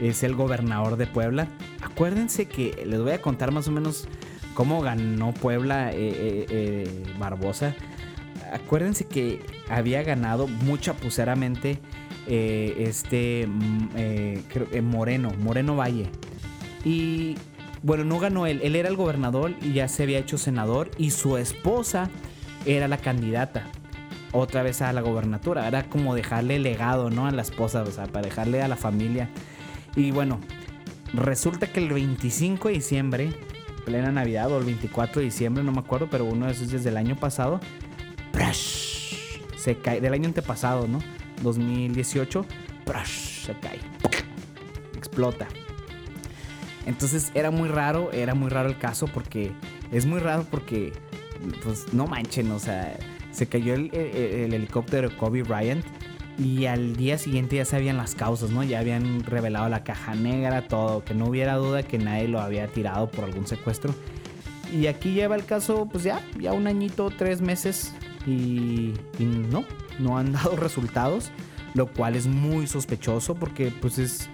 es 0.00 0.22
el 0.22 0.34
gobernador 0.34 0.96
de 0.96 1.06
Puebla. 1.06 1.48
Acuérdense 1.82 2.46
que 2.46 2.84
les 2.86 3.00
voy 3.00 3.12
a 3.12 3.22
contar 3.22 3.52
más 3.52 3.68
o 3.68 3.72
menos 3.72 4.08
cómo 4.54 4.80
ganó 4.80 5.32
Puebla 5.32 5.90
eh, 5.92 6.86
Barbosa. 7.18 7.74
Acuérdense 8.52 9.06
que 9.06 9.40
había 9.68 10.02
ganado 10.02 10.46
muy 10.46 10.78
chapuceramente 10.78 11.78
eh, 12.30 12.84
este 12.86 13.46
mm, 13.46 13.88
eh, 13.96 14.42
eh, 14.72 14.82
Moreno, 14.82 15.32
Moreno 15.40 15.76
Valle. 15.76 16.10
Y 16.84 17.36
bueno, 17.82 18.04
no 18.04 18.18
ganó 18.18 18.46
él, 18.46 18.60
él 18.62 18.76
era 18.76 18.90
el 18.90 18.96
gobernador 18.96 19.54
y 19.62 19.72
ya 19.72 19.88
se 19.88 20.02
había 20.02 20.18
hecho 20.18 20.36
senador 20.36 20.90
y 20.98 21.10
su 21.10 21.38
esposa 21.38 22.10
era 22.66 22.86
la 22.86 22.98
candidata 22.98 23.64
otra 24.32 24.62
vez 24.62 24.82
a 24.82 24.92
la 24.92 25.00
gobernatura. 25.00 25.66
Era 25.66 25.84
como 25.88 26.14
dejarle 26.14 26.58
legado, 26.58 27.10
¿no? 27.10 27.26
A 27.26 27.30
la 27.30 27.42
esposa, 27.42 27.82
o 27.82 27.90
sea, 27.90 28.06
para 28.06 28.26
dejarle 28.26 28.62
a 28.62 28.68
la 28.68 28.76
familia. 28.76 29.28
Y 29.96 30.10
bueno, 30.10 30.40
resulta 31.12 31.66
que 31.66 31.80
el 31.80 31.92
25 31.92 32.68
de 32.68 32.74
diciembre, 32.74 33.32
plena 33.84 34.12
Navidad 34.12 34.50
o 34.52 34.58
el 34.58 34.64
24 34.64 35.20
de 35.20 35.24
diciembre, 35.24 35.64
no 35.64 35.72
me 35.72 35.80
acuerdo, 35.80 36.08
pero 36.10 36.24
uno 36.24 36.46
de 36.46 36.52
esos 36.52 36.70
desde 36.70 36.90
el 36.90 36.96
año 36.96 37.16
pasado, 37.16 37.60
se 39.56 39.76
cae, 39.76 40.00
del 40.00 40.14
año 40.14 40.26
antepasado, 40.26 40.86
¿no? 40.86 41.00
2018, 41.42 42.46
se 43.04 43.54
cae, 43.54 43.80
explota. 44.96 45.46
Entonces 46.86 47.32
era 47.34 47.50
muy 47.50 47.68
raro, 47.68 48.12
era 48.12 48.34
muy 48.34 48.48
raro 48.48 48.68
el 48.68 48.78
caso 48.78 49.06
porque 49.08 49.52
es 49.92 50.06
muy 50.06 50.20
raro 50.20 50.46
porque, 50.50 50.92
pues 51.62 51.92
no 51.92 52.06
manchen, 52.06 52.50
o 52.50 52.58
sea, 52.58 52.96
se 53.38 53.46
cayó 53.46 53.74
el, 53.74 53.94
helicóptero 53.94 55.16
Kobe 55.16 55.44
Bryant 55.44 55.84
y 56.38 56.66
al 56.66 56.96
día 56.96 57.18
siguiente 57.18 57.56
ya 57.56 57.64
sabían 57.64 57.96
las 57.96 58.16
causas, 58.16 58.50
¿no? 58.50 58.64
Ya 58.64 58.80
habían 58.80 59.22
revelado 59.24 59.68
la 59.68 59.84
caja 59.84 60.16
negra, 60.16 60.66
todo, 60.66 61.04
que 61.04 61.14
no 61.14 61.26
hubiera 61.26 61.54
duda 61.54 61.84
que 61.84 61.98
nadie 61.98 62.26
lo 62.26 62.40
había 62.40 62.66
tirado 62.66 63.08
por 63.08 63.24
algún 63.24 63.46
secuestro. 63.46 63.94
Y 64.72 64.86
aquí 64.88 65.12
lleva 65.12 65.36
el 65.36 65.44
caso, 65.44 65.88
pues 65.90 66.04
ya, 66.04 66.20
ya 66.38 66.52
un 66.52 66.66
añito, 66.66 67.10
tres 67.16 67.40
meses 67.40 67.94
y, 68.26 68.92
y 69.18 69.24
no, 69.24 69.64
no 70.00 70.18
han 70.18 70.32
dado 70.32 70.56
resultados, 70.56 71.30
lo 71.74 71.86
cual 71.86 72.16
es 72.16 72.26
muy 72.26 72.66
sospechoso 72.66 73.36
porque 73.36 73.70
pues 73.70 73.98
es 73.98 74.28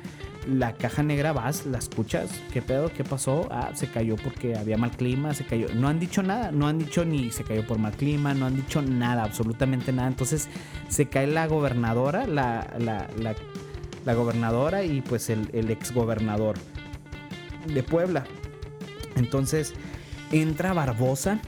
la 0.47 0.75
caja 0.75 1.03
negra 1.03 1.33
vas, 1.33 1.67
la 1.67 1.79
escuchas, 1.79 2.31
¿qué 2.53 2.61
pedo? 2.61 2.93
¿Qué 2.93 3.05
pasó? 3.05 3.49
Ah, 3.51 3.71
se 3.75 3.89
cayó 3.89 4.17
porque 4.17 4.57
había 4.57 4.77
mal 4.77 4.91
clima, 4.91 5.35
se 5.35 5.45
cayó. 5.45 5.69
No 5.75 5.89
han 5.89 5.99
dicho 5.99 6.23
nada, 6.23 6.51
no 6.53 6.69
han 6.69 6.79
dicho 6.79 7.05
ni 7.05 7.31
se 7.31 7.45
cayó 7.45 7.67
por 7.67 7.79
mal 7.79 7.93
clima, 7.93 8.35
no 8.35 8.47
han 8.47 8.57
dicho 8.57 8.83
nada, 8.83 9.25
absolutamente 9.25 9.93
nada. 9.93 10.09
Entonces 10.09 10.49
se 10.89 11.07
cae 11.07 11.27
la 11.27 11.47
gobernadora, 11.47 12.27
la, 12.27 12.69
la, 12.79 13.09
la, 14.05 14.15
gobernadora 14.15 14.85
y 14.85 15.01
pues 15.01 15.31
el, 15.31 15.49
el 15.53 15.71
ex 15.71 15.93
gobernador 15.93 16.57
de 17.73 17.83
Puebla. 17.83 18.25
Entonces 19.17 19.73
entra 20.31 20.73
Barbosa 20.73 21.41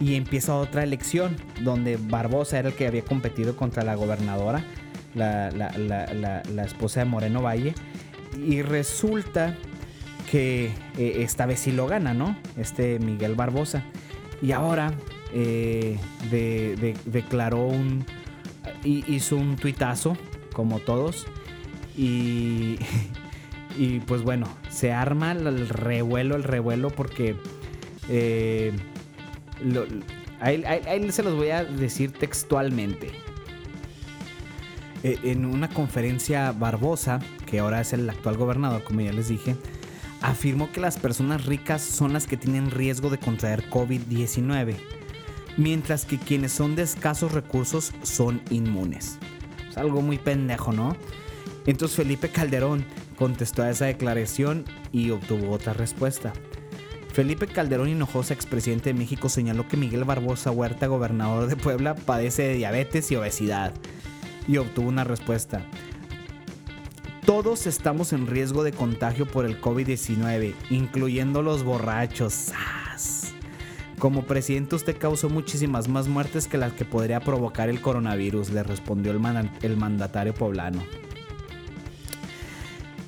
y 0.00 0.14
empieza 0.14 0.56
otra 0.56 0.82
elección 0.84 1.36
donde 1.60 1.98
Barbosa 1.98 2.58
era 2.58 2.68
el 2.68 2.74
que 2.74 2.86
había 2.86 3.04
competido 3.04 3.56
contra 3.56 3.84
la 3.84 3.94
gobernadora, 3.94 4.64
la, 5.14 5.50
la 5.50 6.64
esposa 6.64 7.00
de 7.00 7.06
Moreno 7.06 7.42
Valle 7.42 7.74
y 8.36 8.62
resulta 8.62 9.56
que 10.30 10.72
eh, 10.96 11.16
esta 11.18 11.46
vez 11.46 11.60
sí 11.60 11.72
lo 11.72 11.86
gana, 11.86 12.14
¿no? 12.14 12.36
Este 12.56 12.98
Miguel 12.98 13.34
Barbosa. 13.34 13.84
Y 14.40 14.52
ahora 14.52 14.92
eh, 15.32 15.98
declaró 17.04 17.66
un. 17.66 18.04
hizo 18.84 19.36
un 19.36 19.56
tuitazo, 19.56 20.16
como 20.52 20.78
todos. 20.80 21.26
Y. 21.96 22.78
Y 23.78 24.00
pues 24.00 24.20
bueno, 24.20 24.48
se 24.68 24.92
arma 24.92 25.32
el 25.32 25.66
revuelo, 25.66 26.36
el 26.36 26.44
revuelo, 26.44 26.90
porque. 26.90 27.36
Eh, 28.10 28.72
ahí, 30.40 31.10
se 31.10 31.22
los 31.22 31.34
voy 31.34 31.50
a 31.50 31.64
decir 31.64 32.12
textualmente. 32.12 33.12
En 35.02 35.44
una 35.44 35.68
conferencia 35.68 36.52
Barbosa 36.52 37.20
que 37.46 37.58
ahora 37.58 37.80
es 37.80 37.92
el 37.92 38.08
actual 38.08 38.36
gobernador, 38.36 38.84
como 38.84 39.00
ya 39.00 39.12
les 39.12 39.28
dije, 39.28 39.56
afirmó 40.20 40.70
que 40.70 40.80
las 40.80 40.98
personas 40.98 41.46
ricas 41.46 41.82
son 41.82 42.12
las 42.12 42.26
que 42.26 42.36
tienen 42.36 42.70
riesgo 42.70 43.10
de 43.10 43.18
contraer 43.18 43.68
COVID-19, 43.68 44.76
mientras 45.56 46.04
que 46.04 46.18
quienes 46.18 46.52
son 46.52 46.76
de 46.76 46.82
escasos 46.82 47.32
recursos 47.32 47.92
son 48.02 48.40
inmunes. 48.50 49.18
Es 49.68 49.76
algo 49.76 50.00
muy 50.02 50.18
pendejo, 50.18 50.72
¿no? 50.72 50.96
Entonces 51.66 51.96
Felipe 51.96 52.28
Calderón 52.28 52.84
contestó 53.16 53.62
a 53.62 53.70
esa 53.70 53.86
declaración 53.86 54.64
y 54.92 55.10
obtuvo 55.10 55.50
otra 55.50 55.72
respuesta. 55.72 56.32
Felipe 57.12 57.46
Calderón 57.46 57.88
Hinojosa, 57.88 58.32
expresidente 58.32 58.92
de 58.92 58.98
México, 58.98 59.28
señaló 59.28 59.68
que 59.68 59.76
Miguel 59.76 60.04
Barbosa 60.04 60.50
Huerta, 60.50 60.86
gobernador 60.86 61.46
de 61.46 61.56
Puebla, 61.56 61.94
padece 61.94 62.42
de 62.42 62.54
diabetes 62.54 63.10
y 63.10 63.16
obesidad. 63.16 63.74
Y 64.48 64.56
obtuvo 64.56 64.88
una 64.88 65.04
respuesta. 65.04 65.64
Todos 67.24 67.66
estamos 67.66 68.12
en 68.12 68.26
riesgo 68.26 68.64
de 68.64 68.72
contagio 68.72 69.26
por 69.26 69.44
el 69.44 69.60
COVID-19, 69.60 70.54
incluyendo 70.70 71.42
los 71.42 71.62
borrachos. 71.62 72.52
Como 74.02 74.24
presidente 74.24 74.74
usted 74.74 74.98
causó 74.98 75.30
muchísimas 75.30 75.86
más 75.86 76.08
muertes 76.08 76.48
que 76.48 76.58
las 76.58 76.72
que 76.72 76.84
podría 76.84 77.20
provocar 77.20 77.68
el 77.68 77.80
coronavirus, 77.80 78.50
le 78.50 78.64
respondió 78.64 79.12
el, 79.12 79.50
el 79.62 79.76
mandatario 79.76 80.34
poblano. 80.34 80.82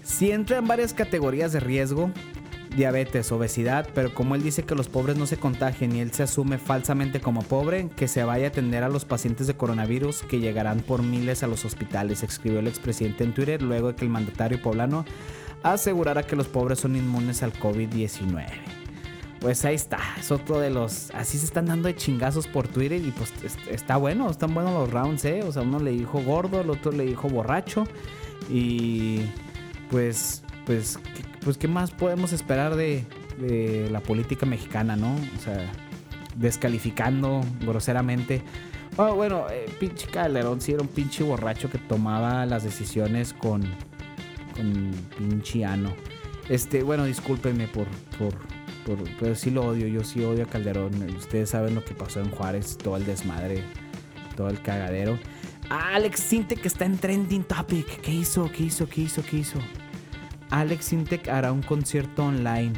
Si 0.04 0.30
entra 0.30 0.58
en 0.58 0.68
varias 0.68 0.94
categorías 0.94 1.52
de 1.52 1.58
riesgo, 1.58 2.12
diabetes, 2.76 3.30
obesidad, 3.32 3.88
pero 3.94 4.12
como 4.14 4.34
él 4.34 4.42
dice 4.42 4.64
que 4.64 4.74
los 4.74 4.88
pobres 4.88 5.16
no 5.16 5.26
se 5.26 5.36
contagian 5.36 5.94
y 5.94 6.00
él 6.00 6.12
se 6.12 6.24
asume 6.24 6.58
falsamente 6.58 7.20
como 7.20 7.42
pobre, 7.42 7.88
que 7.96 8.08
se 8.08 8.24
vaya 8.24 8.46
a 8.46 8.48
atender 8.48 8.82
a 8.82 8.88
los 8.88 9.04
pacientes 9.04 9.46
de 9.46 9.56
coronavirus 9.56 10.22
que 10.22 10.40
llegarán 10.40 10.80
por 10.80 11.02
miles 11.02 11.42
a 11.42 11.46
los 11.46 11.64
hospitales, 11.64 12.22
escribió 12.22 12.60
el 12.60 12.68
expresidente 12.68 13.24
en 13.24 13.32
Twitter 13.32 13.62
luego 13.62 13.88
de 13.88 13.94
que 13.94 14.04
el 14.04 14.10
mandatario 14.10 14.60
poblano 14.60 15.04
asegurara 15.62 16.24
que 16.24 16.36
los 16.36 16.48
pobres 16.48 16.80
son 16.80 16.96
inmunes 16.96 17.42
al 17.42 17.52
COVID-19. 17.52 18.46
Pues 19.40 19.64
ahí 19.64 19.74
está, 19.74 19.98
es 20.18 20.30
otro 20.30 20.58
de 20.58 20.70
los... 20.70 21.10
Así 21.10 21.38
se 21.38 21.44
están 21.44 21.66
dando 21.66 21.88
de 21.88 21.96
chingazos 21.96 22.46
por 22.46 22.66
Twitter 22.66 23.00
y 23.00 23.10
pues 23.10 23.32
está 23.70 23.96
bueno, 23.96 24.30
están 24.30 24.54
buenos 24.54 24.72
los 24.72 24.90
rounds, 24.90 25.24
¿eh? 25.26 25.42
O 25.46 25.52
sea, 25.52 25.62
uno 25.62 25.78
le 25.80 25.90
dijo 25.90 26.22
gordo, 26.22 26.62
el 26.62 26.70
otro 26.70 26.92
le 26.92 27.04
dijo 27.04 27.28
borracho 27.28 27.86
y 28.48 29.20
pues 29.90 30.44
pues, 30.64 30.98
pues 31.44 31.58
¿qué 31.58 31.68
más 31.68 31.90
podemos 31.90 32.32
esperar 32.32 32.74
de, 32.74 33.04
la 33.90 34.00
política 34.00 34.46
mexicana, 34.46 34.96
no? 34.96 35.14
O 35.14 35.40
sea, 35.40 35.70
descalificando 36.36 37.42
groseramente. 37.60 38.42
Oh, 38.96 39.14
bueno, 39.14 39.46
eh, 39.50 39.66
pinche 39.78 40.06
Calderón 40.06 40.60
sí 40.60 40.72
era 40.72 40.82
un 40.82 40.88
pinche 40.88 41.24
borracho 41.24 41.68
que 41.68 41.78
tomaba 41.78 42.46
las 42.46 42.62
decisiones 42.64 43.34
con, 43.34 43.62
con 44.54 44.92
pinche 45.18 45.64
ano. 45.64 45.92
Este, 46.48 46.82
bueno, 46.82 47.04
discúlpenme 47.04 47.66
por, 47.68 47.86
por, 48.18 48.34
por, 48.86 49.10
pero 49.18 49.34
sí 49.34 49.50
lo 49.50 49.64
odio, 49.66 49.88
yo 49.88 50.04
sí 50.04 50.22
odio 50.24 50.44
a 50.44 50.46
Calderón. 50.46 50.92
Ustedes 51.16 51.50
saben 51.50 51.74
lo 51.74 51.84
que 51.84 51.94
pasó 51.94 52.20
en 52.20 52.30
Juárez, 52.30 52.78
todo 52.78 52.96
el 52.96 53.04
desmadre, 53.04 53.62
todo 54.36 54.48
el 54.48 54.62
cagadero. 54.62 55.18
Alex 55.68 56.20
Sinte 56.20 56.56
que 56.56 56.68
está 56.68 56.84
en 56.84 56.96
trending 56.98 57.44
topic. 57.44 58.00
¿Qué 58.00 58.12
hizo? 58.12 58.50
¿Qué 58.52 58.64
hizo? 58.64 58.88
¿Qué 58.88 59.02
hizo? 59.02 59.22
¿Qué 59.22 59.38
hizo? 59.38 59.58
Alex 60.54 60.92
Intec 60.92 61.28
hará 61.28 61.50
un 61.50 61.62
concierto 61.62 62.24
online. 62.24 62.72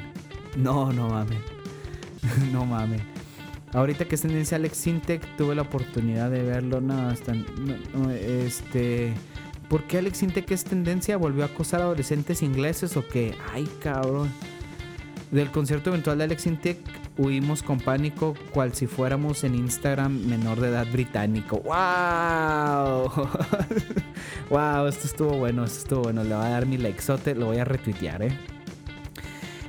No, 0.57 0.95
no 0.95 1.09
mames. 1.11 1.43
no 2.53 2.64
mames. 2.64 3.03
Ahorita 3.74 4.07
que 4.07 4.14
es 4.14 4.22
tendencia 4.22 4.57
Alex 4.57 4.87
Intec, 4.87 5.37
tuve 5.37 5.55
la 5.55 5.61
oportunidad 5.62 6.31
de 6.31 6.43
verlo. 6.43 6.81
No, 6.81 7.11
este. 8.11 9.12
¿Por 9.68 9.85
qué 9.85 9.99
Alex 9.99 10.22
Intec 10.22 10.51
es 10.53 10.64
tendencia? 10.64 11.18
¿Volvió 11.18 11.43
a 11.43 11.49
acosar 11.49 11.83
a 11.83 11.85
adolescentes 11.85 12.43
ingleses 12.43 12.97
o 12.97 13.07
qué? 13.07 13.35
Ay, 13.53 13.68
cabrón. 13.83 14.33
Del 15.31 15.51
concierto 15.51 15.91
eventual 15.91 16.16
de 16.16 16.24
Alex 16.24 16.47
Intec 16.47 16.79
huimos 17.18 17.62
con 17.62 17.78
pánico, 17.78 18.34
cual 18.52 18.74
si 18.74 18.86
fuéramos 18.86 19.44
en 19.44 19.54
Instagram 19.54 20.26
menor 20.26 20.60
de 20.60 20.68
edad 20.68 20.86
británico. 20.90 21.58
¡Wow! 21.58 23.10
¡Wow! 24.50 24.86
Esto 24.88 25.06
estuvo 25.06 25.38
bueno, 25.38 25.64
esto 25.64 25.78
estuvo 25.78 26.02
bueno. 26.02 26.24
Le 26.24 26.34
voy 26.34 26.44
a 26.44 26.50
dar 26.50 26.66
mi 26.66 26.76
likezote, 26.76 27.34
lo 27.34 27.46
voy 27.46 27.58
a 27.58 27.64
retuitear, 27.64 28.22
¿eh? 28.22 28.38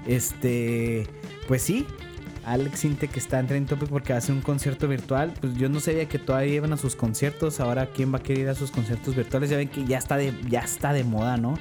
Este. 0.06 1.08
Pues 1.48 1.62
sí, 1.62 1.86
Alex 2.48 2.86
Inte 2.86 3.08
que 3.08 3.20
está 3.20 3.40
en 3.40 3.48
Trending 3.48 3.68
Topic 3.68 3.90
porque 3.90 4.14
hacer 4.14 4.34
un 4.34 4.42
concierto 4.42 4.88
virtual. 4.88 5.34
Pues 5.40 5.56
yo 5.56 5.70
no 5.70 5.80
sabía 5.80 6.08
que 6.08 6.20
todavía 6.20 6.56
iban 6.56 6.74
a 6.74 6.78
sus 6.78 6.96
conciertos. 6.96 7.60
Ahora, 7.60 7.88
¿quién 7.88 8.14
va 8.14 8.18
a 8.18 8.24
querer 8.24 8.44
ir 8.44 8.50
a 8.50 8.56
sus 8.56 8.72
conciertos 8.72 9.16
virtuales? 9.16 9.50
Ya 9.50 9.58
ven 9.58 9.70
que 9.70 9.86
ya 9.86 9.98
está 9.98 10.18
de, 10.18 10.34
ya 10.50 10.62
está 10.62 10.94
de 10.94 11.04
moda, 11.04 11.38
¿no? 11.38 11.58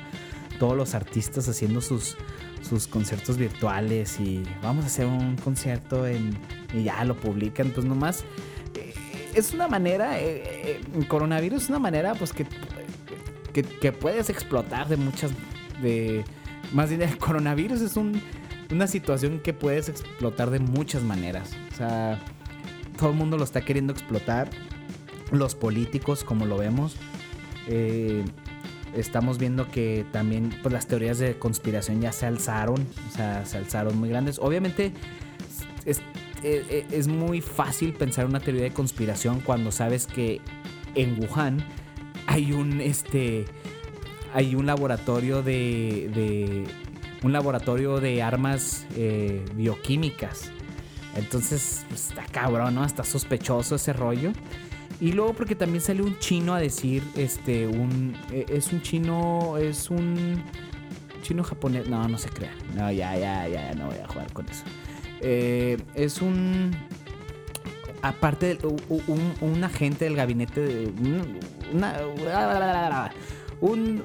Todos 0.59 0.77
los 0.77 0.95
artistas 0.95 1.49
haciendo 1.49 1.81
sus, 1.81 2.17
sus 2.63 2.87
conciertos 2.87 3.37
virtuales 3.37 4.19
y 4.21 4.43
vamos 4.63 4.85
a 4.85 4.87
hacer 4.89 5.07
un 5.07 5.37
concierto 5.37 6.07
en, 6.07 6.37
y 6.75 6.85
ya 6.85 7.05
lo 7.05 7.17
publican. 7.17 7.71
Pues 7.71 7.87
nomás 7.87 8.25
eh, 8.75 8.95
es 9.35 9.53
una 9.53 9.69
manera, 9.69 10.21
eh, 10.21 10.81
eh, 10.95 11.07
coronavirus 11.09 11.65
es 11.65 11.69
una 11.69 11.79
manera 11.79 12.15
pues 12.15 12.33
que, 12.33 12.47
que, 13.53 13.93
puedes 13.93 14.29
explotar 14.29 14.89
de 14.89 14.97
muchas, 14.97 15.31
de, 15.81 16.25
más 16.73 16.91
bien 16.91 17.03
el 17.03 17.17
coronavirus 17.19 17.81
es 17.81 17.97
un, 17.97 18.21
una 18.71 18.87
situación 18.87 19.41
que 19.41 19.53
puedes 19.53 19.89
explotar 19.89 20.51
de 20.51 20.59
muchas 20.59 21.03
maneras. 21.03 21.53
O 21.73 21.77
sea, 21.77 22.21
todo 22.99 23.11
el 23.11 23.17
mundo 23.17 23.39
lo 23.39 23.45
está 23.45 23.63
queriendo 23.63 23.93
explotar. 23.93 24.51
Los 25.33 25.57
políticos, 25.57 26.23
como 26.23 26.47
lo 26.47 26.57
vemos. 26.57 26.97
Estamos 28.95 29.39
viendo 29.39 29.71
que 29.71 30.05
también 30.13 30.53
pues, 30.63 30.73
las 30.73 30.87
teorías 30.87 31.19
de 31.19 31.39
conspiración 31.39 32.01
ya 32.01 32.13
se 32.13 32.27
alzaron, 32.27 32.87
o 33.09 33.17
sea, 33.17 33.45
se 33.45 33.59
alzaron 33.59 33.99
muy 33.99 34.09
grandes. 34.09 34.39
Obviamente 34.39 34.93
es, 35.85 36.01
e, 36.43 36.87
e, 36.91 37.09
muy 37.09 37.41
fácil 37.41 37.93
pensar 37.93 38.27
una 38.27 38.41
teoría 38.41 38.63
de 38.63 38.73
conspiración 38.73 39.41
cuando 39.41 39.73
sabes 39.73 40.07
que 40.07 40.41
en 40.95 41.19
Wuhan 41.21 41.65
hay 42.27 42.53
un 42.53 42.81
este 42.81 43.45
hay 44.35 44.55
un 44.55 44.67
laboratorio 44.67 45.43
de, 45.43 46.67
un 47.23 47.33
laboratorio 47.33 48.01
de 48.01 48.23
armas 48.23 48.87
eh, 48.95 49.43
bioquímicas. 49.55 50.51
Entonces, 51.15 51.87
pues, 51.89 52.11
está 52.11 52.27
cabrón, 52.27 52.75
¿no? 52.75 52.85
Está 52.85 53.03
sospechoso 53.03 53.77
ese 53.77 53.95
rollo. 53.95 54.33
Y 55.01 55.13
luego 55.13 55.35
porque 55.35 55.55
también 55.55 55.83
sale 55.83 56.03
un 56.03 56.19
chino 56.19 56.55
a 56.55 56.61
decir, 56.61 57.03
este, 57.17 57.67
un... 57.67 58.17
E, 58.33 58.47
es 58.49 58.73
un 58.73 58.81
chino, 58.83 59.57
es 59.59 59.91
un... 59.91 60.43
Chino 61.23 61.43
japonés. 61.45 61.89
No, 61.89 62.09
no 62.09 62.19
se 62.19 62.29
crea. 62.31 62.55
No, 62.75 62.91
ya, 62.91 63.17
ya, 63.17 63.47
ya, 63.49 63.75
no 63.75 63.87
voy 63.87 63.99
a 63.99 64.07
jugar 64.07 64.33
con 64.33 64.49
eso. 64.49 64.65
Eh, 65.21 65.77
es 65.95 66.23
un... 66.23 66.75
Aparte, 68.03 68.59
un, 68.89 69.35
un, 69.41 69.65
agente 69.65 70.05
del 70.05 70.17
gabinete 70.17 70.61
de... 70.61 70.93
un, 73.61 74.03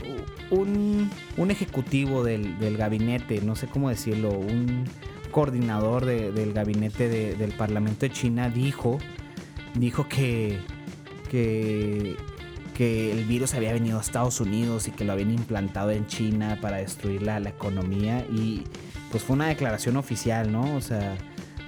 un, 0.49 1.09
un, 1.37 1.51
ejecutivo 1.51 2.23
del, 2.23 2.57
del, 2.57 2.77
gabinete, 2.77 3.41
no 3.41 3.55
sé 3.55 3.67
cómo 3.67 3.89
decirlo, 3.89 4.31
un 4.31 4.85
coordinador 5.31 6.05
del 6.05 6.53
gabinete 6.53 7.09
del 7.09 7.51
Parlamento 7.51 8.01
de 8.01 8.11
China 8.11 8.49
dijo, 8.49 8.97
dijo 9.75 10.07
que 10.07 10.59
que, 11.31 12.17
que 12.75 13.13
el 13.13 13.23
virus 13.23 13.53
había 13.53 13.71
venido 13.71 13.97
a 13.97 14.01
Estados 14.01 14.41
Unidos 14.41 14.89
y 14.89 14.91
que 14.91 15.05
lo 15.05 15.13
habían 15.13 15.31
implantado 15.31 15.91
en 15.91 16.05
China 16.05 16.59
para 16.61 16.77
destruir 16.77 17.21
la, 17.21 17.37
economía 17.37 18.25
y 18.29 18.65
pues 19.11 19.23
fue 19.23 19.37
una 19.37 19.47
declaración 19.47 19.95
oficial, 19.95 20.51
¿no? 20.51 20.75
O 20.75 20.81
sea, 20.81 21.17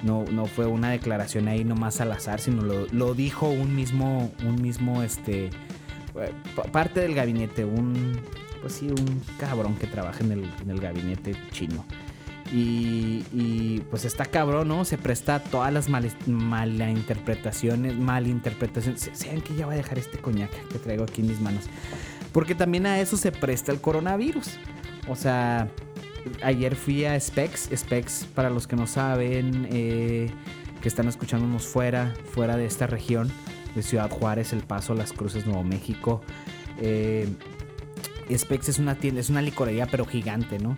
no, 0.04 0.26
no 0.26 0.48
fue 0.48 0.66
una 0.66 0.92
declaración 0.92 1.48
ahí 1.48 1.64
nomás 1.64 2.02
al 2.02 2.12
azar, 2.12 2.42
sino 2.42 2.62
lo, 2.62 3.14
dijo 3.14 3.48
un 3.48 3.74
mismo, 3.74 4.32
un 4.46 4.62
mismo, 4.62 5.02
este, 5.02 5.50
parte 6.74 7.00
del 7.00 7.16
gabinete, 7.16 7.64
un, 7.64 8.20
pues 8.62 8.74
sí, 8.74 8.88
un 8.88 9.22
cabrón 9.40 9.76
que 9.76 9.88
trabaja 9.88 10.26
en 10.26 10.34
el, 10.34 10.44
en 10.62 10.72
el 10.72 10.80
gabinete 10.80 11.36
chino. 11.52 11.86
Y, 12.52 13.82
pues 13.90 14.06
está 14.06 14.26
cabrón, 14.26 14.68
¿no? 14.68 14.86
Se 14.86 14.98
presta 14.98 15.36
a 15.36 15.40
todas 15.40 15.74
las 15.74 15.90
mal, 15.90 16.12
malinterpretaciones, 16.28 17.98
malinterpretaciones. 17.98 19.10
Sean 19.14 19.42
que 19.42 19.56
ya 19.56 19.66
voy 19.66 19.76
a 19.76 19.78
dejar 19.78 19.98
este 19.98 20.20
coñac 20.20 20.52
que 20.68 20.80
traigo 20.80 21.04
aquí 21.04 21.22
en 21.22 21.28
mis 21.28 21.40
manos. 21.40 21.66
Porque 22.32 22.56
también 22.56 22.86
a 22.86 23.00
eso 23.00 23.18
se 23.18 23.32
presta 23.32 23.72
el 23.72 23.82
coronavirus. 23.82 24.58
O 25.08 25.16
sea, 25.16 25.70
ayer 26.44 26.76
fui 26.76 27.06
a 27.06 27.20
Specs. 27.20 27.70
Specs, 27.76 28.28
para 28.34 28.50
los 28.50 28.68
que 28.68 28.76
no 28.76 28.88
saben, 28.88 29.68
eh, 29.72 30.30
que 30.82 30.88
están 30.88 31.08
escuchándonos 31.08 31.66
fuera, 31.66 32.14
fuera 32.32 32.58
de 32.58 32.66
esta 32.66 32.88
región, 32.88 33.32
de 33.76 33.82
Ciudad 33.82 34.10
Juárez, 34.10 34.54
El 34.54 34.62
Paso, 34.62 34.94
Las 34.94 35.14
Cruces, 35.14 35.46
Nuevo 35.46 35.64
México. 35.64 36.22
Eh, 36.80 37.28
Specs 38.36 38.70
es 38.70 38.80
una 38.80 38.96
tienda, 38.96 39.22
es 39.22 39.30
una 39.30 39.42
licorería, 39.42 39.86
pero 39.88 40.06
gigante, 40.06 40.60
¿no? 40.60 40.76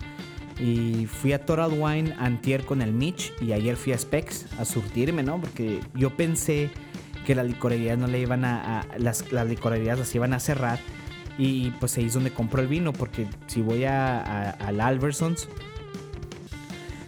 Y 0.59 1.05
fui 1.07 1.33
a 1.33 1.45
Toral 1.45 1.73
Wine 1.77 2.15
antier 2.17 2.63
con 2.63 2.81
el 2.81 2.93
Mitch 2.93 3.33
y 3.41 3.51
ayer 3.51 3.75
fui 3.75 3.93
a 3.93 3.97
Specs 3.97 4.45
a 4.57 4.65
surtirme, 4.65 5.21
¿no? 5.21 5.39
Porque 5.39 5.81
yo 5.93 6.15
pensé 6.15 6.69
que 7.25 7.35
las 7.35 7.45
licorerías 7.45 7.97
no 7.97 8.07
le 8.07 8.19
iban 8.19 8.45
a, 8.45 8.85
las, 8.97 9.31
las, 9.31 9.47
licorerías 9.47 9.99
las 9.99 10.13
iban 10.15 10.33
a 10.33 10.39
cerrar 10.39 10.79
y 11.37 11.71
pues 11.71 11.97
ahí 11.97 12.05
es 12.05 12.13
donde 12.13 12.31
compro 12.31 12.61
el 12.61 12.67
vino 12.67 12.93
porque 12.93 13.27
si 13.47 13.61
voy 13.61 13.83
a, 13.83 14.51
al 14.51 14.79
Alversons 14.79 15.49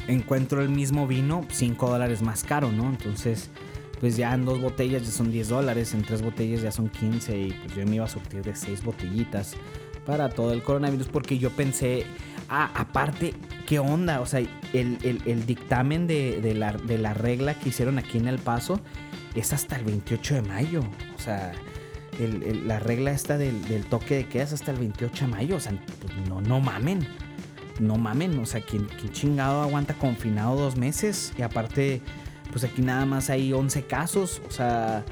encuentro 0.08 0.62
el 0.62 0.70
mismo 0.70 1.08
vino 1.08 1.45
5 1.50 1.89
dólares 1.89 2.22
más 2.22 2.43
caro, 2.43 2.72
¿no? 2.72 2.89
Entonces 2.89 3.50
pues 4.00 4.18
ya 4.18 4.34
en 4.34 4.45
dos 4.45 4.62
botellas 4.62 5.06
ya 5.06 5.12
son 5.12 5.32
10 5.32 5.50
dólares, 5.50 5.93
en 5.93 6.02
tres 6.02 6.22
botellas 6.22 6.62
ya 6.62 6.72
son 6.72 6.89
15 6.89 7.38
y 7.38 7.52
pues 7.52 7.76
yo 7.76 7.86
me 7.86 7.95
iba 7.95 8.06
a 8.06 8.10
surtir 8.10 8.43
de 8.43 8.56
6 8.56 8.84
botellitas 8.84 9.56
para 10.08 10.30
todo 10.30 10.53
el 10.53 10.64
coronavirus 10.64 11.08
porque 11.08 11.38
yo 11.38 11.51
pensé 11.51 12.08
Ah, 12.49 12.72
aparte, 12.76 13.34
¿qué 13.66 13.80
onda? 13.80 14.22
O 14.22 14.26
sea, 14.26 14.39
el, 14.72 15.45
dictamen 15.45 16.08
de, 16.08 16.53
la, 16.53 17.14
regla 17.14 17.53
que 17.55 17.70
hicieron 17.70 17.99
aquí 17.99 18.18
en 18.18 18.28
El 18.28 18.39
Paso 18.39 18.80
es 19.36 19.51
hasta 19.51 19.76
el 19.76 19.84
28 19.84 20.36
de 20.36 20.41
mayo. 20.43 20.82
O 21.18 21.20
sea, 21.20 21.51
la 22.20 22.80
regla 22.80 23.12
esta 23.12 23.38
del, 23.38 23.86
toque 23.89 24.16
de 24.16 24.28
queda 24.28 24.43
es 24.43 24.53
hasta 24.53 24.72
el 24.72 24.78
28 24.78 25.26
de 25.26 25.32
mayo. 25.32 25.55
O 25.58 25.60
sea, 25.60 25.74
pues, 26.01 26.30
no, 26.30 26.39
no 26.39 26.62
mamen. 26.62 27.05
No 27.82 27.97
mamen. 27.97 28.39
O 28.39 28.45
sea, 28.45 28.62
¿quién, 28.62 28.88
chingado 29.12 29.62
aguanta 29.62 29.93
confinado 29.93 30.55
dos 30.55 30.78
meses? 30.78 31.34
Y 31.38 31.41
aparte, 31.41 32.01
pues 32.51 32.64
aquí 32.64 32.82
nada 32.82 33.05
más 33.05 33.30
hay 33.30 33.51
11 33.51 33.84
casos. 33.88 34.41
O 34.47 34.51
sea, 34.51 35.03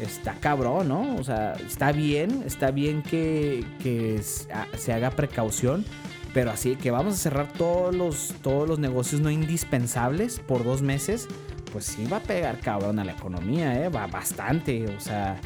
está 0.00 0.34
cabrón, 0.34 0.88
¿no? 0.88 1.16
O 1.16 1.24
sea, 1.24 1.52
está 1.54 1.92
bien, 1.92 2.42
está 2.46 2.70
bien 2.70 3.02
que, 3.02 3.64
que 3.82 4.20
se 4.22 4.92
haga 4.92 5.10
precaución 5.10 5.84
pero 6.34 6.50
así 6.50 6.76
que 6.76 6.90
vamos 6.90 7.14
a 7.14 7.16
cerrar 7.16 7.48
todos 7.52 7.94
los, 7.94 8.34
todos 8.42 8.68
los 8.68 8.78
negocios 8.78 9.20
no 9.20 9.30
indispensables 9.30 10.40
por 10.40 10.62
dos 10.62 10.82
meses, 10.82 11.26
pues 11.72 11.84
sí 11.86 12.06
va 12.06 12.18
a 12.18 12.22
pegar 12.22 12.58
cabrón 12.60 12.98
a 12.98 13.04
la 13.04 13.12
economía, 13.12 13.82
¿eh? 13.82 13.88
Va 13.88 14.06
bastante, 14.06 14.86
o 14.86 15.00
sea, 15.00 15.40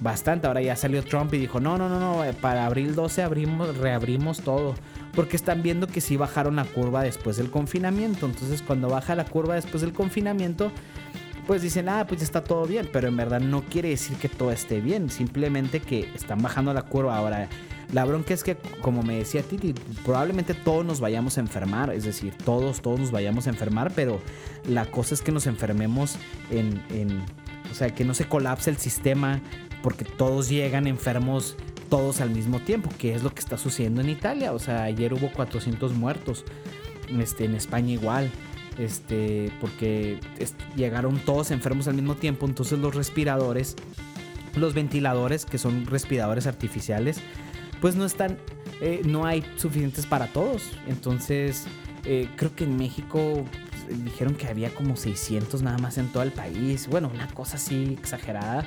bastante. 0.00 0.46
Ahora 0.46 0.62
ya 0.62 0.76
salió 0.76 1.02
Trump 1.02 1.32
y 1.34 1.38
dijo, 1.38 1.60
no, 1.60 1.78
no, 1.78 1.88
no, 1.88 1.98
no, 1.98 2.24
eh, 2.24 2.32
para 2.32 2.66
abril 2.66 2.94
12 2.94 3.22
abrimos, 3.22 3.76
reabrimos 3.78 4.40
todo. 4.40 4.74
Porque 5.14 5.36
están 5.36 5.62
viendo 5.62 5.86
que 5.86 6.00
sí 6.00 6.16
bajaron 6.16 6.56
la 6.56 6.64
curva 6.64 7.02
después 7.02 7.38
del 7.38 7.50
confinamiento. 7.50 8.26
Entonces 8.26 8.62
cuando 8.62 8.88
baja 8.88 9.14
la 9.14 9.24
curva 9.24 9.54
después 9.54 9.80
del 9.80 9.94
confinamiento, 9.94 10.70
pues 11.46 11.62
dicen, 11.62 11.88
ah, 11.88 12.06
pues 12.06 12.22
está 12.22 12.42
todo 12.42 12.66
bien. 12.66 12.88
Pero 12.92 13.08
en 13.08 13.16
verdad 13.16 13.40
no 13.40 13.62
quiere 13.62 13.90
decir 13.90 14.16
que 14.16 14.28
todo 14.28 14.52
esté 14.52 14.80
bien. 14.80 15.10
Simplemente 15.10 15.80
que 15.80 16.10
están 16.14 16.42
bajando 16.42 16.72
la 16.74 16.82
curva. 16.82 17.16
Ahora 17.16 17.48
la 17.92 18.04
bronca 18.04 18.34
es 18.34 18.42
que, 18.42 18.56
como 18.82 19.02
me 19.02 19.18
decía 19.18 19.42
Titi, 19.42 19.72
probablemente 20.04 20.54
todos 20.54 20.84
nos 20.84 21.00
vayamos 21.00 21.38
a 21.38 21.40
enfermar, 21.40 21.90
es 21.90 22.04
decir, 22.04 22.34
todos, 22.44 22.80
todos 22.82 22.98
nos 22.98 23.10
vayamos 23.12 23.46
a 23.46 23.50
enfermar, 23.50 23.92
pero 23.94 24.20
la 24.68 24.86
cosa 24.86 25.14
es 25.14 25.22
que 25.22 25.30
nos 25.30 25.46
enfermemos 25.46 26.16
en, 26.50 26.82
en 26.90 27.22
o 27.70 27.74
sea, 27.74 27.94
que 27.94 28.04
no 28.04 28.12
se 28.14 28.26
colapse 28.26 28.70
el 28.70 28.76
sistema 28.76 29.40
porque 29.82 30.04
todos 30.04 30.48
llegan 30.48 30.88
enfermos 30.88 31.56
todos 31.88 32.20
al 32.20 32.30
mismo 32.30 32.58
tiempo, 32.58 32.90
que 32.98 33.14
es 33.14 33.22
lo 33.22 33.32
que 33.32 33.40
está 33.40 33.56
sucediendo 33.56 34.00
en 34.00 34.08
Italia. 34.08 34.52
O 34.52 34.58
sea, 34.58 34.82
ayer 34.82 35.14
hubo 35.14 35.30
400 35.30 35.92
muertos, 35.94 36.44
este, 37.20 37.44
en 37.44 37.54
España 37.54 37.92
igual, 37.92 38.32
este, 38.78 39.52
porque 39.60 40.20
llegaron 40.76 41.18
todos 41.18 41.50
enfermos 41.50 41.88
al 41.88 41.94
mismo 41.94 42.16
tiempo, 42.16 42.46
entonces 42.46 42.78
los 42.78 42.94
respiradores, 42.94 43.76
los 44.54 44.74
ventiladores, 44.74 45.44
que 45.44 45.58
son 45.58 45.86
respiradores 45.86 46.46
artificiales, 46.46 47.20
pues 47.80 47.94
no 47.94 48.04
están, 48.04 48.38
eh, 48.80 49.02
no 49.04 49.26
hay 49.26 49.44
suficientes 49.56 50.06
para 50.06 50.28
todos. 50.28 50.70
Entonces, 50.86 51.66
eh, 52.04 52.28
creo 52.36 52.54
que 52.54 52.64
en 52.64 52.76
México 52.76 53.44
pues, 53.86 54.04
dijeron 54.04 54.34
que 54.34 54.46
había 54.46 54.70
como 54.74 54.96
600 54.96 55.62
nada 55.62 55.78
más 55.78 55.98
en 55.98 56.08
todo 56.08 56.22
el 56.22 56.32
país. 56.32 56.88
Bueno, 56.88 57.10
una 57.12 57.28
cosa 57.28 57.56
así 57.56 57.96
exagerada. 57.98 58.64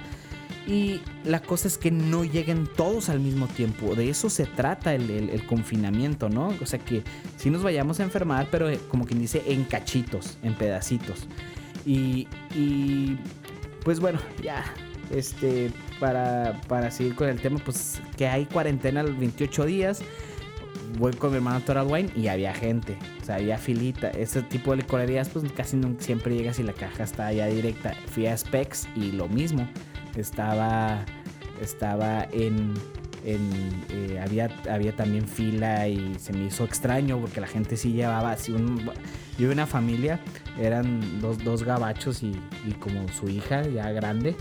Y 0.69 1.01
la 1.23 1.41
cosa 1.41 1.67
es 1.67 1.79
que 1.79 1.89
no 1.89 2.23
lleguen 2.23 2.67
todos 2.67 3.09
al 3.09 3.19
mismo 3.19 3.47
tiempo. 3.47 3.95
De 3.95 4.07
eso 4.07 4.29
se 4.29 4.45
trata 4.45 4.93
el, 4.93 5.43
confinamiento, 5.47 6.29
¿no? 6.29 6.53
O 6.61 6.65
sea 6.67 6.77
que 6.77 7.03
si 7.37 7.49
nos 7.49 7.63
vayamos 7.63 7.99
a 7.99 8.03
enfermar, 8.03 8.49
pero 8.51 8.69
eh, 8.69 8.79
como 8.87 9.05
quien 9.05 9.19
dice, 9.19 9.41
en 9.47 9.63
cachitos, 9.63 10.37
en 10.43 10.53
pedacitos. 10.53 11.27
Y, 11.87 12.27
y 12.53 13.17
pues 13.83 13.99
bueno, 13.99 14.19
ya 14.43 14.63
este, 15.09 15.71
para, 15.99 16.61
para 16.67 16.91
seguir 16.91 17.15
con 17.15 17.29
el 17.29 17.41
tema, 17.41 17.57
pues 17.65 17.99
que 18.15 18.27
hay 18.27 18.45
cuarentena 18.45 19.01
los 19.01 19.17
28 19.17 19.65
días. 19.65 20.01
Voy 20.99 21.13
con 21.13 21.31
mi 21.31 21.37
hermano 21.37 21.61
Toral 21.61 21.87
Wine 21.87 22.11
y 22.15 22.27
había 22.27 22.53
gente, 22.53 22.95
o 23.21 23.25
sea, 23.25 23.35
había 23.35 23.57
filita. 23.57 24.09
Ese 24.11 24.43
tipo 24.43 24.69
de 24.69 24.77
licorerías, 24.77 25.29
pues 25.29 25.51
casi 25.51 25.77
no, 25.77 25.95
siempre 25.97 26.35
llegas 26.35 26.59
y 26.59 26.63
la 26.63 26.73
caja 26.73 27.03
está 27.03 27.25
allá 27.25 27.47
directa. 27.47 27.95
Fui 28.11 28.27
a 28.27 28.37
Specs 28.37 28.87
y 28.95 29.13
lo 29.13 29.27
mismo. 29.27 29.67
Estaba, 30.15 31.05
estaba 31.61 32.27
en, 32.31 32.73
eh, 33.23 34.19
había, 34.23 34.49
había 34.69 34.95
también 34.95 35.27
fila 35.27 35.87
y 35.87 36.15
se 36.19 36.33
me 36.33 36.45
hizo 36.45 36.63
extraño 36.65 37.19
porque 37.19 37.41
la 37.41 37.47
gente 37.47 37.77
sí 37.77 37.93
llevaba 37.93 38.31
así 38.31 38.51
un... 38.51 38.91
Yo 39.37 39.47
vi 39.47 39.53
una 39.53 39.67
familia, 39.67 40.19
eran 40.59 41.21
dos, 41.21 41.43
dos 41.43 41.63
gabachos 41.63 42.23
y, 42.23 42.31
y 42.67 42.73
como 42.73 43.07
su 43.09 43.29
hija 43.29 43.61
ya 43.63 43.89
grande 43.91 44.35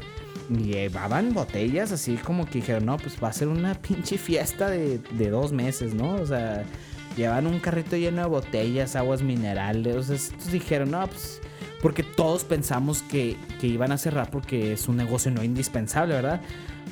llevaban 0.49 1.35
botellas 1.35 1.93
así 1.93 2.17
como 2.17 2.47
que 2.47 2.59
dijeron, 2.59 2.87
no, 2.87 2.97
pues 2.97 3.17
va 3.23 3.29
a 3.29 3.33
ser 3.33 3.49
una 3.49 3.75
pinche 3.83 4.19
fiesta 4.19 4.69
de, 4.71 4.99
dos 5.31 5.53
meses, 5.53 5.95
¿no? 5.95 6.15
O 6.15 6.27
sea, 6.27 6.65
llevan 7.17 7.47
un 7.47 7.59
carrito 7.59 7.97
lleno 7.97 8.23
de 8.23 8.29
botellas, 8.29 8.97
aguas 8.97 9.23
minerales. 9.23 9.97
O 9.97 10.03
sea, 10.03 10.17
dijeron, 10.51 10.91
no, 10.91 11.07
pues, 11.07 11.41
porque 11.83 12.03
todos 12.03 12.45
pensamos 12.45 13.03
que, 13.03 13.37
que 13.61 13.67
iban 13.67 13.93
a 13.93 13.99
cerrar 13.99 14.31
porque 14.31 14.73
es 14.73 14.89
un 14.89 14.97
negocio 14.97 15.31
no 15.31 15.45
indispensable, 15.45 16.15
¿verdad? 16.15 16.41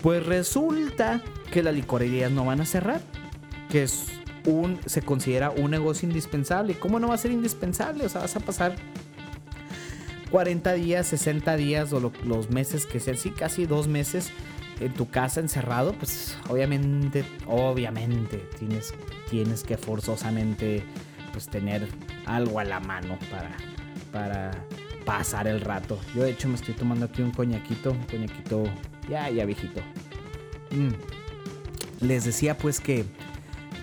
Pues 0.02 0.24
resulta 0.24 1.22
que 1.50 1.62
las 1.62 1.74
licorerías 1.74 2.30
no 2.30 2.44
van 2.44 2.60
a 2.60 2.66
cerrar. 2.66 3.00
que 3.70 3.82
es 3.82 4.06
un, 4.44 4.78
se 4.86 5.02
considera 5.02 5.50
un 5.50 5.72
negocio 5.72 6.08
indispensable. 6.08 6.78
¿Cómo 6.78 7.00
no 7.00 7.08
va 7.08 7.14
a 7.14 7.18
ser 7.18 7.32
indispensable? 7.32 8.06
O 8.06 8.08
sea, 8.08 8.20
vas 8.20 8.36
a 8.36 8.40
pasar 8.40 8.76
40 10.30 10.72
días, 10.74 11.06
60 11.08 11.56
días 11.56 11.92
o 11.92 12.12
los 12.24 12.50
meses 12.50 12.86
que 12.86 13.00
sean, 13.00 13.16
sí, 13.16 13.30
casi 13.30 13.66
dos 13.66 13.88
meses 13.88 14.30
en 14.80 14.92
tu 14.92 15.08
casa 15.08 15.40
encerrado, 15.40 15.94
pues 15.94 16.36
obviamente, 16.48 17.24
obviamente 17.46 18.48
tienes, 18.58 18.94
tienes 19.30 19.62
que 19.62 19.76
forzosamente 19.76 20.82
pues 21.32 21.48
tener 21.48 21.88
algo 22.26 22.60
a 22.60 22.64
la 22.64 22.80
mano 22.80 23.18
para, 23.30 23.56
para 24.16 24.50
pasar 25.04 25.46
el 25.46 25.60
rato. 25.60 25.98
Yo 26.14 26.22
de 26.22 26.30
hecho 26.30 26.48
me 26.48 26.54
estoy 26.54 26.72
tomando 26.72 27.04
aquí 27.04 27.20
un 27.20 27.32
coñaquito, 27.32 27.92
un 27.92 28.04
coñaquito 28.04 28.64
ya, 29.10 29.28
ya 29.28 29.44
viejito. 29.44 29.82
Mm. 30.70 32.04
Les 32.06 32.24
decía 32.24 32.56
pues 32.56 32.80
que, 32.80 33.04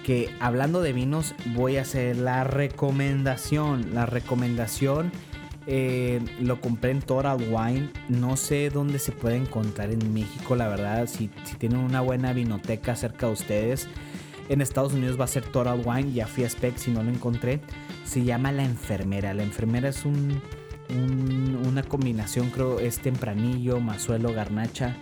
que 0.04 0.34
hablando 0.40 0.82
de 0.82 0.92
vinos 0.92 1.36
voy 1.54 1.78
a 1.78 1.82
hacer 1.82 2.18
la 2.18 2.44
recomendación, 2.44 3.94
la 3.94 4.08
recomendación 4.08 5.12
eh, 5.68 6.20
lo 6.42 6.60
compré 6.60 6.92
en 6.92 7.02
Total 7.02 7.38
Wine. 7.38 7.90
No 8.10 8.36
sé 8.36 8.72
dónde 8.72 8.98
se 8.98 9.12
puede 9.12 9.36
encontrar 9.36 9.92
en 9.92 10.14
México, 10.14 10.56
la 10.56 10.68
verdad. 10.68 11.08
Si, 11.08 11.30
tienen 11.60 11.80
una 11.80 12.02
buena 12.02 12.34
vinoteca 12.34 12.96
cerca 12.96 13.28
de 13.28 13.34
ustedes. 13.34 13.88
En 14.50 14.62
Estados 14.62 14.94
Unidos 14.94 15.20
va 15.20 15.26
a 15.26 15.28
ser 15.28 15.44
Total 15.44 15.82
Wine. 15.84 16.14
Ya 16.14 16.28
fui 16.28 16.44
a 16.44 16.50
Spec 16.50 16.78
si 16.78 16.92
no 16.92 17.04
lo 17.04 17.10
encontré. 17.10 17.62
Se 18.06 18.24
llama 18.24 18.52
La 18.52 18.64
Enfermera. 18.64 19.34
La 19.34 19.44
Enfermera 19.44 19.90
es 19.90 20.06
un, 20.06 20.42
una 21.68 21.84
combinación, 21.84 22.50
creo, 22.50 22.80
es 22.80 23.00
tempranillo, 23.00 23.80
mazuelo, 23.80 24.34
garnacha. 24.34 24.96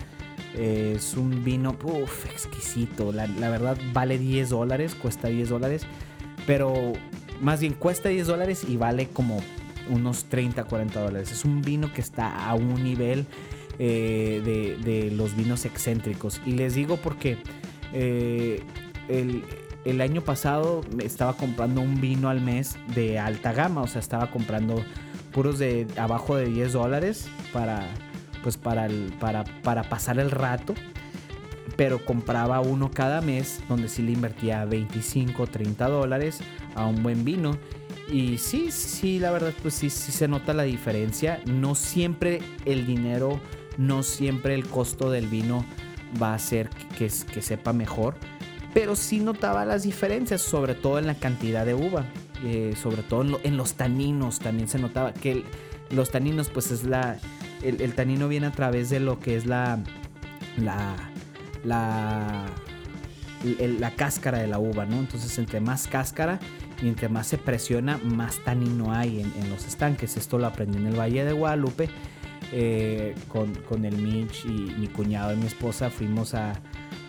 es 0.58 1.16
un 1.16 1.44
vino 1.44 1.76
uf, 1.84 2.26
exquisito. 2.26 3.12
La, 3.12 3.28
verdad 3.50 3.78
vale 3.94 4.18
10 4.18 4.50
dólares, 4.50 4.96
cuesta 4.96 5.28
10 5.28 5.50
dólares. 5.50 5.86
Pero 6.46 6.94
más 7.42 7.62
bien 7.62 7.74
cuesta 7.74 8.10
10 8.10 8.28
dólares 8.28 8.66
y 8.68 8.78
vale 8.78 9.08
como 9.08 9.42
unos 9.90 10.26
30, 10.26 10.64
40 10.66 11.02
dólares. 11.02 11.32
Es 11.32 11.46
un 11.46 11.62
vino 11.62 11.92
que 11.94 12.02
está 12.02 12.48
a 12.48 12.54
un 12.56 12.84
nivel 12.84 13.26
eh, 13.80 14.78
de, 14.84 15.12
los 15.12 15.36
vinos 15.36 15.66
excéntricos. 15.66 16.42
Y 16.46 16.52
les 16.52 16.76
digo 16.76 16.98
porque 16.98 17.38
eh, 17.94 18.62
el, 19.20 20.02
año 20.02 20.22
pasado 20.22 20.82
estaba 21.00 21.34
comprando 21.36 21.82
un 21.82 22.00
vino 22.00 22.30
al 22.30 22.42
mes 22.42 22.78
de 22.96 23.20
alta 23.20 23.54
gama. 23.54 23.82
O 23.82 23.88
sea, 23.88 24.00
estaba 24.00 24.32
comprando 24.32 24.84
puros 25.32 25.60
de 25.60 25.88
abajo 25.98 26.36
de 26.36 26.46
10 26.46 26.74
dólares 26.74 27.28
para, 27.54 27.88
pues 28.44 28.58
para, 28.58 28.88
para, 29.20 29.44
para 29.64 29.84
pasar 29.84 30.20
el 30.20 30.32
rato 30.32 30.74
pero 31.78 32.04
compraba 32.06 32.60
uno 32.60 32.92
cada 32.92 33.22
mes 33.22 33.62
donde 33.68 33.88
sí 33.88 34.04
le 34.04 34.12
invertía 34.12 34.66
25, 34.66 35.48
30 35.48 35.88
dólares 35.88 36.42
a 36.76 36.86
un 36.86 37.02
buen 37.02 37.24
vino 37.26 37.58
y 38.12 38.38
sí, 38.40 38.72
sí, 38.72 39.20
la 39.20 39.32
verdad, 39.32 39.54
pues 39.62 39.74
sí, 39.74 39.90
sí 39.90 40.12
se 40.12 40.28
nota 40.28 40.54
la 40.54 40.64
diferencia. 40.64 41.42
No 41.46 41.76
siempre 41.76 42.42
el 42.66 42.86
dinero, 42.86 43.40
no 43.78 44.04
siempre 44.04 44.54
el 44.54 44.68
costo 44.68 45.10
del 45.10 45.28
vino 45.28 45.66
va 46.22 46.32
a 46.32 46.36
hacer 46.36 46.70
que, 46.98 47.10
sepa 47.10 47.72
mejor. 47.72 48.16
Pero 48.74 48.96
sí 48.96 49.20
notaba 49.20 49.66
las 49.66 49.84
diferencias, 49.84 50.42
sobre 50.42 50.76
todo 50.76 51.00
en 51.00 51.08
la 51.08 51.16
cantidad 51.16 51.66
de 51.66 51.74
uva. 51.74 52.06
Eh, 52.44 52.76
sobre 52.82 53.04
todo 53.04 53.40
en, 53.44 53.58
los 53.58 53.76
taninos 53.76 54.40
también 54.40 54.68
se 54.68 54.80
notaba 54.80 55.14
que 55.14 55.44
los 55.90 56.10
taninos, 56.10 56.50
pues 56.50 56.72
es 56.72 56.84
la. 56.84 57.18
El, 57.62 57.94
tanino 57.94 58.28
viene 58.28 58.48
a 58.48 58.52
través 58.52 58.90
de 58.90 59.00
lo 59.00 59.20
que 59.20 59.36
es 59.36 59.46
la. 59.46 59.80
La. 60.58 60.96
La. 61.64 62.46
la 63.44 63.92
cáscara 63.92 64.40
de 64.40 64.48
la 64.48 64.58
uva, 64.58 64.86
¿no? 64.86 64.98
Entonces, 64.98 65.38
entre 65.38 65.60
más 65.60 65.88
cáscara, 65.88 66.40
y 66.82 66.88
entre 66.88 67.10
más 67.10 67.28
se 67.28 67.38
presiona, 67.38 67.98
más 67.98 68.40
tanino 68.40 68.94
hay 68.94 69.22
en, 69.22 69.50
los 69.50 69.66
estanques. 69.66 70.18
Esto 70.18 70.38
lo 70.38 70.48
aprendí 70.48 70.78
en 70.78 70.88
el 70.88 71.00
Valle 71.00 71.24
de 71.24 71.32
Guadalupe 71.32 71.90
eh, 72.52 73.16
con, 73.28 73.86
el 73.86 73.98
Mitch 73.98 74.46
y 74.46 74.74
mi 74.80 74.88
cuñado 74.88 75.34
y 75.34 75.38
mi 75.38 75.46
esposa. 75.46 75.90
Fuimos 75.90 76.34
a, 76.34 76.54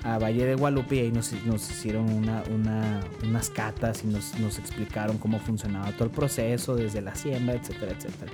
Valle 0.05 0.44
de 0.44 0.55
Guadalupe 0.55 0.96
y 0.96 0.98
ahí 1.00 1.12
nos, 1.12 1.32
hicieron 1.32 2.07
unas 2.11 3.50
catas 3.50 4.03
y 4.05 4.09
nos, 4.09 4.59
explicaron 4.59 5.18
cómo 5.18 5.38
funcionaba 5.38 5.92
todo 5.92 6.05
el 6.05 6.11
proceso, 6.11 6.74
desde 6.74 7.00
la 7.00 7.14
siembra, 7.14 7.55
etcétera, 7.55 7.92
etcétera. 7.92 8.32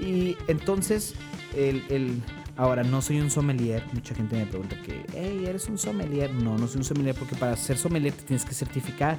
Y 0.00 0.36
entonces, 0.48 1.14
el, 1.56 2.22
ahora 2.56 2.82
no 2.82 3.02
soy 3.02 3.20
un 3.20 3.30
sommelier. 3.30 3.84
Mucha 3.92 4.14
gente 4.14 4.36
me 4.36 4.46
pregunta 4.46 4.76
que, 4.82 5.04
hey, 5.14 5.44
¿eres 5.46 5.68
un 5.68 5.78
sommelier? 5.78 6.32
No, 6.32 6.56
no 6.56 6.66
soy 6.66 6.78
un 6.78 6.84
sommelier 6.84 7.14
porque 7.14 7.36
para 7.36 7.56
ser 7.56 7.78
sommelier 7.78 8.12
te 8.12 8.22
tienes 8.22 8.44
que 8.44 8.54
certificar. 8.54 9.18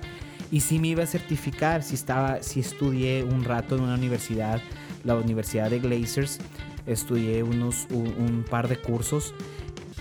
Y 0.51 0.61
si 0.61 0.79
me 0.79 0.89
iba 0.89 1.03
a 1.03 1.07
certificar, 1.07 1.83
si, 1.83 1.95
estaba, 1.95 2.43
si 2.43 2.59
estudié 2.59 3.23
un 3.23 3.43
rato 3.43 3.75
en 3.75 3.83
una 3.83 3.95
universidad, 3.95 4.61
la 5.03 5.15
Universidad 5.15 5.69
de 5.69 5.79
Glazers, 5.79 6.39
estudié 6.85 7.43
unos, 7.43 7.87
un, 7.89 8.45
par 8.49 8.67
de 8.67 8.77
cursos, 8.77 9.33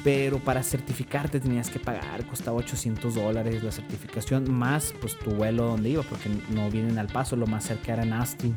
pero 0.05 0.39
para 0.39 0.63
certificarte 0.63 1.39
tenías 1.41 1.71
que 1.71 1.79
pagar, 1.79 2.27
costaba 2.27 2.57
800 2.57 3.15
dólares 3.15 3.63
la 3.63 3.71
certificación, 3.71 4.53
más 4.53 4.93
pues 5.01 5.19
tu 5.19 5.31
vuelo 5.31 5.67
donde 5.67 5.91
iba, 5.91 6.03
porque 6.03 6.29
no 6.51 6.71
vienen 6.71 6.99
al 6.99 7.07
paso, 7.07 7.37
lo 7.37 7.47
más 7.47 7.65
cerca 7.65 7.93
era 7.93 8.03
en 8.03 8.13
Austin. 8.13 8.57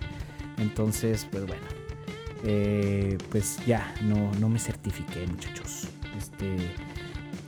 Entonces, 0.58 1.28
pues 1.30 1.46
bueno, 1.46 1.64
eh, 2.44 3.18
pues 3.30 3.60
ya, 3.66 3.94
no, 4.02 4.32
no 4.40 4.50
me 4.50 4.60
certifiqué 4.60 5.28
muchachos. 5.28 5.88
Este, 6.18 6.56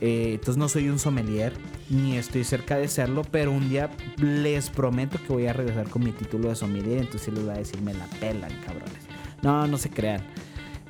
eh, 0.00 0.34
entonces 0.34 0.56
no 0.56 0.68
soy 0.68 0.88
un 0.88 0.98
sommelier, 0.98 1.52
ni 1.90 2.16
estoy 2.16 2.44
cerca 2.44 2.76
de 2.76 2.86
serlo, 2.86 3.22
pero 3.22 3.50
un 3.50 3.68
día 3.68 3.90
les 4.18 4.70
prometo 4.70 5.18
que 5.18 5.32
voy 5.32 5.46
a 5.46 5.52
regresar 5.52 5.88
con 5.88 6.04
mi 6.04 6.12
título 6.12 6.50
de 6.50 6.54
sommelier, 6.54 6.98
entonces 6.98 7.32
les 7.34 7.42
voy 7.42 7.54
a 7.54 7.58
decir, 7.58 7.80
me 7.82 7.94
la 7.94 8.06
pelan, 8.20 8.52
cabrones. 8.64 9.08
No, 9.42 9.66
no 9.66 9.78
se 9.78 9.90
crean. 9.90 10.22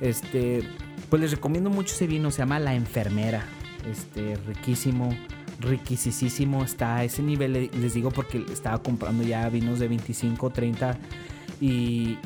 Este, 0.01 0.63
pues 1.09 1.21
les 1.21 1.31
recomiendo 1.31 1.69
mucho 1.69 1.95
ese 1.95 2.07
vino, 2.07 2.31
se 2.31 2.39
llama 2.39 2.59
La 2.59 2.75
Enfermera. 2.75 3.45
Este, 3.89 4.35
riquísimo, 4.47 5.15
riquisísimo, 5.59 6.63
está 6.63 6.97
a 6.97 7.03
ese 7.03 7.23
nivel, 7.23 7.69
les 7.73 7.93
digo 7.93 8.11
porque 8.11 8.45
estaba 8.51 8.81
comprando 8.83 9.23
ya 9.23 9.47
vinos 9.49 9.79
de 9.79 9.87
25, 9.87 10.49
30 10.49 10.97
y, 11.61 12.17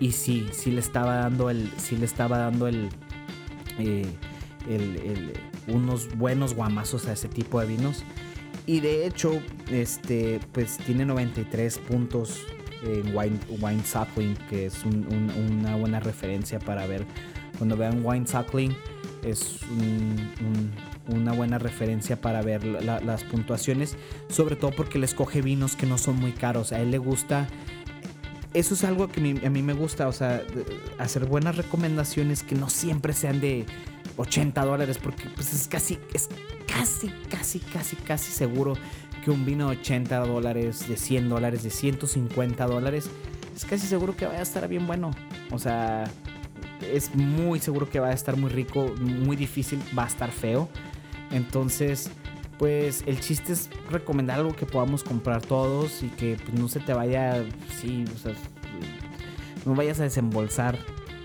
y, 0.00 0.12
sí, 0.12 0.48
sí 0.52 0.70
le 0.72 0.80
estaba 0.80 1.16
dando 1.16 1.50
el, 1.50 1.70
sí 1.76 1.96
le 1.96 2.04
estaba 2.04 2.38
dando 2.38 2.66
el, 2.68 2.88
eh, 3.78 4.06
el 4.68 5.32
unos 5.66 6.14
buenos 6.16 6.54
guamazos 6.54 7.06
a 7.06 7.12
ese 7.12 7.28
tipo 7.28 7.60
de 7.60 7.66
vinos. 7.66 8.04
Y 8.66 8.80
de 8.80 9.06
hecho, 9.06 9.40
este, 9.70 10.40
pues 10.52 10.78
tiene 10.78 11.04
93 11.04 11.78
puntos 11.78 12.46
en 12.82 13.16
Wine, 13.16 13.38
wine 13.60 13.84
Suckling, 13.84 14.36
que 14.48 14.66
es 14.66 14.84
una 14.84 15.76
buena 15.76 16.00
referencia 16.00 16.58
para 16.58 16.86
ver. 16.86 17.06
Cuando 17.58 17.76
vean 17.76 18.04
Wine 18.04 18.26
Suckling, 18.26 18.76
es 19.22 19.60
una 21.08 21.32
buena 21.32 21.58
referencia 21.58 22.20
para 22.20 22.42
ver 22.42 22.64
las 22.64 23.24
puntuaciones. 23.24 23.96
Sobre 24.28 24.56
todo 24.56 24.70
porque 24.72 24.98
le 24.98 25.06
escoge 25.06 25.42
vinos 25.42 25.76
que 25.76 25.86
no 25.86 25.98
son 25.98 26.16
muy 26.16 26.32
caros. 26.32 26.72
A 26.72 26.80
él 26.80 26.90
le 26.90 26.98
gusta 26.98 27.48
eso 28.54 28.74
es 28.74 28.84
algo 28.84 29.08
que 29.08 29.20
a 29.44 29.50
mí 29.50 29.62
me 29.62 29.72
gusta, 29.72 30.06
o 30.06 30.12
sea, 30.12 30.40
hacer 30.98 31.26
buenas 31.26 31.56
recomendaciones 31.56 32.44
que 32.44 32.54
no 32.54 32.70
siempre 32.70 33.12
sean 33.12 33.40
de 33.40 33.66
80 34.16 34.64
dólares, 34.64 34.98
porque 35.02 35.24
pues 35.34 35.52
es 35.52 35.66
casi, 35.66 35.98
es 36.12 36.28
casi, 36.68 37.08
casi, 37.28 37.58
casi, 37.58 37.96
casi 37.96 38.30
seguro 38.30 38.74
que 39.24 39.32
un 39.32 39.44
vino 39.44 39.70
de 39.70 39.78
80 39.78 40.20
dólares, 40.20 40.88
de 40.88 40.96
100 40.96 41.28
dólares, 41.28 41.64
de 41.64 41.70
150 41.70 42.64
dólares, 42.66 43.10
es 43.56 43.64
casi 43.64 43.88
seguro 43.88 44.16
que 44.16 44.26
vaya 44.26 44.38
a 44.38 44.42
estar 44.42 44.68
bien 44.68 44.86
bueno. 44.86 45.10
O 45.50 45.58
sea, 45.58 46.04
es 46.92 47.14
muy 47.14 47.60
seguro 47.60 47.88
que 47.88 48.00
va 48.00 48.08
a 48.08 48.12
estar 48.12 48.36
muy 48.36 48.50
rico, 48.50 48.94
muy 48.98 49.36
difícil, 49.36 49.80
va 49.96 50.04
a 50.04 50.08
estar 50.08 50.30
feo. 50.30 50.68
Entonces, 51.30 52.10
pues 52.58 53.02
el 53.06 53.20
chiste 53.20 53.52
es 53.52 53.70
recomendar 53.90 54.38
algo 54.38 54.54
que 54.54 54.66
podamos 54.66 55.02
comprar 55.02 55.42
todos 55.42 56.02
y 56.02 56.08
que 56.08 56.36
pues, 56.36 56.58
no 56.58 56.68
se 56.68 56.80
te 56.80 56.92
vaya, 56.92 57.44
sí, 57.80 58.04
no 59.64 59.74
vayas 59.74 60.00
a 60.00 60.04
desembolsar 60.04 60.78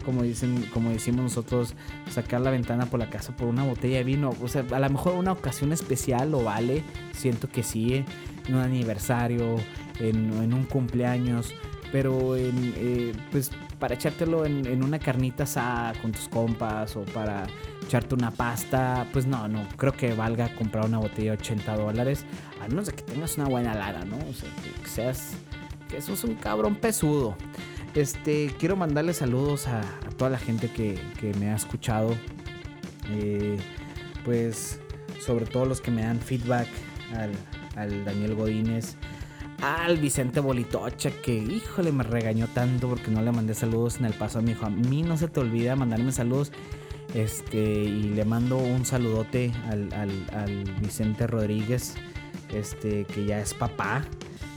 como 0.10 0.24
dicen, 0.24 0.66
como 0.74 0.90
decimos 0.90 1.22
nosotros, 1.22 1.76
sacar 2.10 2.42
la 2.42 2.50
ventana 2.50 2.88
por 2.88 3.00
la 3.00 3.12
casa 3.12 3.36
por 3.36 3.48
una 3.48 3.64
botella 3.64 3.98
de 3.98 4.04
vino. 4.04 4.34
O 4.42 4.48
sea, 4.48 4.66
a 4.72 4.80
lo 4.80 4.90
mejor 4.90 5.14
una 5.14 5.32
ocasión 5.32 5.72
especial 5.72 6.32
lo 6.32 6.44
vale. 6.44 6.84
Siento 7.14 7.48
que 7.50 7.62
sí, 7.62 8.06
en 8.48 8.56
un 8.56 8.62
aniversario, 8.62 9.58
en, 10.00 10.54
un 10.54 10.64
cumpleaños. 10.64 11.54
Pero 11.92 12.36
en, 12.36 12.74
eh, 12.78 13.14
pues 13.32 13.52
para 13.80 13.96
echártelo 13.96 14.46
en, 14.46 14.84
una 14.84 15.00
carnita 15.00 15.44
asada 15.44 15.94
con 16.02 16.12
tus 16.12 16.28
compas 16.28 16.96
o 16.96 17.04
para 17.06 17.48
echarte 17.84 18.14
una 18.14 18.30
pasta, 18.30 19.08
pues 19.12 19.26
no, 19.26 19.48
no, 19.48 19.68
creo 19.78 19.94
que 19.94 20.14
valga 20.14 20.54
comprar 20.56 20.86
una 20.86 21.00
botella 21.00 21.32
de 21.32 21.38
80 21.38 21.78
dólares, 21.78 22.26
a 22.62 22.68
menos 22.68 22.88
de 22.88 22.94
que 22.94 23.02
tengas 23.02 23.38
una 23.38 23.48
buena 23.48 23.74
lara, 23.74 24.06
¿no? 24.06 24.18
O 24.18 24.34
sea, 24.34 24.50
que 24.84 24.90
seas, 24.90 25.32
que 25.90 26.02
sos 26.02 26.24
un 26.24 26.36
cabrón 26.36 26.76
pesudo. 26.76 27.36
Este, 27.96 28.54
quiero 28.60 28.76
mandarle 28.76 29.14
saludos 29.14 29.68
a, 29.68 29.82
toda 30.18 30.30
la 30.30 30.38
gente 30.38 30.70
que, 30.70 31.00
me 31.40 31.50
ha 31.50 31.56
escuchado. 31.56 32.16
Eh, 33.12 33.58
pues 34.24 34.80
sobre 35.20 35.46
todo 35.46 35.66
los 35.66 35.82
que 35.82 35.90
me 35.90 36.04
dan 36.04 36.20
feedback 36.20 36.68
al, 37.16 37.32
al 37.76 38.06
Daniel 38.06 38.36
Godínez, 38.36 38.96
al 39.62 39.98
Vicente 39.98 40.40
Bolitocha, 40.40 41.12
que 41.12 41.36
híjole, 41.36 41.92
me 41.92 42.04
regañó 42.04 42.48
tanto 42.48 42.88
porque 42.88 43.12
no 43.12 43.22
le 43.22 43.32
mandé 43.32 43.54
saludos 43.54 43.98
en 43.98 44.06
el 44.06 44.14
paso. 44.14 44.42
Me 44.42 44.50
dijo, 44.50 44.66
a 44.66 44.70
mí 44.70 45.04
no 45.04 45.18
se 45.18 45.28
te 45.28 45.40
olvida 45.40 45.76
mandarme 45.76 46.12
saludos. 46.12 46.52
Este, 47.14 47.58
y 47.58 48.04
le 48.04 48.24
mando 48.24 48.58
un 48.58 48.86
saludote 48.86 49.52
al, 49.68 49.92
al, 50.32 50.64
Vicente 50.80 51.26
Rodríguez, 51.26 51.96
este, 52.54 53.06
que 53.06 53.26
ya 53.26 53.40
es 53.40 53.54
papá. 53.54 54.04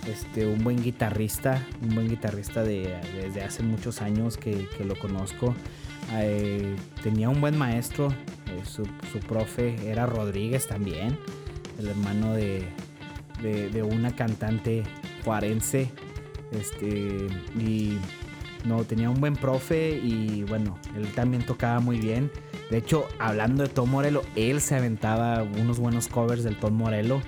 Este, 0.07 0.47
un 0.47 0.63
buen 0.63 0.83
guitarrista, 0.83 1.67
un 1.81 1.95
buen 1.95 2.09
guitarrista 2.09 2.63
de, 2.63 2.95
desde 3.15 3.43
hace 3.43 3.63
muchos 3.63 4.03
años 4.03 4.37
que, 4.37 4.69
que 4.77 4.85
lo 4.85 4.97
conozco. 4.97 5.55
Eh, 6.15 6.75
tenía 7.03 7.29
un 7.29 7.41
buen 7.41 7.57
maestro, 7.57 8.09
eh, 8.09 8.63
su, 8.65 8.85
su, 9.13 9.21
profe 9.21 9.77
era 9.89 10.05
Rodríguez 10.05 10.67
también, 10.67 11.17
el 11.79 11.87
hermano 11.87 12.35
de, 12.35 12.67
de, 13.43 13.83
una 13.83 14.15
cantante 14.15 14.85
juarense. 15.25 15.91
Este, 16.53 17.27
y 17.59 17.99
no, 18.65 18.85
tenía 18.85 19.11
un 19.11 19.21
buen 19.21 19.35
profe 19.35 19.99
y 19.99 20.45
bueno, 20.45 20.79
él 20.97 21.07
también 21.15 21.45
tocaba 21.45 21.81
muy 21.81 21.99
bien. 21.99 22.31
De 22.71 22.79
hecho, 22.79 23.09
hablando 23.19 23.63
de 23.63 23.69
Tom 23.69 23.91
Morello, 23.91 24.23
él 24.37 24.61
se 24.61 24.77
aventaba 24.77 25.43
unos 25.43 25.79
buenos 25.79 26.09
covers 26.09 26.45
del 26.45 26.57
Tom 26.57 26.75
Morello. 26.75 27.21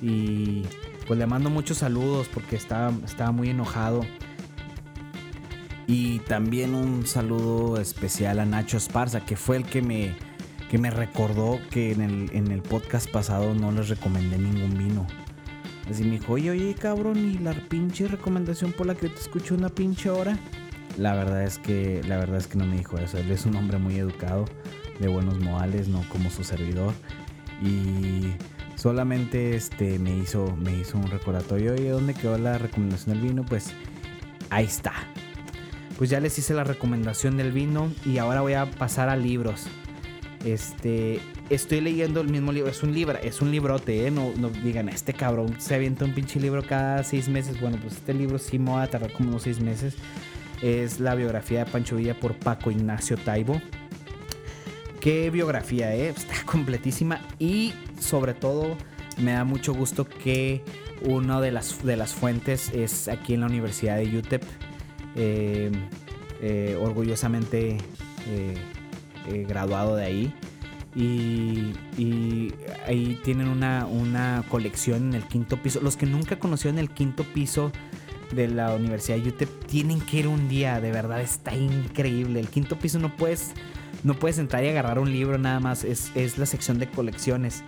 Y 0.00 0.62
pues 1.06 1.18
le 1.18 1.26
mando 1.26 1.50
muchos 1.50 1.78
saludos 1.78 2.28
porque 2.32 2.56
estaba, 2.56 2.92
estaba 3.04 3.32
muy 3.32 3.50
enojado. 3.50 4.00
Y 5.86 6.20
también 6.20 6.74
un 6.74 7.06
saludo 7.06 7.80
especial 7.80 8.40
a 8.40 8.46
Nacho 8.46 8.76
Esparza, 8.76 9.20
que 9.24 9.36
fue 9.36 9.56
el 9.56 9.64
que 9.64 9.82
me, 9.82 10.14
que 10.70 10.78
me 10.78 10.90
recordó 10.90 11.58
que 11.70 11.92
en 11.92 12.00
el, 12.00 12.30
en 12.32 12.50
el 12.50 12.62
podcast 12.62 13.10
pasado 13.10 13.54
no 13.54 13.72
les 13.72 13.88
recomendé 13.88 14.38
ningún 14.38 14.78
vino. 14.78 15.06
Así 15.90 16.04
me 16.04 16.12
dijo, 16.12 16.34
oye, 16.34 16.50
oye, 16.50 16.74
cabrón, 16.74 17.18
¿y 17.18 17.38
la 17.38 17.52
pinche 17.52 18.06
recomendación 18.06 18.72
por 18.72 18.86
la 18.86 18.94
que 18.94 19.08
te 19.08 19.20
escucho 19.20 19.54
una 19.54 19.68
pinche 19.68 20.10
hora? 20.10 20.38
La 20.96 21.14
verdad 21.14 21.42
es 21.42 21.58
que, 21.58 22.02
la 22.06 22.18
verdad 22.18 22.36
es 22.36 22.46
que 22.46 22.58
no 22.58 22.66
me 22.66 22.76
dijo 22.76 22.98
eso. 22.98 23.18
Él 23.18 23.30
es 23.30 23.46
un 23.46 23.56
hombre 23.56 23.78
muy 23.78 23.96
educado, 23.96 24.44
de 25.00 25.08
buenos 25.08 25.40
modales, 25.40 25.88
no 25.88 26.02
como 26.08 26.30
su 26.30 26.44
servidor. 26.44 26.92
Y 27.62 28.32
solamente 28.76 29.56
este 29.56 29.98
me 29.98 30.16
hizo, 30.16 30.56
me 30.56 30.76
hizo 30.76 30.98
un 30.98 31.10
recordatorio. 31.10 31.72
Oye, 31.72 31.90
¿dónde 31.90 32.14
quedó 32.14 32.38
la 32.38 32.58
recomendación 32.58 33.16
del 33.16 33.28
vino? 33.28 33.44
Pues 33.44 33.72
ahí 34.50 34.64
está. 34.64 34.92
Pues 35.98 36.10
ya 36.10 36.20
les 36.20 36.38
hice 36.38 36.54
la 36.54 36.64
recomendación 36.64 37.36
del 37.36 37.52
vino 37.52 37.92
y 38.04 38.18
ahora 38.18 38.40
voy 38.40 38.54
a 38.54 38.70
pasar 38.70 39.08
a 39.08 39.16
libros. 39.16 39.66
Este, 40.44 41.20
estoy 41.50 41.80
leyendo 41.80 42.20
el 42.20 42.28
mismo 42.28 42.52
libro. 42.52 42.70
Es 42.70 42.82
un 42.82 42.92
libro, 42.92 43.18
es 43.18 43.40
un 43.40 43.50
librote, 43.50 44.06
¿eh? 44.06 44.10
No, 44.10 44.32
no 44.36 44.50
digan, 44.50 44.88
este 44.88 45.14
cabrón 45.14 45.56
se 45.58 45.74
avienta 45.74 46.04
un 46.04 46.14
pinche 46.14 46.40
libro 46.40 46.62
cada 46.64 47.04
seis 47.04 47.28
meses. 47.28 47.60
Bueno, 47.60 47.78
pues 47.80 47.94
este 47.94 48.14
libro 48.14 48.38
sí 48.38 48.58
me 48.58 48.72
va 48.72 48.82
a 48.82 48.86
tardar 48.88 49.12
como 49.12 49.30
unos 49.30 49.42
seis 49.42 49.60
meses. 49.60 49.94
Es 50.60 51.00
la 51.00 51.14
biografía 51.14 51.64
de 51.64 51.70
Pancho 51.70 51.96
Villa 51.96 52.18
por 52.18 52.34
Paco 52.36 52.70
Ignacio 52.70 53.16
Taibo. 53.16 53.60
Qué 55.00 55.30
biografía, 55.30 55.94
¿eh? 55.94 56.08
Está 56.08 56.44
completísima 56.44 57.20
y 57.38 57.74
sobre 58.00 58.34
todo 58.34 58.76
me 59.18 59.32
da 59.32 59.44
mucho 59.44 59.74
gusto 59.74 60.04
que 60.08 60.62
una 61.02 61.40
de 61.40 61.50
las, 61.50 61.84
de 61.84 61.96
las 61.96 62.12
fuentes 62.12 62.70
es 62.72 63.08
aquí 63.08 63.34
en 63.34 63.40
la 63.40 63.46
Universidad 63.46 63.96
de 63.96 64.16
UTEP. 64.16 64.42
Eh, 65.14 65.70
eh, 66.40 66.76
orgullosamente 66.80 67.78
graduado 69.26 69.96
de 69.96 70.04
ahí. 70.04 70.34
Y, 70.94 71.72
ahí 72.86 73.18
tienen 73.24 73.48
una, 73.48 73.86
una, 73.86 74.44
colección 74.48 75.08
en 75.08 75.14
el 75.14 75.24
quinto 75.24 75.56
piso. 75.56 75.80
Los 75.80 75.96
que 75.96 76.06
nunca 76.06 76.38
conocieron 76.38 76.78
el 76.78 76.90
quinto 76.90 77.24
piso 77.24 77.72
de 78.34 78.48
la 78.48 78.74
Universidad 78.74 79.18
de 79.18 79.28
UTEP 79.28 79.66
tienen 79.66 80.00
que 80.00 80.18
ir 80.18 80.28
un 80.28 80.48
día, 80.48 80.80
de 80.80 80.90
verdad 80.90 81.20
está 81.20 81.54
increíble. 81.54 82.40
El 82.40 82.48
quinto 82.48 82.78
piso 82.78 82.98
no 82.98 83.14
puedes, 83.14 83.52
no 84.02 84.14
puedes 84.14 84.38
entrar 84.38 84.64
y 84.64 84.68
agarrar 84.68 84.98
un 84.98 85.12
libro 85.12 85.38
nada 85.38 85.60
más, 85.60 85.84
es, 85.84 86.38
la 86.38 86.46
sección 86.46 86.78
de 86.78 86.88
colecciones. 86.88 87.62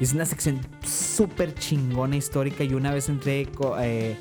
Es 0.00 0.12
una 0.12 0.26
sección 0.26 0.60
súper 0.84 1.54
chingona 1.54 2.16
histórica 2.16 2.64
y 2.64 2.74
una 2.74 2.92
vez 2.92 3.08
entré 3.08 3.48
eh, 3.80 4.16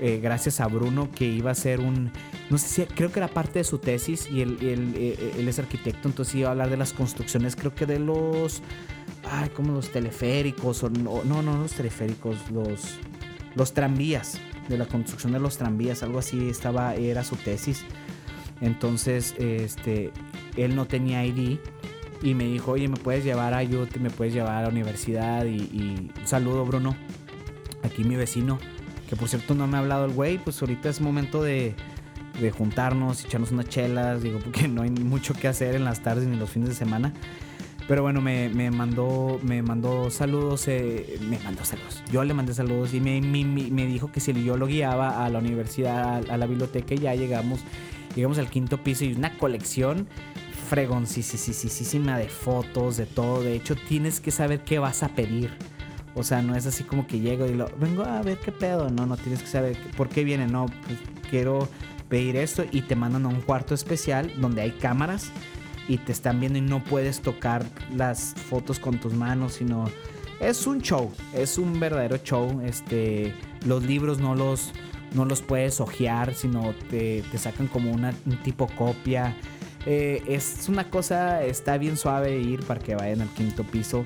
eh, 0.00 0.20
gracias 0.22 0.60
a 0.60 0.66
Bruno 0.66 1.10
que 1.10 1.24
iba 1.24 1.50
a 1.50 1.54
ser 1.54 1.80
un, 1.80 2.10
no 2.50 2.58
sé 2.58 2.68
si, 2.68 2.84
creo 2.84 3.10
que 3.10 3.18
era 3.18 3.28
parte 3.28 3.60
de 3.60 3.64
su 3.64 3.78
tesis 3.78 4.28
y 4.30 4.42
él, 4.42 4.58
eh, 4.60 5.34
él, 5.38 5.48
es 5.48 5.58
arquitecto, 5.58 6.08
entonces 6.08 6.34
iba 6.34 6.48
a 6.48 6.50
hablar 6.52 6.70
de 6.70 6.76
las 6.76 6.92
construcciones, 6.92 7.56
creo 7.56 7.74
que 7.74 7.86
de 7.86 7.98
los, 7.98 8.62
ay, 9.30 9.48
como 9.50 9.72
los 9.72 9.90
teleféricos, 9.90 10.82
o, 10.82 10.90
no, 10.90 11.24
no, 11.24 11.42
no 11.42 11.58
los 11.58 11.72
teleféricos, 11.72 12.36
los, 12.50 12.98
los 13.54 13.72
tranvías, 13.72 14.38
de 14.68 14.78
la 14.78 14.86
construcción 14.86 15.32
de 15.32 15.40
los 15.40 15.56
tranvías, 15.56 16.02
algo 16.02 16.18
así 16.18 16.48
estaba, 16.48 16.94
era 16.94 17.24
su 17.24 17.36
tesis. 17.36 17.84
Entonces, 18.60 19.34
este, 19.38 20.10
él 20.56 20.74
no 20.74 20.86
tenía 20.86 21.24
ID 21.24 21.58
y 22.22 22.34
me 22.34 22.44
dijo, 22.44 22.72
oye, 22.72 22.88
me 22.88 22.96
puedes 22.96 23.24
llevar 23.24 23.54
a 23.54 23.62
UT, 23.62 23.96
me 23.98 24.10
puedes 24.10 24.34
llevar 24.34 24.56
a 24.56 24.62
la 24.62 24.68
universidad 24.68 25.44
y, 25.44 25.56
y 25.56 26.10
un 26.18 26.26
saludo, 26.26 26.64
Bruno, 26.64 26.96
aquí 27.82 28.04
mi 28.04 28.16
vecino, 28.16 28.58
que 29.08 29.16
por 29.16 29.28
cierto 29.28 29.54
no 29.54 29.66
me 29.66 29.76
ha 29.76 29.80
hablado 29.80 30.04
el 30.04 30.12
güey, 30.12 30.38
pues 30.38 30.60
ahorita 30.60 30.88
es 30.88 31.00
momento 31.00 31.42
de 31.42 31.74
de 32.40 32.50
juntarnos, 32.50 33.24
echarnos 33.24 33.50
unas 33.50 33.68
chelas, 33.68 34.22
digo, 34.22 34.38
porque 34.38 34.68
no 34.68 34.82
hay 34.82 34.90
mucho 34.90 35.34
que 35.34 35.48
hacer 35.48 35.74
en 35.74 35.84
las 35.84 36.00
tardes 36.00 36.26
ni 36.26 36.36
los 36.36 36.50
fines 36.50 36.68
de 36.68 36.74
semana. 36.74 37.12
Pero 37.88 38.02
bueno, 38.02 38.20
me, 38.20 38.48
me 38.48 38.70
mandó, 38.72 39.38
me 39.44 39.62
mandó 39.62 40.10
saludos, 40.10 40.66
eh, 40.66 41.18
me 41.20 41.38
mandó 41.38 41.64
saludos. 41.64 42.02
Yo 42.10 42.24
le 42.24 42.34
mandé 42.34 42.52
saludos 42.52 42.92
y 42.94 43.00
me, 43.00 43.20
me, 43.20 43.86
dijo 43.86 44.10
que 44.10 44.18
si 44.18 44.32
yo 44.44 44.56
lo 44.56 44.66
guiaba 44.66 45.24
a 45.24 45.30
la 45.30 45.38
universidad, 45.38 46.28
a, 46.28 46.36
la 46.36 46.46
biblioteca, 46.46 46.94
y 46.94 46.98
ya 46.98 47.14
llegamos, 47.14 47.60
llegamos 48.16 48.38
al 48.38 48.50
quinto 48.50 48.82
piso 48.82 49.04
y 49.04 49.12
una 49.12 49.38
colección 49.38 50.08
fregoncísima 50.68 52.18
de 52.18 52.28
fotos, 52.28 52.96
de 52.96 53.06
todo. 53.06 53.44
De 53.44 53.54
hecho, 53.54 53.76
tienes 53.76 54.18
que 54.18 54.32
saber 54.32 54.64
qué 54.64 54.80
vas 54.80 55.04
a 55.04 55.10
pedir. 55.10 55.52
O 56.16 56.22
sea, 56.22 56.40
no 56.42 56.56
es 56.56 56.66
así 56.66 56.82
como 56.82 57.06
que 57.06 57.20
llego 57.20 57.46
y 57.46 57.54
lo 57.54 57.68
vengo 57.78 58.02
a 58.02 58.22
ver 58.22 58.38
qué 58.38 58.50
pedo. 58.50 58.88
No, 58.88 59.06
no 59.06 59.16
tienes 59.16 59.42
que 59.42 59.48
saber 59.48 59.76
por 59.96 60.08
qué 60.08 60.24
viene. 60.24 60.46
No, 60.46 60.66
pues 60.66 60.98
quiero 61.30 61.68
pedir 62.08 62.36
esto 62.36 62.64
y 62.72 62.82
te 62.82 62.96
mandan 62.96 63.26
a 63.26 63.28
un 63.28 63.42
cuarto 63.42 63.74
especial 63.74 64.32
donde 64.40 64.62
hay 64.62 64.70
cámaras 64.72 65.30
y 65.88 65.98
te 65.98 66.12
están 66.12 66.40
viendo 66.40 66.58
y 66.58 66.62
no 66.62 66.82
puedes 66.82 67.20
tocar 67.20 67.66
las 67.94 68.34
fotos 68.34 68.78
con 68.78 68.98
tus 68.98 69.12
manos, 69.12 69.54
sino 69.54 69.84
es 70.40 70.66
un 70.66 70.80
show, 70.80 71.12
es 71.34 71.58
un 71.58 71.78
verdadero 71.78 72.16
show. 72.18 72.60
Este, 72.64 73.34
los 73.66 73.84
libros 73.84 74.18
no 74.18 74.34
los, 74.34 74.72
no 75.14 75.24
los 75.24 75.42
puedes 75.42 75.80
ojear, 75.80 76.34
sino 76.34 76.74
te, 76.90 77.22
te 77.30 77.38
sacan 77.38 77.68
como 77.68 77.90
una, 77.90 78.14
un 78.24 78.42
tipo 78.42 78.66
copia. 78.68 79.36
Eh, 79.86 80.22
es 80.26 80.68
una 80.68 80.90
cosa, 80.90 81.44
está 81.44 81.78
bien 81.78 81.96
suave 81.96 82.38
ir 82.40 82.64
para 82.64 82.80
que 82.80 82.94
vayan 82.94 83.20
al 83.20 83.28
quinto 83.28 83.64
piso. 83.64 84.04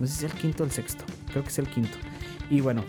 No 0.00 0.06
sé 0.06 0.14
si 0.14 0.26
es 0.26 0.32
el 0.32 0.38
quinto 0.38 0.62
o 0.62 0.66
el 0.66 0.72
sexto, 0.72 1.04
creo 1.32 1.42
que 1.42 1.50
es 1.50 1.58
el 1.58 1.66
quinto. 1.66 1.98
Y 2.50 2.60
bueno, 2.60 2.84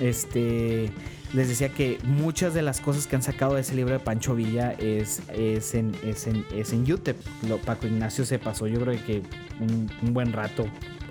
este 0.00 0.90
les 1.32 1.48
decía 1.48 1.70
que 1.70 1.98
muchas 2.04 2.52
de 2.52 2.60
las 2.60 2.80
cosas 2.80 3.06
que 3.06 3.16
han 3.16 3.22
sacado 3.22 3.54
de 3.54 3.62
ese 3.62 3.74
libro 3.74 3.94
de 3.94 4.00
Pancho 4.00 4.34
Villa 4.34 4.72
es, 4.72 5.22
es, 5.32 5.74
en, 5.74 5.96
es, 6.04 6.26
en, 6.26 6.44
es 6.52 6.72
en 6.72 6.90
UTEP. 6.90 7.16
Lo, 7.48 7.56
Paco 7.58 7.86
Ignacio 7.86 8.26
se 8.26 8.38
pasó 8.38 8.66
yo 8.66 8.80
creo 8.80 9.02
que 9.04 9.22
un, 9.58 9.88
buen 10.12 10.32
rato 10.32 10.66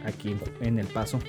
aquí 0.06 0.36
en 0.62 0.78
El 0.78 0.88
Paso. 0.88 1.20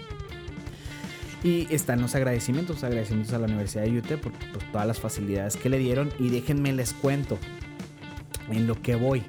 Y 1.42 1.66
están 1.74 2.03
los 2.03 2.14
agradecimientos, 2.14 2.84
agradecimientos 2.84 3.34
a 3.34 3.38
la 3.38 3.46
Universidad 3.46 3.84
de 3.84 3.98
UTEP 3.98 4.20
por, 4.20 4.32
por 4.32 4.62
todas 4.70 4.86
las 4.86 5.00
facilidades 5.00 5.57
que 5.57 5.68
le 5.70 5.78
dieron. 5.78 6.12
Y 6.18 6.28
déjenme 6.28 6.72
les 6.72 6.92
cuento 6.92 7.38
en 8.50 8.66
lo 8.66 8.80
que 8.80 8.94
voy. 8.94 9.24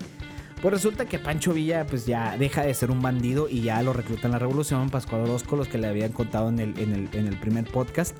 Pues 0.63 0.75
resulta 0.75 1.05
que 1.07 1.19
Pancho 1.19 1.51
Villa 1.51 1.85
pues 1.85 2.05
ya 2.05 2.37
deja 2.37 2.61
de 2.63 2.73
ser 2.73 2.89
un 2.89 3.01
bandido 3.01 3.49
y 3.49 3.63
ya 3.63 3.83
lo 3.83 3.91
reclutan 3.91 4.31
la 4.31 4.39
revolución. 4.39 4.89
Pascual 4.89 5.23
Orozco, 5.23 5.57
los 5.57 5.67
que 5.67 5.77
le 5.77 5.87
habían 5.87 6.13
contado 6.13 6.47
en 6.47 6.57
el, 6.59 6.79
en 6.79 6.93
el, 6.93 7.09
en 7.11 7.27
el 7.27 7.37
primer 7.37 7.65
podcast. 7.65 8.15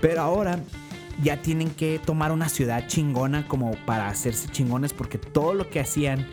Pero 0.00 0.22
ahora 0.22 0.58
ya 1.22 1.40
tienen 1.40 1.70
que 1.70 2.00
tomar 2.04 2.32
una 2.32 2.48
ciudad 2.48 2.88
chingona 2.88 3.46
como 3.46 3.76
para 3.86 4.08
hacerse 4.08 4.48
chingones 4.48 4.92
porque 4.92 5.18
todo 5.18 5.54
lo 5.54 5.70
que 5.70 5.78
hacían 5.78 6.26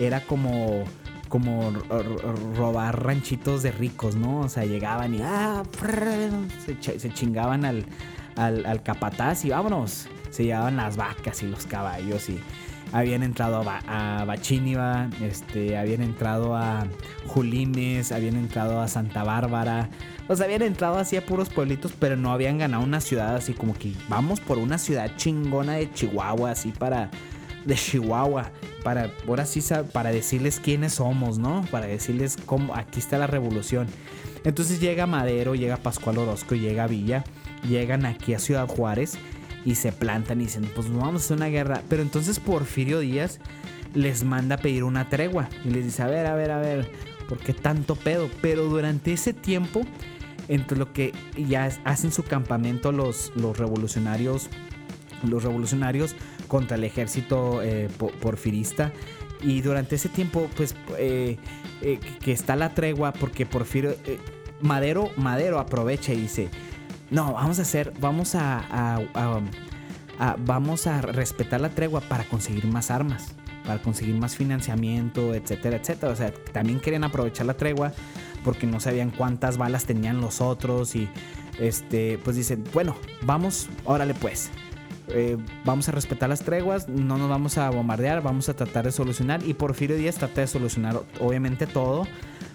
era 0.00 0.20
como 0.24 0.82
como 1.28 1.70
robar 2.56 3.04
ranchitos 3.04 3.62
de 3.62 3.70
ricos, 3.70 4.16
¿no? 4.16 4.40
O 4.40 4.48
sea, 4.48 4.64
llegaban 4.64 5.14
y 5.14 5.20
ah, 5.22 5.62
se, 6.66 7.12
chingaban 7.12 7.64
al, 7.64 7.86
al, 8.34 8.82
capataz 8.82 9.44
y 9.44 9.50
vámonos. 9.50 10.08
Se 10.30 10.42
llevaban 10.42 10.76
las 10.76 10.96
vacas 10.96 11.44
y 11.44 11.46
los 11.46 11.66
caballos 11.66 12.28
y 12.30 12.40
habían 12.92 13.22
entrado 13.22 13.64
a, 13.68 14.20
a 14.20 14.24
Bachíniva, 14.24 15.10
este, 15.22 15.76
habían 15.76 16.02
entrado 16.02 16.56
a 16.56 16.86
Julines, 17.26 18.12
habían 18.12 18.36
entrado 18.36 18.80
a 18.80 18.88
Santa 18.88 19.24
Bárbara, 19.24 19.88
o 20.28 20.36
sea, 20.36 20.44
habían 20.44 20.62
entrado 20.62 20.98
así 20.98 21.16
a 21.16 21.24
puros 21.24 21.48
pueblitos, 21.48 21.92
pero 21.98 22.16
no 22.16 22.32
habían 22.32 22.58
ganado 22.58 22.84
una 22.84 23.00
ciudad 23.00 23.34
así 23.34 23.54
como 23.54 23.74
que 23.74 23.94
vamos 24.08 24.40
por 24.40 24.58
una 24.58 24.76
ciudad 24.76 25.10
chingona 25.16 25.74
de 25.74 25.90
Chihuahua, 25.92 26.50
así 26.50 26.70
para. 26.70 27.10
de 27.64 27.74
Chihuahua. 27.74 28.50
Para, 28.84 29.10
ahora 29.26 29.44
sí, 29.44 29.60
para 29.92 30.10
decirles 30.10 30.60
quiénes 30.60 30.94
somos, 30.94 31.38
¿no? 31.38 31.64
Para 31.70 31.86
decirles 31.86 32.36
cómo 32.46 32.74
aquí 32.74 33.00
está 33.00 33.18
la 33.18 33.26
revolución. 33.26 33.86
Entonces 34.44 34.80
llega 34.80 35.06
Madero, 35.06 35.54
llega 35.54 35.76
Pascual 35.78 36.18
Orozco, 36.18 36.54
llega 36.54 36.86
Villa, 36.86 37.24
llegan 37.68 38.06
aquí 38.06 38.34
a 38.34 38.38
Ciudad 38.38 38.68
Juárez 38.68 39.18
y 39.68 39.74
se 39.74 39.92
plantan 39.92 40.40
y 40.40 40.44
dicen, 40.44 40.66
pues 40.74 40.90
vamos 40.90 41.20
a 41.20 41.24
hacer 41.26 41.36
una 41.36 41.48
guerra. 41.48 41.82
Pero 41.90 42.00
entonces 42.00 42.40
Porfirio 42.40 43.00
Díaz 43.00 43.38
les 43.92 44.24
manda 44.24 44.54
a 44.54 44.58
pedir 44.58 44.82
una 44.82 45.10
tregua 45.10 45.50
y 45.62 45.68
les 45.68 45.84
dice, 45.84 46.02
a 46.02 46.06
ver, 46.06 46.24
a 46.24 46.34
ver, 46.34 46.50
a 46.52 46.58
ver, 46.58 46.90
¿por 47.28 47.36
qué 47.36 47.52
tanto 47.52 47.94
pedo? 47.94 48.30
Pero 48.40 48.64
durante 48.64 49.12
ese 49.12 49.34
tiempo, 49.34 49.82
entre 50.48 50.78
lo 50.78 50.94
que 50.94 51.12
ya 51.36 51.68
hacen 51.84 52.12
su 52.12 52.22
campamento 52.22 52.92
los, 52.92 53.30
los 53.36 53.58
revolucionarios, 53.58 54.48
los 55.22 55.42
revolucionarios 55.42 56.16
contra 56.46 56.78
el 56.78 56.84
ejército 56.84 57.60
eh, 57.62 57.90
porfirista, 58.22 58.90
y 59.42 59.60
durante 59.60 59.96
ese 59.96 60.08
tiempo, 60.08 60.48
pues, 60.56 60.74
eh, 60.96 61.36
eh, 61.82 62.00
que 62.20 62.32
está 62.32 62.56
la 62.56 62.72
tregua, 62.72 63.12
porque 63.12 63.44
Porfirio, 63.44 63.94
Madero, 64.62 65.10
Madero 65.18 65.58
aprovecha 65.58 66.14
y 66.14 66.22
dice, 66.22 66.48
no, 67.10 67.32
vamos 67.32 67.58
a 67.58 67.62
hacer, 67.62 67.92
vamos 68.00 68.34
a, 68.34 69.00
vamos 70.38 70.86
a 70.86 71.00
respetar 71.00 71.60
la 71.60 71.70
tregua 71.70 72.00
para 72.00 72.24
conseguir 72.24 72.66
más 72.66 72.90
armas, 72.90 73.34
para 73.64 73.80
conseguir 73.80 74.14
más 74.16 74.36
financiamiento, 74.36 75.34
etcétera, 75.34 75.76
etcétera. 75.76 76.12
O 76.12 76.16
sea, 76.16 76.32
también 76.52 76.80
querían 76.80 77.04
aprovechar 77.04 77.46
la 77.46 77.54
tregua 77.54 77.92
porque 78.44 78.66
no 78.66 78.80
sabían 78.80 79.10
cuántas 79.10 79.56
balas 79.56 79.86
tenían 79.86 80.20
los 80.20 80.40
otros 80.40 80.94
y 80.96 81.08
este, 81.58 82.18
pues 82.22 82.36
dicen, 82.36 82.64
bueno, 82.72 82.94
vamos, 83.22 83.68
órale 83.84 84.14
pues. 84.14 84.50
Eh, 85.10 85.38
vamos 85.64 85.88
a 85.88 85.92
respetar 85.92 86.28
las 86.28 86.42
treguas, 86.42 86.86
no 86.86 87.16
nos 87.16 87.30
vamos 87.30 87.56
a 87.56 87.70
bombardear, 87.70 88.22
vamos 88.22 88.50
a 88.50 88.54
tratar 88.54 88.84
de 88.84 88.92
solucionar. 88.92 89.42
Y 89.46 89.54
Porfirio 89.54 89.96
Díaz 89.96 90.16
trata 90.16 90.42
de 90.42 90.46
solucionar 90.46 91.00
obviamente 91.20 91.66
todo 91.66 92.06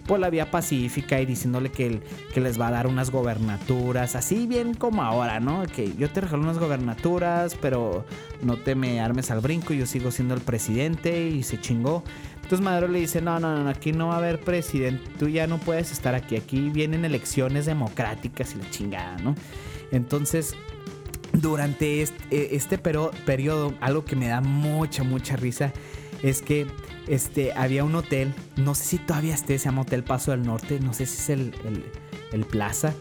por 0.05 0.19
la 0.19 0.29
vía 0.29 0.51
pacífica 0.51 1.19
y 1.21 1.25
diciéndole 1.25 1.71
que, 1.71 2.01
que 2.33 2.41
les 2.41 2.59
va 2.59 2.67
a 2.67 2.71
dar 2.71 2.87
unas 2.87 3.09
gobernaturas, 3.09 4.15
así 4.15 4.47
bien 4.47 4.73
como 4.73 5.03
ahora, 5.03 5.39
¿no? 5.39 5.63
Que 5.65 5.93
yo 5.95 6.09
te 6.09 6.21
regalo 6.21 6.43
unas 6.43 6.59
gobernaturas, 6.59 7.55
pero 7.61 8.05
no 8.41 8.57
te 8.57 8.75
me 8.75 8.99
armes 8.99 9.31
al 9.31 9.39
brinco, 9.39 9.73
yo 9.73 9.85
sigo 9.85 10.11
siendo 10.11 10.33
el 10.33 10.41
presidente 10.41 11.27
y 11.29 11.43
se 11.43 11.59
chingó. 11.59 12.03
Entonces 12.35 12.61
Madero 12.61 12.87
le 12.87 12.99
dice, 12.99 13.21
no, 13.21 13.39
no, 13.39 13.63
no, 13.63 13.69
aquí 13.69 13.93
no 13.93 14.07
va 14.07 14.15
a 14.15 14.17
haber 14.17 14.41
presidente, 14.41 15.03
tú 15.17 15.29
ya 15.29 15.47
no 15.47 15.57
puedes 15.59 15.91
estar 15.91 16.13
aquí, 16.13 16.35
aquí 16.35 16.69
vienen 16.69 17.05
elecciones 17.05 17.65
democráticas 17.65 18.53
y 18.55 18.57
la 18.57 18.69
chingada, 18.69 19.17
¿no? 19.17 19.35
Entonces 19.91 20.55
durante 21.33 22.01
este, 22.01 22.55
este 22.55 22.77
periodo, 22.77 23.73
algo 23.81 24.05
que 24.05 24.15
me 24.15 24.27
da 24.27 24.41
mucha, 24.41 25.03
mucha 25.03 25.35
risa 25.35 25.73
es 26.21 26.41
que 26.41 26.67
este, 27.07 27.53
había 27.53 27.83
un 27.83 27.95
hotel, 27.95 28.33
no 28.55 28.75
sé 28.75 28.83
si 28.85 28.97
todavía 28.97 29.33
esté, 29.33 29.57
se 29.57 29.65
llama 29.65 29.81
Hotel 29.81 30.03
Paso 30.03 30.31
del 30.31 30.43
Norte, 30.43 30.79
no 30.79 30.93
sé 30.93 31.05
si 31.05 31.17
es 31.17 31.29
el, 31.29 31.53
el, 32.31 32.45
Plaza, 32.45 32.93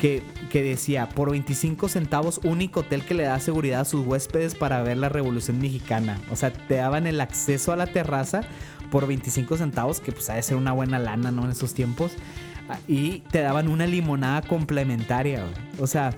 que, 0.00 0.22
que, 0.50 0.62
decía, 0.62 1.08
por 1.08 1.30
25 1.30 1.88
centavos, 1.88 2.40
único 2.44 2.80
hotel 2.80 3.04
que 3.04 3.14
le 3.14 3.24
da 3.24 3.38
seguridad 3.40 3.80
a 3.82 3.84
sus 3.84 4.06
huéspedes 4.06 4.54
para 4.54 4.82
ver 4.82 4.96
la 4.96 5.08
Revolución 5.08 5.60
Mexicana. 5.60 6.20
O 6.30 6.36
sea, 6.36 6.52
te 6.52 6.76
daban 6.76 7.06
el 7.06 7.20
acceso 7.20 7.72
a 7.72 7.76
la 7.76 7.86
terraza 7.86 8.42
por 8.90 9.06
25 9.06 9.56
centavos, 9.56 10.00
que 10.00 10.12
pues 10.12 10.28
ha 10.30 10.34
de 10.34 10.42
ser 10.42 10.56
una 10.56 10.72
buena 10.72 10.98
lana, 10.98 11.30
¿no? 11.30 11.44
En 11.44 11.50
esos 11.50 11.74
tiempos. 11.74 12.12
Y 12.86 13.20
te 13.30 13.40
daban 13.40 13.68
una 13.68 13.86
limonada 13.86 14.42
complementaria. 14.42 15.44
O 15.78 15.86
sea, 15.86 16.14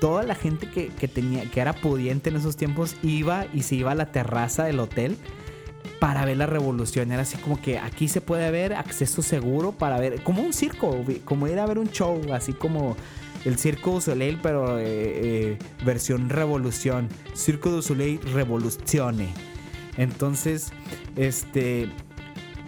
toda 0.00 0.22
la 0.22 0.34
gente 0.34 0.68
que, 0.70 0.88
que, 0.88 1.08
tenía, 1.08 1.50
que 1.50 1.60
era 1.60 1.72
pudiente 1.72 2.30
en 2.30 2.36
esos 2.36 2.56
tiempos 2.56 2.96
iba 3.02 3.46
y 3.54 3.62
se 3.62 3.76
iba 3.76 3.92
a 3.92 3.94
la 3.94 4.12
terraza 4.12 4.64
del 4.64 4.80
hotel 4.80 5.16
para 5.98 6.24
ver 6.24 6.36
la 6.36 6.46
revolución. 6.46 7.12
Era 7.12 7.22
así 7.22 7.36
como 7.38 7.60
que 7.60 7.78
aquí 7.78 8.08
se 8.08 8.20
puede 8.20 8.50
ver 8.50 8.74
acceso 8.74 9.22
seguro 9.22 9.72
para 9.72 9.98
ver, 9.98 10.22
como 10.22 10.42
un 10.42 10.52
circo, 10.52 11.04
como 11.24 11.46
ir 11.48 11.58
a 11.58 11.66
ver 11.66 11.78
un 11.78 11.90
show, 11.90 12.20
así 12.32 12.52
como 12.52 12.96
el 13.44 13.58
Circo 13.58 13.92
du 13.92 14.00
Soleil, 14.00 14.38
pero 14.42 14.78
eh, 14.78 14.84
eh, 14.86 15.58
versión 15.84 16.30
revolución. 16.30 17.08
Circo 17.34 17.70
du 17.70 17.82
Soleil 17.82 18.20
Revolucione. 18.32 19.28
Entonces, 19.96 20.72
este, 21.16 21.90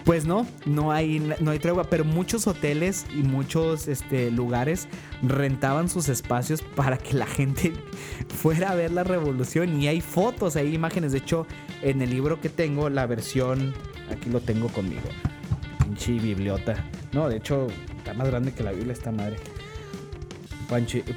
pues 0.06 0.24
no, 0.24 0.46
no 0.66 0.92
hay, 0.92 1.18
no 1.40 1.50
hay 1.50 1.58
tregua, 1.58 1.90
pero 1.90 2.04
muchos 2.04 2.46
hoteles 2.46 3.06
y 3.12 3.24
muchos 3.24 3.88
este, 3.88 4.30
lugares 4.30 4.86
rentaban 5.20 5.88
sus 5.88 6.08
espacios 6.08 6.62
para 6.62 6.96
que 6.96 7.14
la 7.14 7.26
gente 7.26 7.72
fuera 8.28 8.70
a 8.70 8.76
ver 8.76 8.92
la 8.92 9.02
revolución 9.02 9.82
y 9.82 9.88
hay 9.88 10.00
fotos, 10.00 10.54
hay 10.54 10.72
imágenes. 10.72 11.10
De 11.10 11.18
hecho, 11.18 11.48
en 11.82 12.00
el 12.02 12.10
libro 12.10 12.40
que 12.40 12.48
tengo, 12.48 12.88
la 12.88 13.04
versión, 13.06 13.74
aquí 14.08 14.30
lo 14.30 14.40
tengo 14.40 14.68
conmigo, 14.68 15.08
pinche 15.82 16.12
bibliota. 16.12 16.84
No, 17.10 17.28
de 17.28 17.38
hecho, 17.38 17.66
está 17.98 18.14
más 18.14 18.28
grande 18.28 18.52
que 18.52 18.62
la 18.62 18.70
Biblia 18.70 18.92
esta 18.92 19.10
madre. 19.10 19.38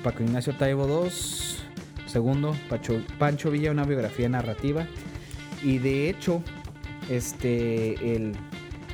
Paco 0.03 0.23
Ignacio 0.23 0.55
Taibo 0.57 0.87
II, 0.87 1.11
segundo, 2.07 2.55
Pancho 3.19 3.51
Villa, 3.51 3.69
una 3.69 3.83
biografía 3.83 4.27
narrativa. 4.29 4.87
Y 5.61 5.77
de 5.77 6.09
hecho, 6.09 6.41
este, 7.07 8.15
el 8.15 8.35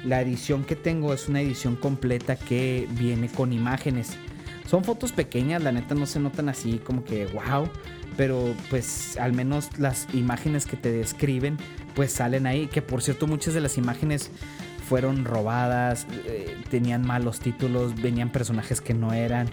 la 0.05 0.21
edición 0.21 0.63
que 0.63 0.75
tengo 0.75 1.13
es 1.13 1.27
una 1.27 1.41
edición 1.41 1.75
completa 1.75 2.35
que 2.35 2.87
viene 2.91 3.27
con 3.29 3.53
imágenes. 3.53 4.17
Son 4.67 4.83
fotos 4.83 5.11
pequeñas, 5.11 5.63
la 5.63 5.71
neta 5.71 5.95
no 5.95 6.05
se 6.05 6.19
notan 6.19 6.49
así 6.49 6.79
como 6.79 7.03
que 7.03 7.25
wow, 7.27 7.69
pero 8.17 8.55
pues 8.69 9.17
al 9.17 9.33
menos 9.33 9.77
las 9.77 10.07
imágenes 10.13 10.65
que 10.65 10.77
te 10.77 10.91
describen 10.91 11.57
pues 11.95 12.11
salen 12.11 12.45
ahí, 12.45 12.67
que 12.67 12.81
por 12.81 13.01
cierto 13.01 13.27
muchas 13.27 13.53
de 13.53 13.61
las 13.61 13.77
imágenes 13.77 14.31
fueron 14.87 15.25
robadas, 15.25 16.05
eh, 16.25 16.55
tenían 16.69 17.05
malos 17.05 17.39
títulos, 17.39 17.99
venían 17.99 18.31
personajes 18.31 18.81
que 18.81 18.93
no 18.93 19.13
eran. 19.13 19.49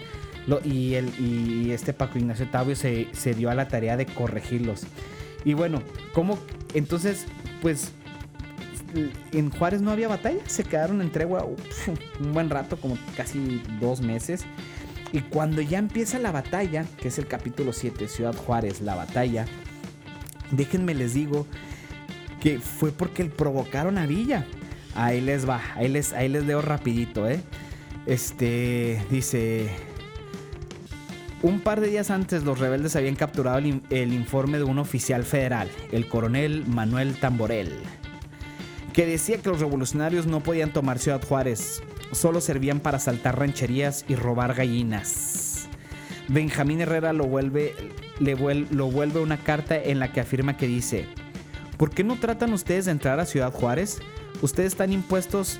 y, 0.63 0.93
el, 0.95 1.09
y 1.19 1.71
este 1.71 1.93
Paco 1.93 2.19
Ignacio 2.19 2.47
Tavio 2.49 2.75
se, 2.75 3.07
se 3.13 3.33
dio 3.33 3.49
a 3.49 3.55
la 3.55 3.67
tarea 3.67 3.97
de 3.97 4.05
corregirlos. 4.05 4.83
Y 5.45 5.53
bueno, 5.53 5.81
¿cómo? 6.13 6.37
Entonces, 6.73 7.25
pues 7.61 7.91
en 9.31 9.49
Juárez 9.49 9.81
no 9.81 9.91
había 9.91 10.07
batalla, 10.07 10.39
se 10.45 10.63
quedaron 10.63 11.01
en 11.01 11.11
tregua 11.11 11.45
un 12.19 12.33
buen 12.33 12.49
rato, 12.49 12.77
como 12.77 12.97
casi 13.15 13.61
dos 13.79 14.01
meses. 14.01 14.45
Y 15.11 15.21
cuando 15.21 15.61
ya 15.61 15.77
empieza 15.77 16.17
la 16.19 16.31
batalla, 16.31 16.85
que 16.97 17.09
es 17.09 17.19
el 17.19 17.27
capítulo 17.27 17.73
7, 17.73 18.07
Ciudad 18.07 18.35
Juárez, 18.35 18.81
la 18.81 18.95
batalla, 18.95 19.45
déjenme 20.51 20.95
les 20.95 21.13
digo 21.13 21.45
que 22.41 22.59
fue 22.59 22.91
porque 22.91 23.25
provocaron 23.25 23.97
a 23.97 24.07
Villa. 24.07 24.45
Ahí 24.95 25.21
les 25.21 25.47
va, 25.47 25.61
ahí 25.75 25.87
les, 25.87 26.13
ahí 26.13 26.29
les 26.29 26.45
leo 26.45 26.61
rapidito, 26.61 27.29
¿eh? 27.29 27.41
Este, 28.05 29.03
dice... 29.09 29.69
Un 31.41 31.59
par 31.59 31.81
de 31.81 31.89
días 31.89 32.09
antes 32.09 32.43
los 32.43 32.57
rebeldes 32.57 32.95
habían 32.95 33.15
capturado 33.15 33.57
el 33.57 34.13
informe 34.13 34.59
de 34.59 34.63
un 34.63 34.79
oficial 34.79 35.23
federal, 35.23 35.69
el 35.91 36.07
coronel 36.07 36.63
Manuel 36.67 37.19
Tamborel 37.19 37.73
que 38.93 39.07
decía 39.07 39.39
que 39.39 39.49
los 39.49 39.59
revolucionarios 39.59 40.27
no 40.27 40.41
podían 40.41 40.71
tomar 40.71 40.99
Ciudad 40.99 41.23
Juárez, 41.23 41.81
solo 42.11 42.39
servían 42.41 42.79
para 42.79 42.97
asaltar 42.97 43.39
rancherías 43.39 44.05
y 44.07 44.15
robar 44.15 44.53
gallinas. 44.53 45.67
Benjamín 46.27 46.79
Herrera 46.79 47.11
lo 47.11 47.25
vuelve, 47.25 47.73
lo 48.19 48.91
vuelve 48.91 49.19
una 49.19 49.37
carta 49.37 49.75
en 49.75 49.99
la 49.99 50.11
que 50.11 50.21
afirma 50.21 50.57
que 50.57 50.67
dice, 50.67 51.07
¿por 51.77 51.89
qué 51.89 52.03
no 52.03 52.17
tratan 52.17 52.53
ustedes 52.53 52.85
de 52.85 52.91
entrar 52.91 53.19
a 53.19 53.25
Ciudad 53.25 53.51
Juárez? 53.51 53.99
Ustedes 54.41 54.73
están 54.73 54.93
impuestos 54.93 55.59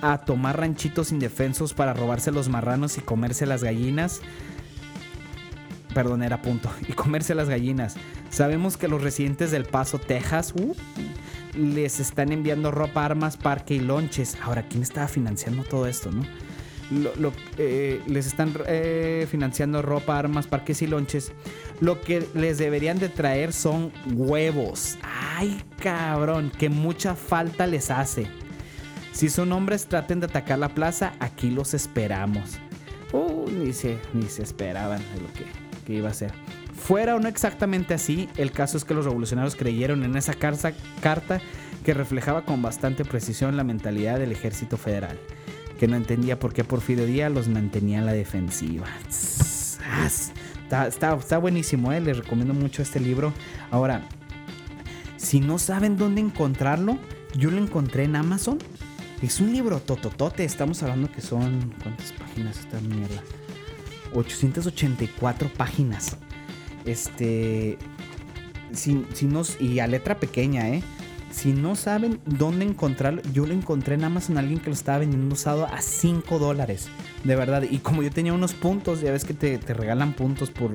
a 0.00 0.18
tomar 0.18 0.58
ranchitos 0.58 1.10
indefensos 1.10 1.74
para 1.74 1.94
robarse 1.94 2.30
los 2.30 2.48
marranos 2.48 2.96
y 2.96 3.00
comerse 3.00 3.44
las 3.44 3.64
gallinas. 3.64 4.20
Perdón, 5.94 6.22
era 6.22 6.40
punto. 6.42 6.70
Y 6.88 6.92
comerse 6.92 7.34
las 7.34 7.48
gallinas. 7.48 7.96
Sabemos 8.30 8.76
que 8.76 8.88
los 8.88 9.02
residentes 9.02 9.50
del 9.50 9.64
Paso, 9.64 9.98
Texas, 9.98 10.52
uh, 10.54 10.74
les 11.58 12.00
están 12.00 12.32
enviando 12.32 12.70
ropa, 12.70 13.04
armas, 13.04 13.36
parque 13.36 13.74
y 13.74 13.80
lonches. 13.80 14.36
Ahora, 14.42 14.66
¿quién 14.68 14.82
estaba 14.82 15.08
financiando 15.08 15.64
todo 15.64 15.86
esto, 15.86 16.10
no? 16.10 16.22
Eh, 17.58 18.00
les 18.06 18.26
están 18.26 18.54
eh, 18.66 19.26
financiando 19.30 19.82
ropa, 19.82 20.18
armas, 20.18 20.46
parques 20.46 20.80
y 20.80 20.86
lonches. 20.86 21.32
Lo 21.80 22.00
que 22.00 22.26
les 22.34 22.58
deberían 22.58 22.98
de 22.98 23.08
traer 23.08 23.52
son 23.52 23.92
huevos. 24.14 24.96
Ay, 25.02 25.62
cabrón, 25.80 26.50
que 26.56 26.70
mucha 26.70 27.14
falta 27.14 27.66
les 27.66 27.90
hace. 27.90 28.26
Si 29.12 29.28
son 29.28 29.52
hombres, 29.52 29.86
traten 29.86 30.20
de 30.20 30.26
atacar 30.26 30.58
la 30.58 30.70
plaza. 30.70 31.12
Aquí 31.20 31.50
los 31.50 31.74
esperamos. 31.74 32.58
Uh, 33.12 33.50
ni 33.50 33.72
se, 33.72 33.98
ni 34.14 34.28
se 34.28 34.42
esperaban 34.42 35.00
de 35.14 35.20
lo 35.20 35.32
que, 35.32 35.44
que 35.84 35.94
iba 35.94 36.08
a 36.08 36.14
ser. 36.14 36.32
Fuera 36.78 37.16
o 37.16 37.18
no 37.20 37.28
exactamente 37.28 37.92
así, 37.94 38.28
el 38.36 38.52
caso 38.52 38.76
es 38.76 38.84
que 38.84 38.94
los 38.94 39.04
revolucionarios 39.04 39.56
creyeron 39.56 40.04
en 40.04 40.16
esa 40.16 40.32
carta 40.34 41.40
que 41.84 41.94
reflejaba 41.94 42.44
con 42.44 42.62
bastante 42.62 43.04
precisión 43.04 43.56
la 43.56 43.64
mentalidad 43.64 44.18
del 44.18 44.32
ejército 44.32 44.76
federal, 44.76 45.18
que 45.78 45.88
no 45.88 45.96
entendía 45.96 46.38
por 46.38 46.52
qué 46.52 46.64
Porfirio 46.64 47.06
Díaz 47.06 47.32
los 47.32 47.48
mantenía 47.48 47.98
en 47.98 48.06
la 48.06 48.12
defensiva. 48.12 48.86
Está, 50.70 51.38
buenísimo, 51.38 51.92
¿eh? 51.92 52.00
les 52.00 52.18
recomiendo 52.18 52.54
mucho 52.54 52.82
este 52.82 53.00
libro. 53.00 53.32
Ahora, 53.70 54.06
si 55.16 55.40
no 55.40 55.58
saben 55.58 55.96
dónde 55.96 56.20
encontrarlo, 56.20 56.98
yo 57.36 57.50
lo 57.50 57.58
encontré 57.58 58.04
en 58.04 58.16
Amazon 58.16 58.58
Es 59.20 59.40
un 59.40 59.52
libro 59.52 59.80
tototote. 59.80 60.44
Estamos 60.44 60.82
hablando 60.82 61.10
que 61.10 61.20
son. 61.20 61.74
¿Cuántas 61.82 62.12
páginas 62.12 62.58
esta 62.60 62.80
mierda? 62.80 63.22
884 64.14 65.50
páginas. 65.56 66.16
Este. 66.88 67.78
Si, 68.72 69.06
si 69.14 69.28
y 69.60 69.78
a 69.78 69.86
letra 69.86 70.18
pequeña, 70.18 70.68
¿eh? 70.68 70.82
Si 71.30 71.52
no 71.52 71.76
saben 71.76 72.20
dónde 72.24 72.64
encontrarlo, 72.64 73.22
yo 73.32 73.46
lo 73.46 73.52
encontré 73.52 73.94
en 73.94 74.04
Amazon 74.04 74.38
alguien 74.38 74.60
que 74.60 74.66
lo 74.66 74.74
estaba 74.74 74.98
vendiendo 74.98 75.34
usado 75.34 75.66
a 75.66 75.80
5 75.80 76.38
dólares. 76.38 76.88
De 77.24 77.36
verdad. 77.36 77.62
Y 77.68 77.78
como 77.78 78.02
yo 78.02 78.10
tenía 78.10 78.32
unos 78.32 78.54
puntos, 78.54 79.00
ya 79.00 79.12
ves 79.12 79.24
que 79.24 79.34
te, 79.34 79.58
te 79.58 79.74
regalan 79.74 80.14
puntos 80.14 80.50
por. 80.50 80.70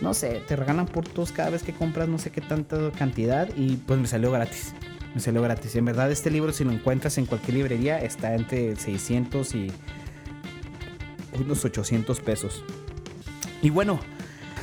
No 0.00 0.14
sé, 0.14 0.42
te 0.46 0.56
regalan 0.56 0.86
puntos 0.86 1.32
cada 1.32 1.50
vez 1.50 1.62
que 1.62 1.72
compras 1.72 2.08
no 2.08 2.18
sé 2.18 2.30
qué 2.30 2.40
tanta 2.40 2.90
cantidad. 2.92 3.48
Y 3.56 3.76
pues 3.76 3.98
me 3.98 4.06
salió 4.06 4.30
gratis. 4.30 4.74
Me 5.14 5.20
salió 5.20 5.42
gratis. 5.42 5.74
En 5.76 5.84
verdad, 5.84 6.10
este 6.10 6.30
libro, 6.30 6.52
si 6.52 6.64
lo 6.64 6.72
encuentras 6.72 7.18
en 7.18 7.26
cualquier 7.26 7.56
librería, 7.56 7.98
está 7.98 8.34
entre 8.34 8.76
600 8.76 9.54
y 9.54 9.72
unos 11.40 11.64
800 11.64 12.20
pesos. 12.20 12.64
Y 13.62 13.70
bueno, 13.70 14.00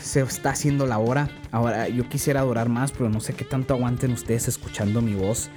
se 0.02 0.22
está 0.22 0.52
haciendo 0.52 0.86
la 0.86 0.98
hora. 1.00 1.30
Ahora, 1.52 1.88
yo 1.88 2.08
quisiera 2.08 2.42
durar 2.42 2.70
más, 2.70 2.92
pero 2.92 3.10
no 3.10 3.20
sé 3.20 3.34
qué 3.34 3.46
tanto 3.46 3.74
aguanten 3.74 4.12
ustedes 4.12 4.48
escuchando 4.48 5.02
mi 5.02 5.14
voz. 5.14 5.50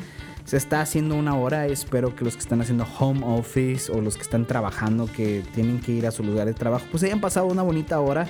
Se 0.45 0.57
está 0.57 0.81
haciendo 0.81 1.15
una 1.15 1.37
hora. 1.37 1.67
Espero 1.67 2.15
que 2.17 2.25
los 2.25 2.35
que 2.35 2.41
están 2.41 2.61
haciendo 2.61 2.87
home 2.99 3.23
office 3.25 3.91
o 3.93 4.01
los 4.01 4.17
que 4.17 4.23
están 4.23 4.47
trabajando, 4.47 5.07
que 5.07 5.43
tienen 5.55 5.81
que 5.81 5.93
ir 5.93 6.07
a 6.07 6.11
su 6.11 6.25
lugar 6.25 6.47
de 6.47 6.55
trabajo, 6.55 6.85
pues 6.91 7.03
hayan 7.05 7.21
pasado 7.21 7.47
una 7.47 7.63
bonita 7.63 8.01
hora. 8.01 8.27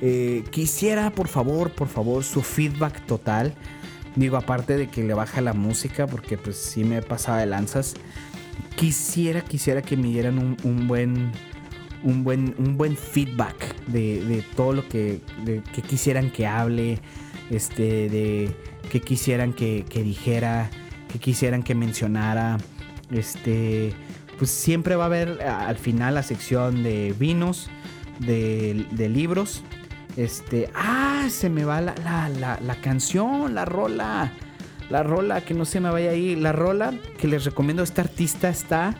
Eh, 0.00 0.44
quisiera, 0.50 1.10
por 1.10 1.28
favor, 1.28 1.70
por 1.70 1.88
favor, 1.88 2.24
su 2.24 2.42
feedback 2.42 3.04
total. 3.06 3.54
Digo, 4.16 4.36
aparte 4.36 4.76
de 4.76 4.88
que 4.88 5.04
le 5.04 5.14
baja 5.14 5.40
la 5.40 5.52
música, 5.52 6.06
porque 6.06 6.36
pues 6.38 6.56
sí 6.56 6.84
me 6.84 7.02
pasado 7.02 7.38
de 7.38 7.46
lanzas. 7.46 7.94
Quisiera, 8.76 9.42
quisiera 9.42 9.82
que 9.82 9.96
me 9.96 10.08
dieran 10.08 10.56
un 10.62 10.88
buen 10.88 11.32
un 12.02 12.24
buen, 12.24 12.54
un 12.58 12.76
buen 12.76 12.96
feedback 12.96 13.76
de, 13.86 14.44
todo 14.56 14.72
lo 14.72 14.88
que, 14.88 15.20
que, 15.72 15.82
quisieran 15.82 16.30
que 16.30 16.46
hable, 16.46 16.98
este, 17.50 18.08
de 18.08 18.56
que 18.90 19.00
quisieran 19.00 19.52
que, 19.52 19.84
dijera, 19.92 20.70
que 21.12 21.18
quisieran 21.18 21.62
que 21.62 21.74
mencionara. 21.74 22.58
Este, 23.10 23.92
pues 24.38 24.50
siempre 24.50 24.96
va 24.96 25.04
a 25.04 25.06
haber 25.06 25.42
al 25.42 25.76
final 25.76 26.14
la 26.14 26.22
sección 26.22 26.82
de 26.82 27.14
vinos, 27.18 27.68
de, 28.18 29.08
libros. 29.12 29.62
Este, 30.16 30.70
ah, 30.74 31.26
se 31.30 31.50
me 31.50 31.64
va 31.64 31.80
la, 31.80 31.94
la, 31.94 32.58
la 32.60 32.74
canción, 32.76 33.54
la 33.54 33.64
rola. 33.64 34.32
La 34.88 35.04
rola, 35.04 35.40
que 35.42 35.54
no 35.54 35.64
se 35.64 35.78
me 35.78 35.88
vaya 35.88 36.10
ahí. 36.10 36.34
La 36.34 36.50
rola 36.50 36.92
que 37.18 37.28
les 37.28 37.44
recomiendo 37.44 37.82
a 37.82 37.84
este 37.84 38.00
artista 38.00 38.48
está. 38.48 38.96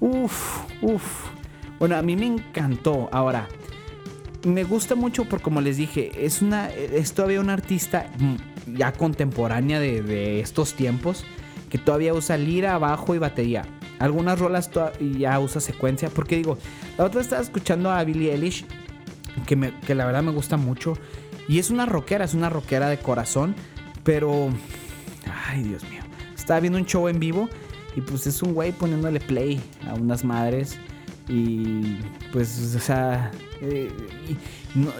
Uff, 0.00 0.62
uff 0.80 1.35
bueno, 1.78 1.96
a 1.96 2.02
mí 2.02 2.16
me 2.16 2.26
encantó. 2.26 3.08
Ahora, 3.12 3.48
me 4.44 4.64
gusta 4.64 4.94
mucho 4.94 5.24
porque 5.24 5.42
como 5.42 5.60
les 5.60 5.76
dije, 5.76 6.24
es 6.24 6.42
una 6.42 6.68
es 6.70 7.12
todavía 7.12 7.40
una 7.40 7.54
artista 7.54 8.10
mm, 8.18 8.76
ya 8.76 8.92
contemporánea 8.92 9.80
de, 9.80 10.40
estos 10.40 10.74
tiempos 10.74 11.24
que 11.70 11.78
todavía 11.78 12.14
usa 12.14 12.36
lira, 12.36 12.78
bajo 12.78 13.14
y 13.14 13.18
batería. 13.18 13.64
Algunas 13.98 14.38
rolas 14.38 14.70
ya 15.18 15.40
usa 15.40 15.60
secuencia. 15.60 16.10
Porque 16.10 16.36
digo, 16.36 16.58
la 16.96 17.04
otra 17.04 17.20
estaba 17.20 17.42
escuchando 17.42 17.90
a 17.90 18.04
Billie 18.04 18.32
Eilish, 18.32 18.66
que, 19.46 19.72
que 19.86 19.94
la 19.94 20.06
verdad 20.06 20.22
me 20.22 20.32
gusta 20.32 20.56
mucho. 20.56 20.96
Y 21.48 21.58
es 21.58 21.70
una 21.70 21.86
rockera, 21.86 22.24
es 22.24 22.34
una 22.34 22.50
rockera 22.50 22.88
de 22.88 22.98
corazón. 22.98 23.54
Pero, 24.04 24.50
ay 25.48 25.64
Dios 25.64 25.82
mío, 25.90 26.02
estaba 26.36 26.60
viendo 26.60 26.78
un 26.78 26.86
show 26.86 27.08
en 27.08 27.18
vivo 27.18 27.48
y 27.96 28.00
pues 28.02 28.26
es 28.28 28.40
un 28.42 28.54
güey 28.54 28.70
poniéndole 28.70 29.18
play 29.18 29.60
a 29.88 29.94
unas 29.94 30.22
madres. 30.22 30.78
Y 31.28 31.98
pues, 32.32 32.74
o 32.76 32.80
sea, 32.80 33.32
eh, 33.60 33.90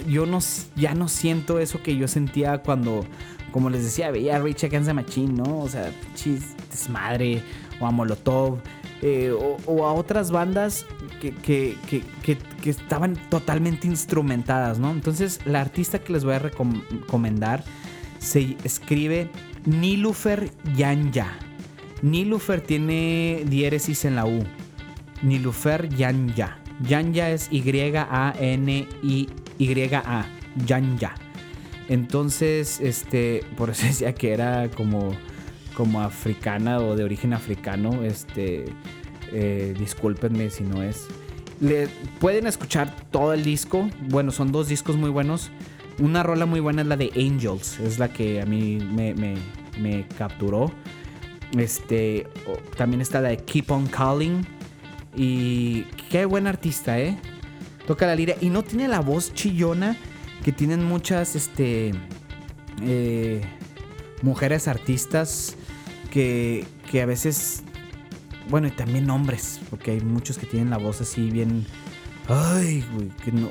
yo 0.09 0.27
no, 0.27 0.39
ya 0.75 0.95
no 0.95 1.09
siento 1.09 1.59
eso 1.59 1.83
que 1.83 1.97
yo 1.97 2.09
sentía 2.09 2.59
cuando, 2.59 3.05
como 3.53 3.71
les 3.71 3.85
decía, 3.85 4.11
veía 4.11 4.37
a 4.37 4.39
Rage 4.41 4.67
Against 4.67 4.89
the 4.89 4.95
Machine, 4.95 5.33
¿no? 5.35 5.61
O 5.61 5.69
sea, 5.69 5.93
chis, 6.15 6.55
desmadre, 6.71 7.43
o 7.81 7.87
a 7.87 7.91
Molotov, 7.91 8.59
eh, 9.03 9.31
o, 9.67 9.87
a 9.87 9.93
otras 9.93 10.31
bandas 10.31 10.87
que, 11.21 11.33
que, 11.33 11.77
que, 11.87 12.03
que, 12.63 12.71
estaban 12.71 13.17
totalmente 13.29 13.87
instrumentadas, 13.87 14.79
¿no? 14.79 14.91
Entonces, 14.91 15.41
la 15.45 15.61
artista 15.61 15.99
que 15.99 16.13
les 16.13 16.25
voy 16.25 16.35
a 16.35 16.39
recomendar 16.39 17.63
se 18.19 18.57
escribe 18.65 19.31
Nilufer 19.67 20.51
Yanya. 20.75 21.39
Nilufer 22.03 22.61
tiene 22.61 23.45
diéresis 23.47 24.05
en 24.05 24.17
la 24.17 24.27
U. 24.27 24.45
Nilufer 25.23 25.89
Yanya. 25.89 26.59
Yanya 26.83 27.31
es 27.31 27.49
Y-A-N-I-Y-A. 27.51 28.37
Yanya. 30.67 31.15
Entonces, 31.89 32.81
este, 32.81 33.45
por 33.57 33.71
eso 33.71 33.87
decía 33.87 34.15
que 34.15 34.33
era 34.33 34.69
como, 34.71 35.13
como 35.75 36.01
africana 36.03 36.79
o 36.81 36.97
de 36.97 37.05
origen 37.05 37.33
africano. 37.33 38.03
Este, 38.03 38.65
eh, 39.33 39.75
discúlpenme 39.79 40.51
si 40.51 40.65
no 40.65 40.83
es. 40.83 41.07
Le, 41.61 41.89
pueden 42.21 42.47
escuchar 42.47 42.95
todo 43.11 43.33
el 43.33 43.45
disco. 43.45 43.89
Bueno, 44.09 44.31
son 44.31 44.53
dos 44.53 44.69
discos 44.69 44.97
muy 44.97 45.11
buenos. 45.11 45.51
Una 45.99 46.23
rola 46.23 46.45
muy 46.45 46.61
buena 46.61 46.83
es 46.83 46.89
la 46.89 46.97
de 46.97 47.11
Angels. 47.17 47.81
Es 47.81 47.99
la 47.99 48.13
que 48.13 48.43
a 48.43 48.47
mí 48.47 48.79
me, 48.79 49.15
me 49.15 50.07
capturó. 50.19 50.71
Este, 51.57 52.27
también 52.77 53.01
está 53.01 53.21
la 53.21 53.31
de 53.31 53.39
Keep 53.39 53.71
on 53.71 53.87
Calling 53.87 54.56
y 55.17 55.85
qué 56.11 56.27
buen 56.27 56.47
artista, 56.47 56.99
¿eh? 56.99 57.19
Toca 57.87 58.07
la 58.07 58.15
lira 58.15 58.35
y 58.41 58.51
no 58.51 58.63
tiene 58.63 58.89
la 58.89 59.01
voz 59.01 59.33
chillona 59.33 59.97
que 60.45 60.53
tienen 60.53 60.85
muchas 60.85 61.35
este, 61.35 61.93
eh, 62.83 63.41
mujeres 64.23 64.69
artistas 64.69 65.57
que, 66.11 66.65
que 66.91 67.03
a 67.03 67.07
veces, 67.07 67.63
bueno, 68.49 68.69
y 68.69 68.71
también 68.71 69.09
hombres, 69.11 69.61
porque 69.71 69.93
hay 69.93 70.01
muchos 70.01 70.39
que 70.39 70.47
tienen 70.47 70.71
la 70.71 70.79
voz 70.79 71.01
así 71.01 71.31
bien... 71.31 71.67
Ay, 72.29 72.85
güey, 72.93 73.09
que 73.25 73.33
no... 73.33 73.51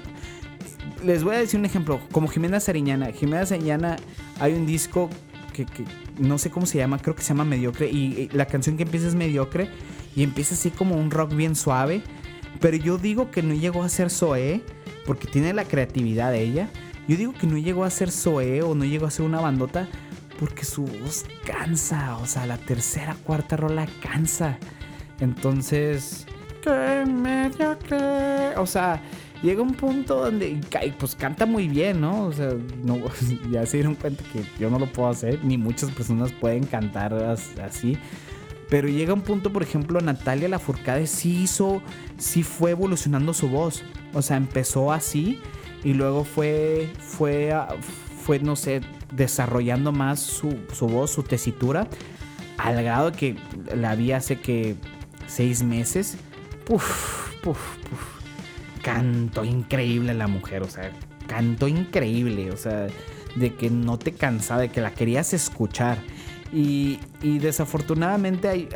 Les 1.03 1.24
voy 1.24 1.36
a 1.36 1.39
decir 1.39 1.59
un 1.59 1.66
ejemplo, 1.66 1.99
como 2.11 2.28
Jimena 2.28 2.59
Sariñana. 2.59 3.11
Jimena 3.11 3.45
Sariñana 3.45 3.95
hay 4.39 4.53
un 4.53 4.66
disco 4.66 5.09
que, 5.53 5.66
que, 5.66 5.86
no 6.18 6.38
sé 6.38 6.49
cómo 6.49 6.66
se 6.66 6.78
llama, 6.78 6.99
creo 6.99 7.16
que 7.16 7.22
se 7.22 7.30
llama 7.30 7.45
Mediocre, 7.45 7.89
y 7.89 8.30
la 8.34 8.45
canción 8.45 8.78
que 8.78 8.84
empieza 8.84 9.07
es 9.07 9.16
Mediocre, 9.16 9.70
y 10.16 10.24
empieza 10.24 10.55
así 10.55 10.72
como 10.72 10.95
un 10.95 11.11
rock 11.11 11.36
bien 11.36 11.55
suave. 11.55 12.01
Pero 12.59 12.78
yo 12.78 12.97
digo 12.97 13.32
que 13.32 13.43
no 13.43 13.53
llegó 13.53 13.84
a 13.84 13.89
ser 13.89 14.09
Zoe 14.09 14.61
porque 15.05 15.28
tiene 15.28 15.53
la 15.53 15.66
creatividad 15.66 16.32
de 16.32 16.41
ella. 16.41 16.70
Yo 17.07 17.18
digo 17.18 17.34
que 17.34 17.47
no 17.47 17.57
llegó 17.57 17.84
a 17.84 17.89
ser 17.89 18.11
Zoe 18.11 18.61
o 18.61 18.74
no 18.76 18.86
llegó 18.86 19.05
a 19.05 19.11
ser 19.11 19.26
una 19.26 19.41
bandota 19.41 19.88
porque 20.39 20.63
su 20.63 20.84
voz 20.86 21.26
cansa. 21.45 22.18
O 22.18 22.26
sea, 22.26 22.45
la 22.45 22.57
tercera, 22.57 23.16
cuarta 23.24 23.57
rola 23.57 23.88
cansa. 24.01 24.57
Entonces, 25.20 26.26
que 26.61 27.05
medio 27.05 27.78
que. 27.80 28.53
O 28.57 28.66
sea, 28.66 29.01
llega 29.43 29.61
un 29.61 29.74
punto 29.74 30.22
donde 30.22 30.59
pues 30.97 31.16
canta 31.16 31.45
muy 31.45 31.68
bien, 31.68 32.01
¿no? 32.01 32.26
O 32.26 32.34
sea, 32.34 32.51
ya 33.51 33.66
se 33.66 33.78
dieron 33.78 33.95
cuenta 33.95 34.24
que 34.32 34.43
yo 34.59 34.70
no 34.70 34.80
lo 34.80 34.88
puedo 34.88 35.09
hacer, 35.09 35.43
ni 35.43 35.57
muchas 35.57 35.91
personas 35.91 36.32
pueden 36.32 36.63
cantar 36.66 37.13
así. 37.13 37.97
Pero 38.70 38.88
llega 38.88 39.13
un 39.13 39.22
punto, 39.22 39.53
por 39.53 39.63
ejemplo, 39.63 40.01
Natalia 40.01 40.49
Lafourcade 40.49 41.07
sí 41.07 41.43
hizo, 41.43 41.82
sí 42.18 42.43
fue 42.43 42.72
evolucionando 42.72 43.34
su 43.34 43.47
voz. 43.49 43.84
O 44.13 44.22
sea, 44.22 44.38
empezó 44.38 44.91
así 44.91 45.39
y 45.84 45.93
luego 45.93 46.24
fue, 46.24 46.89
fue, 46.99 47.53
fue 48.24 48.39
no 48.39 48.55
sé, 48.55 48.82
desarrollando 49.11 49.91
más 49.91 50.20
su, 50.20 50.57
voz, 50.82 51.11
su 51.11 51.24
tesitura, 51.24 51.88
al 52.57 52.84
grado 52.84 53.11
que 53.11 53.36
la 53.76 53.95
vi 53.95 54.11
hace 54.11 54.39
que 54.39 54.76
seis 55.28 55.63
meses. 55.63 56.18
Puf, 56.66 57.36
puf, 57.43 57.78
puf. 57.89 58.16
Cantó 58.82 59.43
increíble 59.43 60.13
la 60.13 60.28
mujer, 60.28 60.63
o 60.63 60.70
sea, 60.70 60.91
cantó 61.28 61.68
increíble, 61.68 62.51
o 62.51 62.57
sea, 62.57 62.88
de 63.36 63.53
que 63.55 63.70
no 63.70 63.97
te 63.97 64.13
cansaba, 64.13 64.61
de 64.61 64.70
que 64.70 64.82
la 64.82 64.91
querías 64.91 65.34
escuchar. 65.34 65.97
Y, 66.56 66.99
desafortunadamente 67.22 68.47
hay, 68.47 68.70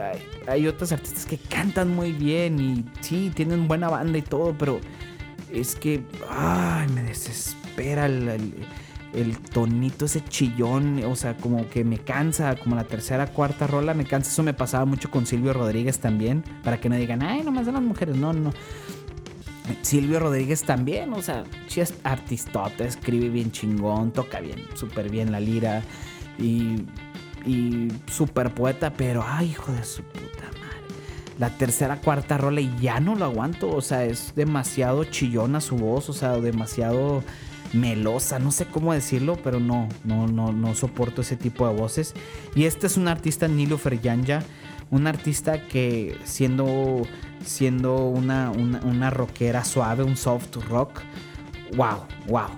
hay, 0.48 0.68
otros 0.68 0.92
artistas 0.92 1.26
que 1.26 1.38
cantan 1.38 1.96
muy 1.96 2.12
bien 2.12 2.60
y 2.60 2.86
sí, 3.00 3.32
tienen 3.34 3.70
buena 3.70 3.88
banda 3.88 4.18
y 4.18 4.22
todo, 4.22 4.54
pero 4.58 4.82
es 5.50 5.76
que, 5.76 6.04
ay, 6.30 6.90
me 6.90 7.04
desespera 7.04 8.06
el, 8.06 9.38
tonito, 9.54 10.06
ese 10.06 10.22
chillón, 10.26 11.02
o 11.06 11.16
sea, 11.16 11.38
como 11.38 11.70
que 11.70 11.86
me 11.86 12.00
cansa, 12.00 12.58
como 12.58 12.76
la 12.76 12.84
tercera, 12.84 13.28
cuarta 13.28 13.66
rola, 13.66 13.94
me 13.94 14.04
cansa. 14.04 14.30
Eso 14.30 14.44
me 14.44 14.54
pasaba 14.54 14.84
mucho 14.84 15.10
con 15.10 15.26
Silvio 15.26 15.54
Rodríguez 15.54 16.00
también, 16.00 16.44
para 16.66 16.82
que 16.82 16.90
no 16.90 16.98
digan, 16.98 17.24
ay, 17.24 17.44
nomás 17.44 17.66
de 17.66 17.72
las 17.72 17.82
mujeres, 17.82 18.18
no, 18.18 18.34
no. 18.34 18.52
Silvio 19.84 20.20
Rodríguez 20.20 20.64
también, 20.64 21.14
o 21.14 21.22
sea, 21.22 21.46
sí 21.68 21.80
es 21.80 21.94
artistota, 22.04 22.84
escribe 22.84 23.30
bien 23.30 23.54
chingón, 23.54 24.12
toca 24.12 24.42
bien, 24.42 24.66
súper 24.76 25.10
bien 25.10 25.32
la 25.32 25.40
lira 25.40 25.82
y 26.38 26.84
y 27.50 27.92
super 28.12 28.54
poeta, 28.54 28.94
pero 28.96 29.26
ay, 29.28 29.50
hijo 29.50 29.72
de 29.72 29.84
su 29.84 30.04
puta 30.04 30.44
madre. 30.60 30.84
la 31.40 31.50
tercera, 31.50 31.98
cuarta 31.98 32.38
rola 32.38 32.62
y 32.62 32.72
ya 32.80 33.00
no 33.00 33.16
lo 33.16 33.26
aguanto. 33.26 33.70
O 33.70 33.82
sea, 33.82 34.06
es 34.06 34.34
demasiado 34.36 35.04
chillona 35.06 35.60
su 35.62 35.76
voz, 35.76 36.10
o 36.10 36.14
sea, 36.14 36.38
demasiado 36.38 37.24
melosa, 37.74 38.40
no 38.40 38.52
sé 38.52 38.66
cómo 38.66 38.94
decirlo, 38.94 39.38
pero 39.44 39.60
no, 39.60 39.88
no, 40.04 40.28
no, 40.28 40.52
no 40.52 40.76
soporto 40.76 41.22
ese 41.22 41.38
tipo 41.38 41.68
de 41.68 41.76
voces. 41.76 42.14
Y 42.56 42.66
este 42.66 42.88
es 42.88 42.98
un 42.98 43.08
artista, 43.08 43.48
Nilo 43.48 43.78
Ferjanja, 43.78 44.44
un 44.92 45.08
artista 45.08 45.68
que 45.68 46.18
siendo, 46.24 47.04
siendo 47.44 48.06
una, 48.06 48.52
una, 48.52 48.80
una 48.82 49.10
rockera 49.10 49.64
suave, 49.66 50.04
un 50.04 50.18
soft 50.18 50.56
rock, 50.68 51.02
wow, 51.76 52.06
wow. 52.28 52.50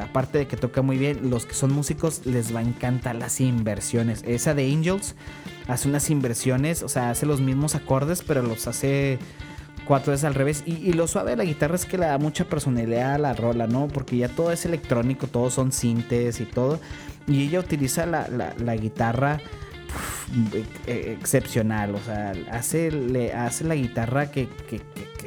Aparte 0.00 0.38
de 0.38 0.46
que 0.46 0.56
toca 0.56 0.82
muy 0.82 0.98
bien, 0.98 1.30
los 1.30 1.46
que 1.46 1.54
son 1.54 1.72
músicos 1.72 2.26
les 2.26 2.54
va 2.54 2.60
a 2.60 2.62
encantar 2.62 3.14
las 3.16 3.40
inversiones. 3.40 4.22
Esa 4.26 4.54
de 4.54 4.70
Angels 4.70 5.14
hace 5.66 5.88
unas 5.88 6.10
inversiones, 6.10 6.82
o 6.82 6.88
sea, 6.88 7.10
hace 7.10 7.26
los 7.26 7.40
mismos 7.40 7.74
acordes, 7.74 8.22
pero 8.22 8.42
los 8.42 8.66
hace 8.66 9.18
cuatro 9.88 10.12
veces 10.12 10.24
al 10.24 10.34
revés. 10.34 10.62
Y, 10.66 10.92
lo 10.92 11.08
suave 11.08 11.32
de 11.32 11.36
la 11.38 11.44
guitarra 11.44 11.74
es 11.74 11.86
que 11.86 11.98
le 11.98 12.06
da 12.06 12.18
mucha 12.18 12.44
personalidad 12.44 13.14
a 13.14 13.18
la 13.18 13.32
rola, 13.32 13.66
¿no? 13.66 13.88
Porque 13.88 14.18
ya 14.18 14.28
todo 14.28 14.52
es 14.52 14.64
electrónico, 14.66 15.26
todos 15.26 15.54
son 15.54 15.72
sintes 15.72 16.40
y 16.40 16.44
todo. 16.44 16.78
Y 17.26 17.48
ella 17.48 17.60
utiliza 17.60 18.06
la, 18.06 18.76
guitarra 18.76 19.40
e, 20.86 21.16
excepcional, 21.18 21.94
o 21.94 21.98
sea, 21.98 22.32
hace, 22.52 22.90
la 22.90 23.74
guitarra 23.74 24.30
que, 24.30 24.48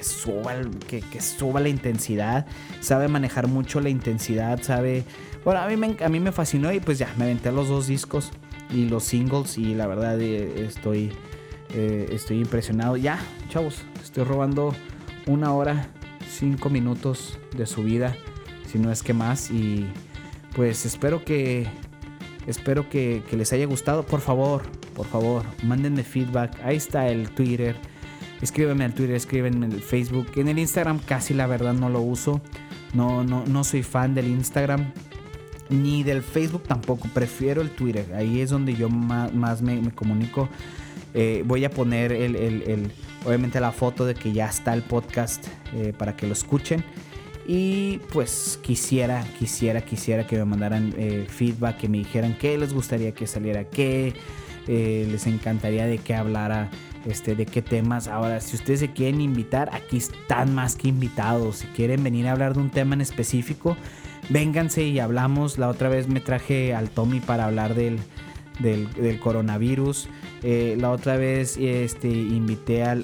suba, 0.02 0.54
que, 0.88 1.02
suba 1.22 1.60
la 1.60 1.70
intensidad, 1.70 2.46
sabe 2.80 3.08
manejar 3.08 3.48
mucho 3.48 3.80
la 3.82 3.90
intensidad, 3.90 4.62
sabe... 4.62 5.04
Bueno, 5.44 5.62
a 5.62 5.68
mí, 5.68 5.76
me, 5.76 5.98
a 6.04 6.10
mí 6.10 6.20
me 6.20 6.32
fascinó 6.32 6.72
y 6.72 6.80
pues 6.80 7.00
ya, 7.00 7.12
me 7.18 7.24
aventé 7.26 7.52
los 7.52 7.68
dos 7.68 7.88
discos 7.88 8.32
y 8.72 8.88
los 8.88 9.04
singles 9.04 9.58
y 9.58 9.74
la 9.74 9.88
verdad 9.88 10.22
eh, 10.22 10.66
estoy, 10.66 11.12
eh, 11.74 12.10
estoy 12.12 12.40
impresionado. 12.40 12.96
Ya, 12.96 13.20
chavos, 13.50 13.84
Estoy 14.12 14.26
robando 14.26 14.76
una 15.26 15.54
hora, 15.54 15.88
cinco 16.28 16.70
minutos 16.70 17.40
de 17.56 17.66
su 17.66 17.84
vida, 17.84 18.14
si 18.68 18.78
no 18.78 18.92
es 18.92 19.04
que 19.04 19.14
más. 19.14 19.52
Y 19.52 19.88
pues 20.54 20.86
espero 20.86 21.24
que 21.24 21.68
espero 22.46 22.90
que, 22.90 23.24
les 23.32 23.54
haya 23.54 23.66
gustado. 23.68 24.04
Por 24.06 24.20
favor, 24.20 24.64
por 24.96 25.06
favor, 25.06 25.44
mándenme 25.64 26.04
feedback. 26.04 26.60
Ahí 26.64 26.76
está 26.76 27.08
el 27.08 27.30
Twitter. 27.30 27.78
Escríbanme 28.42 28.86
al 28.86 28.94
Twitter, 28.94 29.16
escríbanme 29.16 29.66
en 29.66 29.72
el 29.72 29.82
Facebook. 29.82 30.28
En 30.36 30.48
el 30.48 30.60
Instagram 30.60 31.00
casi 31.00 31.34
la 31.34 31.48
verdad 31.48 31.74
no 31.74 31.90
lo 31.90 32.02
uso. 32.02 32.42
No, 32.94 33.24
no, 33.24 33.46
no 33.46 33.64
soy 33.64 33.84
fan 33.84 34.16
del 34.16 34.28
Instagram. 34.28 34.92
Ni 35.70 36.04
del 36.04 36.22
Facebook 36.22 36.64
tampoco. 36.64 37.08
Prefiero 37.14 37.62
el 37.62 37.70
Twitter. 37.70 38.14
Ahí 38.16 38.42
es 38.42 38.50
donde 38.50 38.74
yo 38.74 38.90
más, 38.90 39.62
me, 39.62 39.92
comunico. 39.92 40.50
Eh, 41.14 41.44
voy 41.46 41.66
a 41.66 41.70
poner 41.70 42.12
el 42.12 42.92
obviamente 43.26 43.60
la 43.60 43.72
foto 43.72 44.06
de 44.06 44.16
que 44.16 44.32
ya 44.32 44.48
está 44.48 44.74
el 44.74 44.82
podcast 44.82 45.48
eh, 45.74 45.94
para 45.98 46.16
que 46.16 46.28
lo 46.28 46.34
escuchen. 46.34 46.84
Y 47.48 48.00
pues 48.12 48.60
quisiera, 48.62 49.26
quisiera, 49.40 49.82
quisiera 49.82 50.28
que 50.28 50.38
me 50.38 50.46
mandaran 50.46 50.94
eh, 50.98 51.26
feedback, 51.28 51.78
que 51.78 51.90
me 51.90 51.98
dijeran 52.00 52.38
qué 52.38 52.58
les 52.58 52.74
gustaría 52.74 53.14
que 53.14 53.28
saliera, 53.28 53.64
qué 53.66 54.14
les 54.68 55.28
encantaría 55.28 55.86
de 55.86 55.98
qué 55.98 56.14
hablara, 56.14 56.70
este, 57.06 57.36
de 57.36 57.46
qué 57.46 57.62
temas. 57.62 58.08
Ahora, 58.08 58.40
si 58.42 58.56
ustedes 58.56 58.80
se 58.80 58.92
quieren 58.92 59.22
invitar, 59.22 59.70
aquí 59.74 59.98
están 59.98 60.54
más 60.54 60.76
que 60.76 60.88
invitados. 60.88 61.58
Si 61.58 61.68
quieren 61.68 62.04
venir 62.04 62.28
a 62.28 62.34
hablar 62.34 62.54
de 62.54 62.60
un 62.60 62.70
tema 62.70 62.96
en 62.96 63.02
específico, 63.02 63.78
vénganse 64.30 64.84
y 64.84 65.00
hablamos. 65.00 65.58
La 65.58 65.70
otra 65.70 65.90
vez 65.90 66.08
me 66.08 66.20
traje 66.20 66.74
al 66.74 66.90
Tommy 66.90 67.20
para 67.20 67.46
hablar 67.46 67.76
del, 67.76 68.00
del, 68.60 69.20
coronavirus. 69.20 70.10
Eh, 70.44 70.76
la 70.80 70.92
otra 70.92 71.18
vez 71.18 71.58
este, 71.58 72.08
invité 72.08 72.84
al, 72.84 73.04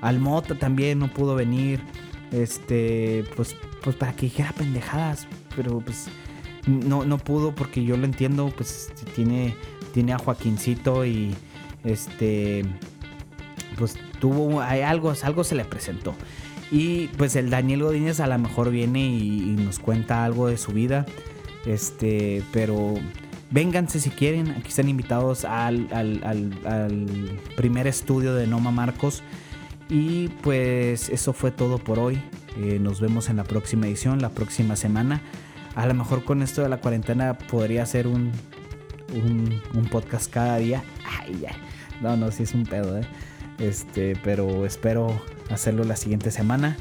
al, 0.00 0.20
Mota 0.20 0.54
también, 0.56 0.98
no 0.98 1.12
pudo 1.12 1.34
venir. 1.34 1.80
Este, 2.32 3.24
pues, 3.36 3.56
pues 3.82 3.94
para 3.96 4.12
que 4.12 4.26
dijera 4.26 4.52
pendejadas. 4.52 5.28
Pero 5.54 5.78
pues 5.80 6.08
no, 6.66 7.04
no 7.04 7.18
pudo 7.18 7.54
porque 7.54 7.84
yo 7.84 7.96
lo 7.96 8.04
entiendo. 8.04 8.52
Pues 8.56 8.92
tiene, 9.14 9.54
tiene 9.92 10.12
a 10.12 10.18
Joaquincito 10.18 11.06
y 11.06 11.34
este. 11.84 12.64
Pues 13.78 13.96
tuvo 14.20 14.60
algo, 14.60 15.12
algo 15.22 15.44
se 15.44 15.54
le 15.54 15.64
presentó. 15.64 16.14
Y 16.70 17.08
pues 17.08 17.36
el 17.36 17.50
Daniel 17.50 17.82
Godínez 17.82 18.20
a 18.20 18.26
lo 18.26 18.38
mejor 18.38 18.70
viene 18.70 19.06
y, 19.06 19.56
nos 19.58 19.78
cuenta 19.78 20.24
algo 20.24 20.48
de 20.48 20.56
su 20.56 20.72
vida. 20.72 21.06
Este, 21.66 22.42
pero 22.52 22.94
Vénganse 23.54 24.00
si 24.00 24.10
quieren, 24.10 24.50
aquí 24.50 24.68
están 24.70 24.88
invitados 24.88 25.44
al, 25.44 25.86
primer 27.56 27.86
estudio 27.86 28.34
de 28.34 28.48
Noma 28.48 28.72
Marcos. 28.72 29.22
Y 29.88 30.26
pues 30.42 31.08
eso 31.08 31.32
fue 31.32 31.52
todo 31.52 31.78
por 31.78 32.00
hoy. 32.00 32.20
Eh, 32.58 32.80
nos 32.80 33.00
vemos 33.00 33.28
en 33.28 33.36
la 33.36 33.44
próxima 33.44 33.86
edición, 33.86 34.20
la 34.20 34.30
próxima 34.30 34.74
semana. 34.74 35.20
A 35.76 35.86
lo 35.86 35.94
mejor 35.94 36.24
con 36.24 36.42
esto 36.42 36.62
de 36.62 36.68
la 36.68 36.78
cuarentena 36.78 37.38
podría 37.38 37.86
ser 37.86 38.08
un, 38.08 38.32
un, 39.12 39.84
podcast 39.88 40.28
cada 40.32 40.56
día. 40.56 40.82
Ay, 41.20 41.46
No, 42.00 42.16
no, 42.16 42.30
sí 42.30 42.42
es 42.42 42.54
un 42.54 42.64
pedo, 42.64 42.98
¿eh? 42.98 43.04
Este, 43.58 44.14
pero 44.24 44.66
espero 44.66 45.22
hacerlo 45.50 45.84
la 45.84 45.96
siguiente 45.96 46.30
semana. 46.30 46.76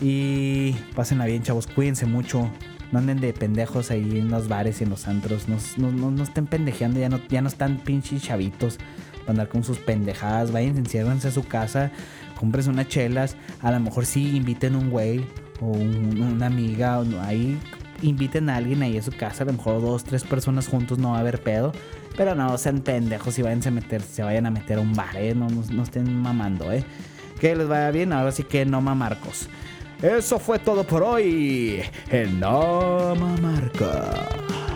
Y 0.00 0.72
pásenla 0.94 1.26
bien, 1.26 1.42
chavos. 1.42 1.66
Cuídense 1.66 2.06
mucho 2.06 2.50
no 2.92 2.98
anden 2.98 3.20
de 3.20 3.32
pendejos 3.32 3.90
ahí 3.90 4.18
en 4.18 4.30
los 4.30 4.48
bares 4.48 4.80
y 4.80 4.84
en 4.84 4.90
los 4.90 5.08
antros. 5.08 5.46
No, 5.48 5.90
no, 5.90 6.22
estén 6.22 6.46
pendejeando, 6.46 7.00
ya 7.00 7.08
no, 7.08 7.20
ya 7.28 7.42
no 7.42 7.48
están 7.48 7.78
pinches 7.78 8.22
chavitos 8.22 8.78
para 9.20 9.30
andar 9.30 9.48
con 9.48 9.64
sus 9.64 9.78
pendejadas. 9.78 10.52
Vayan, 10.52 10.76
enciérrense 10.76 11.28
a 11.28 11.30
su 11.30 11.46
casa, 11.46 11.90
cómprense 12.36 12.70
unas 12.70 12.88
chelas. 12.88 13.36
A 13.60 13.70
lo 13.70 13.80
mejor 13.80 14.06
sí 14.06 14.36
inviten 14.36 14.74
un 14.74 14.90
güey 14.90 15.26
o 15.60 15.66
una 15.66 16.46
amiga. 16.46 17.00
ahí 17.22 17.58
inviten 18.00 18.48
a 18.48 18.56
alguien 18.56 18.82
ahí 18.82 18.96
a 18.96 19.02
su 19.02 19.12
casa. 19.12 19.42
A 19.42 19.46
lo 19.46 19.52
mejor 19.52 19.82
dos, 19.82 20.04
tres 20.04 20.24
personas 20.24 20.68
juntos 20.68 20.98
no 20.98 21.10
va 21.10 21.18
a 21.18 21.20
haber 21.20 21.42
pedo. 21.42 21.72
Pero 22.16 22.34
no 22.34 22.58
sean 22.58 22.80
pendejos 22.80 23.38
y 23.38 23.42
váyanse 23.42 23.68
a 23.68 23.72
meter, 23.72 24.02
se 24.02 24.22
vayan 24.22 24.46
a 24.46 24.50
meter 24.50 24.78
a 24.78 24.80
un 24.80 24.92
bar, 24.94 25.16
¿eh? 25.16 25.34
No, 25.34 25.48
no, 25.48 25.82
estén 25.82 26.20
mamando, 26.20 26.72
¿eh? 26.72 26.84
Que 27.40 27.54
les 27.54 27.68
vaya 27.68 27.90
bien, 27.90 28.12
ahora 28.12 28.32
sí 28.32 28.42
que 28.42 28.64
no 28.64 28.80
Marcos. 28.80 29.48
Eso 30.02 30.38
fue 30.38 30.58
todo 30.58 30.84
por 30.84 31.02
hoy 31.02 31.82
en 32.10 32.40
Nama 32.40 33.36
Marca. 33.40 34.67